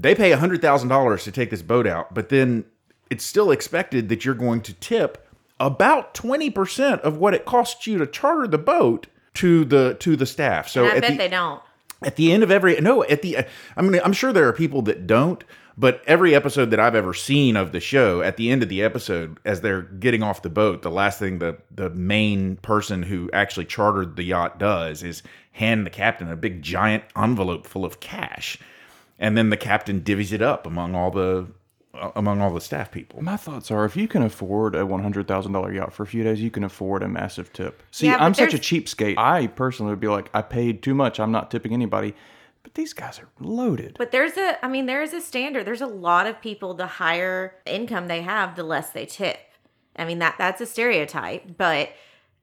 they 0.00 0.16
pay 0.16 0.32
$100,000 0.32 1.22
to 1.22 1.32
take 1.32 1.50
this 1.50 1.62
boat 1.62 1.86
out, 1.86 2.14
but 2.14 2.30
then 2.30 2.64
it's 3.10 3.24
still 3.24 3.52
expected 3.52 4.08
that 4.08 4.24
you're 4.24 4.34
going 4.34 4.60
to 4.62 4.72
tip 4.74 5.28
about 5.60 6.14
20% 6.14 7.00
of 7.00 7.16
what 7.16 7.32
it 7.34 7.44
costs 7.44 7.86
you 7.86 7.98
to 7.98 8.06
charter 8.06 8.48
the 8.48 8.58
boat 8.58 9.06
to 9.34 9.64
the 9.64 9.96
to 10.00 10.16
the 10.16 10.26
staff. 10.26 10.68
So 10.68 10.84
and 10.84 10.94
I 10.94 11.00
bet 11.00 11.12
the, 11.12 11.18
they 11.18 11.28
don't. 11.28 11.62
At 12.02 12.16
the 12.16 12.32
end 12.32 12.42
of 12.42 12.50
every 12.50 12.80
no 12.80 13.02
at 13.04 13.22
the 13.22 13.38
i 13.76 13.82
mean 13.82 14.00
i'm 14.04 14.12
sure 14.12 14.32
there 14.32 14.48
are 14.48 14.52
people 14.52 14.82
that 14.82 15.06
don't 15.06 15.44
but 15.76 16.02
every 16.06 16.34
episode 16.34 16.70
that 16.70 16.80
i've 16.80 16.94
ever 16.94 17.14
seen 17.14 17.56
of 17.56 17.72
the 17.72 17.80
show 17.80 18.22
at 18.22 18.36
the 18.36 18.50
end 18.50 18.62
of 18.62 18.68
the 18.68 18.82
episode 18.82 19.38
as 19.44 19.60
they're 19.60 19.82
getting 19.82 20.22
off 20.22 20.42
the 20.42 20.50
boat 20.50 20.82
the 20.82 20.90
last 20.90 21.18
thing 21.18 21.38
the 21.38 21.56
the 21.74 21.90
main 21.90 22.56
person 22.56 23.02
who 23.02 23.28
actually 23.32 23.66
chartered 23.66 24.16
the 24.16 24.22
yacht 24.22 24.58
does 24.58 25.02
is 25.02 25.22
hand 25.58 25.84
the 25.84 25.90
captain 25.90 26.30
a 26.30 26.36
big 26.36 26.62
giant 26.62 27.04
envelope 27.16 27.66
full 27.66 27.84
of 27.84 28.00
cash. 28.00 28.58
And 29.18 29.36
then 29.36 29.50
the 29.50 29.56
captain 29.56 30.00
divvies 30.00 30.32
it 30.32 30.40
up 30.40 30.66
among 30.66 30.94
all 30.94 31.10
the 31.10 31.48
among 32.16 32.40
all 32.40 32.52
the 32.52 32.60
staff 32.60 32.90
people. 32.90 33.22
My 33.22 33.36
thoughts 33.36 33.70
are 33.70 33.84
if 33.84 33.96
you 33.96 34.08
can 34.08 34.22
afford 34.22 34.74
a 34.74 34.82
$100,000 34.84 35.74
yacht 35.74 35.92
for 35.92 36.02
a 36.02 36.06
few 36.06 36.22
days, 36.22 36.40
you 36.40 36.50
can 36.50 36.64
afford 36.64 37.02
a 37.02 37.08
massive 37.08 37.52
tip. 37.52 37.82
See, 37.90 38.06
Yeah, 38.06 38.16
I'm 38.18 38.34
such 38.34 38.54
a 38.54 38.56
there's- 38.56 38.66
cheapskate. 38.66 39.18
I 39.18 39.46
personally 39.48 39.90
would 39.90 40.00
be 40.00 40.08
like, 40.08 40.30
I 40.34 40.42
paid 40.42 40.82
too 40.82 40.94
much. 40.94 41.18
I'm 41.20 41.32
not 41.32 41.50
tipping 41.50 41.72
anybody. 41.72 42.14
But 42.62 42.74
these 42.74 42.92
guys 42.92 43.18
are 43.18 43.28
loaded. 43.40 43.96
But 43.98 44.10
there's 44.10 44.36
a, 44.36 44.62
I 44.64 44.68
mean, 44.68 44.86
there 44.86 45.02
is 45.02 45.14
a 45.14 45.20
standard. 45.20 45.64
There's 45.64 45.80
a 45.80 45.86
lot 45.86 46.26
of 46.26 46.40
people, 46.40 46.74
the 46.74 46.86
higher 46.86 47.54
income 47.64 48.08
they 48.08 48.22
have, 48.22 48.56
the 48.56 48.62
less 48.64 48.90
they 48.90 49.06
tip. 49.06 49.38
I 49.96 50.04
mean, 50.04 50.18
that 50.18 50.34
that's 50.38 50.60
a 50.60 50.66
stereotype, 50.66 51.56
but 51.56 51.90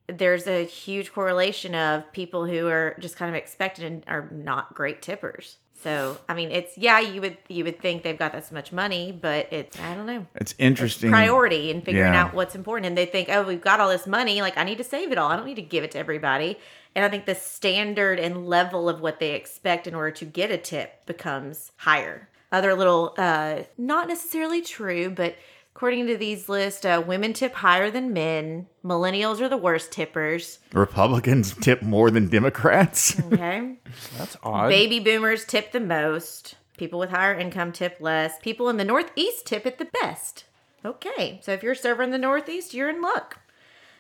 there's 0.08 0.46
a 0.48 0.66
huge 0.66 1.14
correlation 1.14 1.74
of 1.76 2.12
people 2.12 2.46
who 2.46 2.68
are 2.68 2.96
just 3.00 3.16
kind 3.18 3.30
of 3.30 3.36
expected 3.36 3.86
and 3.86 4.04
are 4.08 4.30
not 4.32 4.74
great 4.74 5.02
tippers. 5.02 5.58
So, 5.84 6.18
I 6.28 6.34
mean, 6.34 6.52
it's 6.52 6.78
yeah, 6.78 7.00
you 7.00 7.22
would 7.22 7.38
you 7.48 7.64
would 7.64 7.80
think 7.80 8.04
they've 8.04 8.18
got 8.18 8.32
this 8.32 8.52
much 8.52 8.72
money, 8.72 9.12
but 9.12 9.52
it's 9.52 9.80
I 9.80 9.94
don't 9.94 10.06
know. 10.06 10.26
It's 10.36 10.56
interesting. 10.58 11.12
priority 11.12 11.70
in 11.70 11.82
figuring 11.82 12.14
Yeah. 12.14 12.24
out 12.26 12.34
what's 12.34 12.56
important. 12.56 12.88
And 12.88 12.98
they 12.98 13.06
think, 13.06 13.30
oh, 13.30 13.44
we've 13.44 13.62
got 13.62 13.80
all 13.80 13.90
this 13.90 14.08
money. 14.08 14.42
Like, 14.42 14.58
I 14.58 14.64
need 14.64 14.78
to 14.80 14.84
save 14.84 15.12
it 15.12 15.18
all. 15.18 15.30
I 15.30 15.36
don't 15.36 15.46
need 15.46 15.56
to 15.56 15.62
give 15.62 15.84
it 15.84 15.92
to 15.92 16.00
everybody. 16.00 16.58
And 16.96 17.04
I 17.04 17.10
think 17.10 17.26
the 17.26 17.36
standard 17.36 18.20
and 18.20 18.48
level 18.48 18.88
of 18.90 19.02
what 19.02 19.20
they 19.20 19.34
expect 19.34 19.86
in 19.86 19.94
order 19.94 20.12
to 20.12 20.26
get 20.26 20.50
a 20.50 20.58
tip 20.58 21.06
becomes 21.06 21.72
higher. 21.78 22.30
Other 22.52 22.74
little, 22.74 23.14
uh, 23.18 23.64
not 23.78 24.08
necessarily 24.08 24.62
true, 24.62 25.10
but 25.10 25.36
according 25.76 26.08
to 26.08 26.16
these 26.16 26.48
lists, 26.48 26.86
uh, 26.86 27.04
women 27.06 27.34
tip 27.34 27.54
higher 27.56 27.92
than 27.92 28.14
men. 28.14 28.66
Millennials 28.84 29.42
are 29.42 29.50
the 29.50 29.58
worst 29.58 29.92
tippers. 29.92 30.60
Republicans 30.72 31.54
tip 31.62 31.82
more 31.82 32.10
than 32.10 32.28
Democrats. 32.30 33.22
Okay. 33.36 33.76
That's 34.18 34.38
odd. 34.44 34.70
Baby 34.70 35.00
boomers 35.00 35.44
tip 35.46 35.72
the 35.72 35.80
most. 35.80 36.56
People 36.78 37.00
with 37.00 37.10
higher 37.10 37.34
income 37.38 37.72
tip 37.72 37.98
less. 38.00 38.40
People 38.40 38.70
in 38.70 38.78
the 38.78 38.86
Northeast 38.86 39.46
tip 39.46 39.66
it 39.66 39.78
the 39.78 39.90
best. 40.02 40.46
Okay, 40.86 41.40
so 41.44 41.52
if 41.52 41.64
you're 41.64 41.74
a 41.74 41.76
server 41.76 42.04
in 42.04 42.12
the 42.12 42.18
Northeast, 42.18 42.74
you're 42.74 42.90
in 42.90 43.02
luck. 43.02 43.40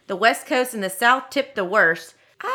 The 0.07 0.15
West 0.15 0.45
Coast 0.45 0.73
and 0.73 0.83
the 0.83 0.89
South 0.89 1.29
tip 1.29 1.55
the 1.55 1.65
worst. 1.65 2.13
Ah, 2.43 2.47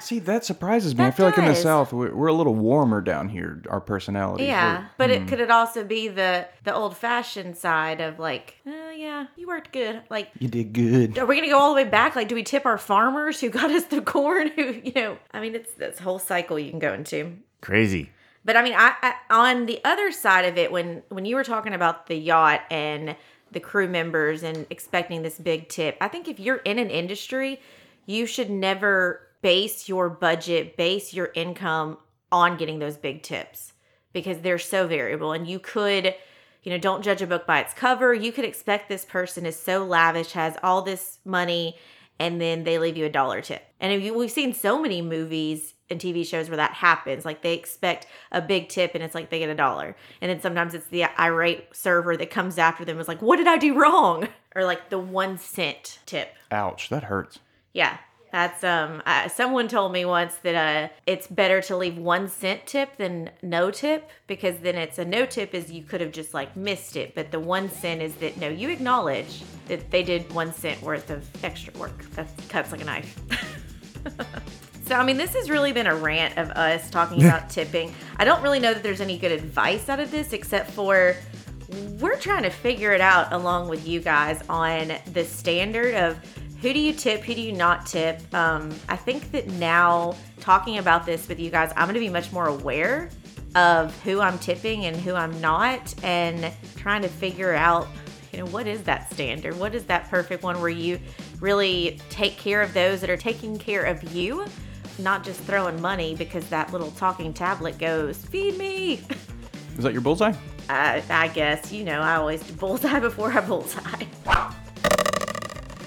See, 0.00 0.18
that 0.20 0.44
surprises 0.44 0.94
me. 0.96 1.04
I 1.04 1.08
That 1.08 1.16
feel 1.16 1.26
like 1.26 1.38
in 1.38 1.44
the 1.44 1.52
does. 1.52 1.62
South, 1.62 1.92
we're, 1.92 2.14
we're 2.14 2.26
a 2.28 2.32
little 2.32 2.54
warmer 2.54 3.00
down 3.00 3.28
here, 3.28 3.62
our 3.68 3.80
personality. 3.80 4.44
yeah, 4.44 4.78
We're- 4.78 4.88
but 4.98 5.10
it 5.10 5.22
hmm. 5.22 5.28
could 5.28 5.40
it 5.40 5.50
also 5.50 5.84
be 5.84 6.08
the 6.08 6.46
the 6.64 6.74
old 6.74 6.96
fashioned 6.96 7.56
side 7.56 8.00
of 8.00 8.18
like, 8.18 8.56
oh 8.66 8.90
yeah, 8.90 9.26
you 9.36 9.46
worked 9.46 9.72
good. 9.72 10.02
Like, 10.10 10.30
you 10.38 10.48
did 10.48 10.72
good. 10.72 11.18
are 11.18 11.26
we 11.26 11.36
gonna 11.36 11.48
go 11.48 11.58
all 11.58 11.70
the 11.70 11.82
way 11.82 11.88
back? 11.88 12.16
Like, 12.16 12.28
do 12.28 12.34
we 12.34 12.42
tip 12.42 12.66
our 12.66 12.78
farmers 12.78 13.40
who 13.40 13.50
got 13.50 13.70
us 13.78 13.84
the 13.84 14.00
corn? 14.02 14.48
Who 14.56 14.62
you 14.84 14.92
know? 14.94 15.18
I 15.32 15.40
mean, 15.40 15.54
it's 15.54 15.72
this 15.74 15.98
whole 15.98 16.18
cycle 16.18 16.58
you 16.58 16.70
can 16.70 16.78
go 16.78 16.92
into. 16.92 17.36
Crazy. 17.60 18.10
But 18.44 18.56
I 18.56 18.62
mean, 18.62 18.74
I, 18.76 18.94
I 19.02 19.14
on 19.30 19.66
the 19.66 19.80
other 19.84 20.12
side 20.12 20.44
of 20.44 20.56
it, 20.56 20.70
when 20.70 21.02
when 21.08 21.24
you 21.24 21.34
were 21.36 21.44
talking 21.44 21.72
about 21.74 22.06
the 22.06 22.16
yacht 22.16 22.60
and 22.70 23.16
the 23.52 23.60
crew 23.60 23.88
members 23.88 24.42
and 24.42 24.66
expecting 24.70 25.22
this 25.22 25.38
big 25.38 25.68
tip, 25.68 25.96
I 26.00 26.08
think 26.08 26.28
if 26.28 26.38
you're 26.38 26.58
in 26.58 26.78
an 26.78 26.90
industry, 26.90 27.60
you 28.06 28.26
should 28.26 28.50
never 28.50 29.20
base 29.46 29.88
your 29.88 30.10
budget, 30.10 30.76
base 30.76 31.14
your 31.14 31.30
income 31.36 31.98
on 32.32 32.56
getting 32.56 32.80
those 32.80 32.96
big 32.96 33.22
tips 33.22 33.74
because 34.12 34.40
they're 34.40 34.58
so 34.58 34.88
variable, 34.88 35.30
and 35.30 35.46
you 35.46 35.60
could. 35.60 36.16
You 36.64 36.72
know, 36.72 36.78
don't 36.78 37.04
judge 37.04 37.22
a 37.22 37.28
book 37.28 37.46
by 37.46 37.60
its 37.60 37.72
cover. 37.72 38.12
You 38.12 38.32
could 38.32 38.44
expect 38.44 38.88
this 38.88 39.04
person 39.04 39.46
is 39.46 39.54
so 39.54 39.84
lavish, 39.84 40.32
has 40.32 40.56
all 40.64 40.82
this 40.82 41.20
money, 41.24 41.76
and 42.18 42.40
then 42.40 42.64
they 42.64 42.80
leave 42.80 42.96
you 42.96 43.04
a 43.04 43.08
dollar 43.08 43.40
tip. 43.40 43.62
And 43.78 43.92
if 43.92 44.02
you, 44.02 44.18
we've 44.18 44.32
seen 44.32 44.52
so 44.52 44.82
many 44.82 45.00
movies 45.00 45.74
and 45.88 46.00
TV 46.00 46.26
shows 46.26 46.48
where 46.48 46.56
that 46.56 46.72
happens. 46.72 47.24
Like 47.24 47.42
they 47.42 47.54
expect 47.54 48.08
a 48.32 48.42
big 48.42 48.68
tip 48.68 48.96
and 48.96 49.04
it's 49.04 49.14
like 49.14 49.30
they 49.30 49.38
get 49.38 49.48
a 49.48 49.54
dollar. 49.54 49.94
And 50.20 50.28
then 50.28 50.40
sometimes 50.40 50.74
it's 50.74 50.88
the 50.88 51.04
irate 51.20 51.68
server 51.72 52.16
that 52.16 52.30
comes 52.30 52.58
after 52.58 52.84
them 52.84 52.98
is 52.98 53.06
like, 53.06 53.22
what 53.22 53.36
did 53.36 53.46
I 53.46 53.58
do 53.58 53.78
wrong? 53.80 54.28
Or 54.56 54.64
like 54.64 54.88
the 54.88 54.98
one 54.98 55.36
cent 55.36 55.98
tip. 56.06 56.34
Ouch, 56.50 56.88
that 56.88 57.04
hurts. 57.04 57.40
Yeah. 57.74 57.98
That's 58.32 58.62
um 58.64 59.02
uh, 59.06 59.28
someone 59.28 59.68
told 59.68 59.92
me 59.92 60.04
once 60.04 60.34
that 60.42 60.54
uh 60.54 60.92
it's 61.06 61.26
better 61.26 61.62
to 61.62 61.76
leave 61.76 61.96
1 61.96 62.28
cent 62.28 62.66
tip 62.66 62.96
than 62.96 63.30
no 63.42 63.70
tip 63.70 64.10
because 64.26 64.58
then 64.58 64.74
it's 64.76 64.98
a 64.98 65.04
no 65.04 65.26
tip 65.26 65.54
is 65.54 65.70
you 65.70 65.82
could 65.82 66.00
have 66.00 66.12
just 66.12 66.34
like 66.34 66.56
missed 66.56 66.96
it 66.96 67.14
but 67.14 67.30
the 67.30 67.40
1 67.40 67.70
cent 67.70 68.02
is 68.02 68.14
that 68.16 68.36
no 68.36 68.48
you 68.48 68.68
acknowledge 68.68 69.42
that 69.68 69.90
they 69.90 70.02
did 70.02 70.30
1 70.32 70.52
cent 70.52 70.82
worth 70.82 71.10
of 71.10 71.24
extra 71.44 71.72
work. 71.78 72.02
That 72.10 72.28
cuts 72.48 72.72
like 72.72 72.82
a 72.82 72.84
knife. 72.84 73.18
So, 74.86 74.94
I 74.94 75.04
mean, 75.04 75.16
this 75.16 75.34
has 75.34 75.50
really 75.50 75.72
been 75.72 75.88
a 75.88 75.96
rant 75.96 76.38
of 76.38 76.50
us 76.50 76.88
talking 76.90 77.24
about 77.24 77.50
tipping. 77.50 77.92
I 78.18 78.24
don't 78.24 78.40
really 78.40 78.60
know 78.60 78.72
that 78.72 78.84
there's 78.84 79.00
any 79.00 79.18
good 79.18 79.32
advice 79.32 79.88
out 79.88 79.98
of 79.98 80.12
this 80.12 80.32
except 80.32 80.70
for 80.70 81.16
we're 81.98 82.16
trying 82.16 82.44
to 82.44 82.50
figure 82.50 82.92
it 82.92 83.00
out 83.00 83.32
along 83.32 83.68
with 83.68 83.86
you 83.86 83.98
guys 83.98 84.40
on 84.48 84.92
the 85.12 85.24
standard 85.24 85.96
of 85.96 86.20
who 86.60 86.72
do 86.72 86.78
you 86.78 86.92
tip, 86.92 87.22
who 87.22 87.34
do 87.34 87.40
you 87.40 87.52
not 87.52 87.86
tip. 87.86 88.22
Um, 88.34 88.74
I 88.88 88.96
think 88.96 89.30
that 89.32 89.48
now 89.48 90.16
talking 90.40 90.78
about 90.78 91.04
this 91.04 91.28
with 91.28 91.38
you 91.38 91.50
guys, 91.50 91.72
I'm 91.76 91.84
going 91.86 91.94
to 91.94 92.00
be 92.00 92.08
much 92.08 92.32
more 92.32 92.46
aware 92.46 93.10
of 93.54 93.98
who 94.02 94.20
I'm 94.20 94.38
tipping 94.38 94.84
and 94.84 94.96
who 94.96 95.14
I'm 95.14 95.40
not 95.40 95.94
and 96.04 96.52
trying 96.76 97.02
to 97.02 97.08
figure 97.08 97.54
out 97.54 97.88
you 98.32 98.40
know 98.40 98.46
what 98.50 98.66
is 98.66 98.82
that 98.82 99.10
standard 99.10 99.58
what 99.58 99.74
is 99.74 99.84
that 99.84 100.10
perfect 100.10 100.42
one 100.42 100.60
where 100.60 100.68
you 100.68 101.00
really 101.40 101.98
take 102.10 102.36
care 102.36 102.60
of 102.60 102.74
those 102.74 103.00
that 103.00 103.08
are 103.08 103.16
taking 103.16 103.58
care 103.58 103.84
of 103.84 104.02
you 104.14 104.44
not 104.98 105.24
just 105.24 105.40
throwing 105.40 105.80
money 105.80 106.14
because 106.14 106.46
that 106.50 106.70
little 106.70 106.90
talking 106.92 107.32
tablet 107.32 107.78
goes 107.78 108.18
feed 108.26 108.58
me 108.58 109.00
Is 109.78 109.84
that 109.84 109.92
your 109.92 110.02
bullseye? 110.02 110.34
I, 110.68 111.02
I 111.08 111.28
guess 111.28 111.72
you 111.72 111.84
know 111.84 112.00
i 112.00 112.16
always 112.16 112.42
bullseye 112.50 113.00
before 113.00 113.32
i 113.32 113.40
bullseye 113.40 114.04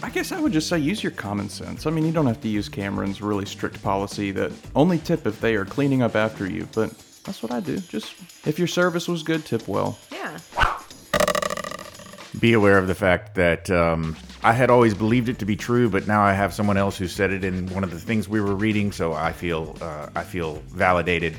I 0.02 0.10
guess 0.10 0.32
I 0.32 0.40
would 0.40 0.54
just 0.54 0.68
say 0.70 0.80
use 0.80 1.04
your 1.04 1.12
common 1.12 1.50
sense. 1.50 1.86
I 1.86 1.90
mean, 1.92 2.06
you 2.06 2.12
don't 2.12 2.26
have 2.26 2.42
to 2.42 2.48
use 2.48 2.70
Cameron's 2.70 3.22
really 3.22 3.46
strict 3.46 3.82
policy 3.84 4.32
that 4.32 4.52
only 4.76 4.98
tip 4.98 5.28
if 5.28 5.42
they 5.42 5.56
are 5.56 5.66
cleaning 5.66 6.02
up 6.02 6.16
after 6.16 6.50
you, 6.50 6.68
but 6.74 6.92
that's 7.26 7.44
what 7.44 7.52
I 7.52 7.60
do. 7.60 7.78
Just 7.80 8.14
if 8.48 8.58
your 8.58 8.68
service 8.68 9.08
was 9.08 9.24
good, 9.24 9.46
tip 9.46 9.68
well. 9.68 9.98
yeah 10.12 10.38
Be 12.40 12.54
aware 12.54 12.78
of 12.78 12.88
the 12.88 12.96
fact 12.96 13.36
that 13.36 13.70
um, 13.70 14.16
I 14.44 14.54
had 14.54 14.70
always 14.70 14.94
believed 14.94 15.28
it 15.28 15.40
to 15.40 15.46
be 15.46 15.56
true, 15.58 15.90
but 15.90 16.08
now 16.08 16.22
I 16.22 16.32
have 16.34 16.54
someone 16.54 16.78
else 16.78 16.98
who 16.98 17.08
said 17.08 17.32
it 17.32 17.44
in 17.44 17.68
one 17.74 17.84
of 17.84 17.92
the 17.92 18.00
things 18.00 18.30
we 18.30 18.40
were 18.40 18.56
reading, 18.56 18.92
so 18.94 19.14
I 19.14 19.34
feel 19.34 19.76
uh, 19.82 20.08
I 20.16 20.24
feel 20.24 20.56
validated. 20.70 21.36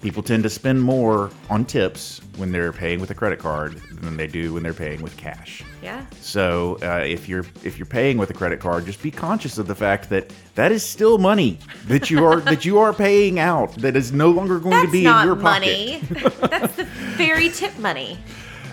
People 0.00 0.22
tend 0.22 0.42
to 0.44 0.48
spend 0.48 0.80
more 0.80 1.28
on 1.50 1.66
tips 1.66 2.22
when 2.38 2.52
they're 2.52 2.72
paying 2.72 3.00
with 3.00 3.10
a 3.10 3.14
credit 3.14 3.38
card 3.38 3.76
than 4.00 4.16
they 4.16 4.26
do 4.26 4.54
when 4.54 4.62
they're 4.62 4.72
paying 4.72 5.02
with 5.02 5.14
cash. 5.18 5.62
yeah 5.82 6.06
So 6.22 6.78
uh, 6.82 7.04
if 7.06 7.28
you're 7.28 7.44
if 7.62 7.78
you're 7.78 7.84
paying 7.84 8.16
with 8.16 8.30
a 8.30 8.34
credit 8.34 8.60
card, 8.60 8.86
just 8.86 9.02
be 9.02 9.10
conscious 9.10 9.58
of 9.58 9.66
the 9.66 9.74
fact 9.74 10.08
that 10.08 10.32
that 10.54 10.72
is 10.72 10.82
still 10.82 11.18
money 11.18 11.58
that 11.86 12.08
you 12.08 12.24
are 12.24 12.40
that 12.40 12.64
you 12.64 12.78
are 12.78 12.94
paying 12.94 13.38
out 13.38 13.74
that 13.74 13.94
is 13.94 14.10
no 14.10 14.30
longer 14.30 14.58
going 14.58 14.70
that's 14.70 14.86
to 14.86 14.92
be 14.92 15.04
in 15.04 15.24
your 15.26 15.36
pocket. 15.36 15.42
money 15.42 16.00
that's 16.48 16.76
the 16.76 16.84
very 17.18 17.50
tip 17.50 17.78
money 17.78 18.16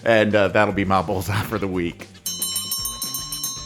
And 0.07 0.33
uh, 0.33 0.47
that'll 0.47 0.73
be 0.73 0.85
my 0.85 1.01
bullseye 1.01 1.43
for 1.43 1.59
the 1.59 1.67
week. 1.67 2.07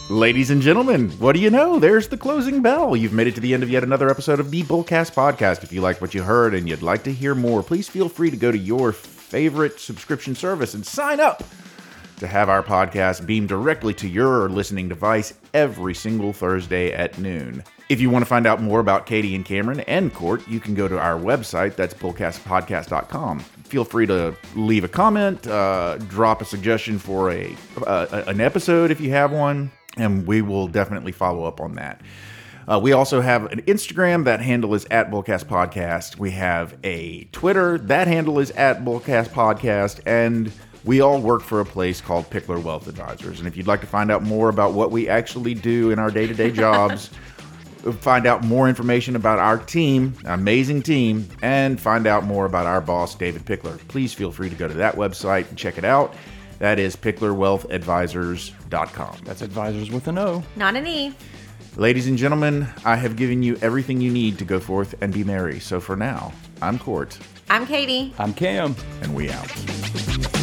Ladies 0.09 0.49
and 0.49 0.61
gentlemen, 0.61 1.11
what 1.11 1.33
do 1.33 1.39
you 1.39 1.49
know? 1.49 1.79
There's 1.79 2.09
the 2.09 2.17
closing 2.17 2.61
bell. 2.61 2.97
You've 2.97 3.13
made 3.13 3.27
it 3.27 3.35
to 3.35 3.41
the 3.41 3.53
end 3.53 3.63
of 3.63 3.69
yet 3.69 3.83
another 3.83 4.09
episode 4.09 4.41
of 4.41 4.51
the 4.51 4.63
Bullcast 4.63 5.13
Podcast. 5.13 5.63
If 5.63 5.71
you 5.71 5.79
liked 5.79 6.01
what 6.01 6.13
you 6.13 6.23
heard 6.23 6.53
and 6.53 6.67
you'd 6.67 6.81
like 6.81 7.03
to 7.03 7.13
hear 7.13 7.33
more, 7.33 7.63
please 7.63 7.87
feel 7.87 8.09
free 8.09 8.29
to 8.29 8.35
go 8.35 8.51
to 8.51 8.57
your 8.57 8.91
favorite 8.91 9.79
subscription 9.79 10.35
service 10.35 10.73
and 10.73 10.85
sign 10.85 11.21
up 11.21 11.43
to 12.21 12.27
have 12.27 12.49
our 12.49 12.61
podcast 12.61 13.25
beamed 13.25 13.49
directly 13.49 13.95
to 13.95 14.07
your 14.07 14.47
listening 14.47 14.87
device 14.87 15.33
every 15.55 15.95
single 15.95 16.31
Thursday 16.31 16.93
at 16.93 17.17
noon. 17.17 17.63
If 17.89 17.99
you 17.99 18.11
want 18.11 18.23
to 18.23 18.29
find 18.29 18.45
out 18.45 18.61
more 18.61 18.79
about 18.79 19.07
Katie 19.07 19.33
and 19.33 19.43
Cameron 19.43 19.79
and 19.81 20.13
Court, 20.13 20.47
you 20.47 20.59
can 20.59 20.75
go 20.75 20.87
to 20.87 20.99
our 20.99 21.19
website. 21.19 21.75
That's 21.75 21.95
bullcastpodcast.com. 21.95 23.39
Feel 23.39 23.83
free 23.83 24.05
to 24.05 24.35
leave 24.55 24.83
a 24.83 24.87
comment, 24.87 25.47
uh, 25.47 25.97
drop 25.97 26.43
a 26.43 26.45
suggestion 26.45 26.99
for 26.99 27.31
a 27.31 27.55
uh, 27.87 28.23
an 28.27 28.39
episode 28.39 28.91
if 28.91 29.01
you 29.01 29.09
have 29.09 29.31
one, 29.31 29.71
and 29.97 30.27
we 30.27 30.43
will 30.43 30.67
definitely 30.67 31.11
follow 31.11 31.43
up 31.45 31.59
on 31.59 31.73
that. 31.73 32.01
Uh, 32.67 32.79
we 32.79 32.91
also 32.91 33.19
have 33.19 33.51
an 33.51 33.63
Instagram. 33.63 34.25
That 34.25 34.41
handle 34.41 34.75
is 34.75 34.85
at 34.91 35.09
Bullcast 35.09 35.45
Podcast. 35.45 36.17
We 36.17 36.29
have 36.31 36.77
a 36.83 37.23
Twitter. 37.31 37.79
That 37.79 38.07
handle 38.07 38.37
is 38.37 38.51
at 38.51 38.85
Bullcast 38.85 39.29
Podcast. 39.29 40.01
And 40.05 40.51
we 40.83 41.01
all 41.01 41.21
work 41.21 41.41
for 41.41 41.59
a 41.59 41.65
place 41.65 42.01
called 42.01 42.29
Pickler 42.29 42.61
Wealth 42.61 42.87
Advisors. 42.87 43.39
And 43.39 43.47
if 43.47 43.55
you'd 43.57 43.67
like 43.67 43.81
to 43.81 43.87
find 43.87 44.11
out 44.11 44.23
more 44.23 44.49
about 44.49 44.73
what 44.73 44.91
we 44.91 45.07
actually 45.09 45.53
do 45.53 45.91
in 45.91 45.99
our 45.99 46.11
day 46.11 46.27
to 46.27 46.33
day 46.33 46.51
jobs, 46.51 47.09
find 47.99 48.25
out 48.25 48.43
more 48.43 48.67
information 48.69 49.15
about 49.15 49.39
our 49.39 49.57
team, 49.57 50.13
amazing 50.25 50.81
team, 50.83 51.27
and 51.41 51.79
find 51.79 52.07
out 52.07 52.23
more 52.23 52.45
about 52.45 52.65
our 52.65 52.81
boss, 52.81 53.15
David 53.15 53.45
Pickler, 53.45 53.77
please 53.87 54.13
feel 54.13 54.31
free 54.31 54.49
to 54.49 54.55
go 54.55 54.67
to 54.67 54.73
that 54.75 54.95
website 54.95 55.49
and 55.49 55.57
check 55.57 55.77
it 55.77 55.85
out. 55.85 56.13
That 56.59 56.77
is 56.77 56.95
picklerwealthadvisors.com. 56.95 59.17
That's 59.25 59.41
advisors 59.41 59.89
with 59.89 60.07
an 60.07 60.19
O. 60.19 60.43
not 60.55 60.75
an 60.75 60.85
e 60.87 61.13
Ladies 61.77 62.07
and 62.07 62.17
gentlemen, 62.17 62.67
I 62.83 62.97
have 62.97 63.15
given 63.15 63.41
you 63.41 63.57
everything 63.61 64.01
you 64.01 64.11
need 64.11 64.37
to 64.39 64.45
go 64.45 64.59
forth 64.59 64.93
and 65.01 65.13
be 65.13 65.23
merry. 65.23 65.61
So 65.61 65.79
for 65.79 65.95
now, 65.95 66.33
I'm 66.61 66.77
Court, 66.77 67.17
i'm 67.49 67.65
katie 67.65 68.13
I'm 68.19 68.33
Cam. 68.33 68.75
and 69.01 69.15
we 69.15 69.31
out. 69.31 70.40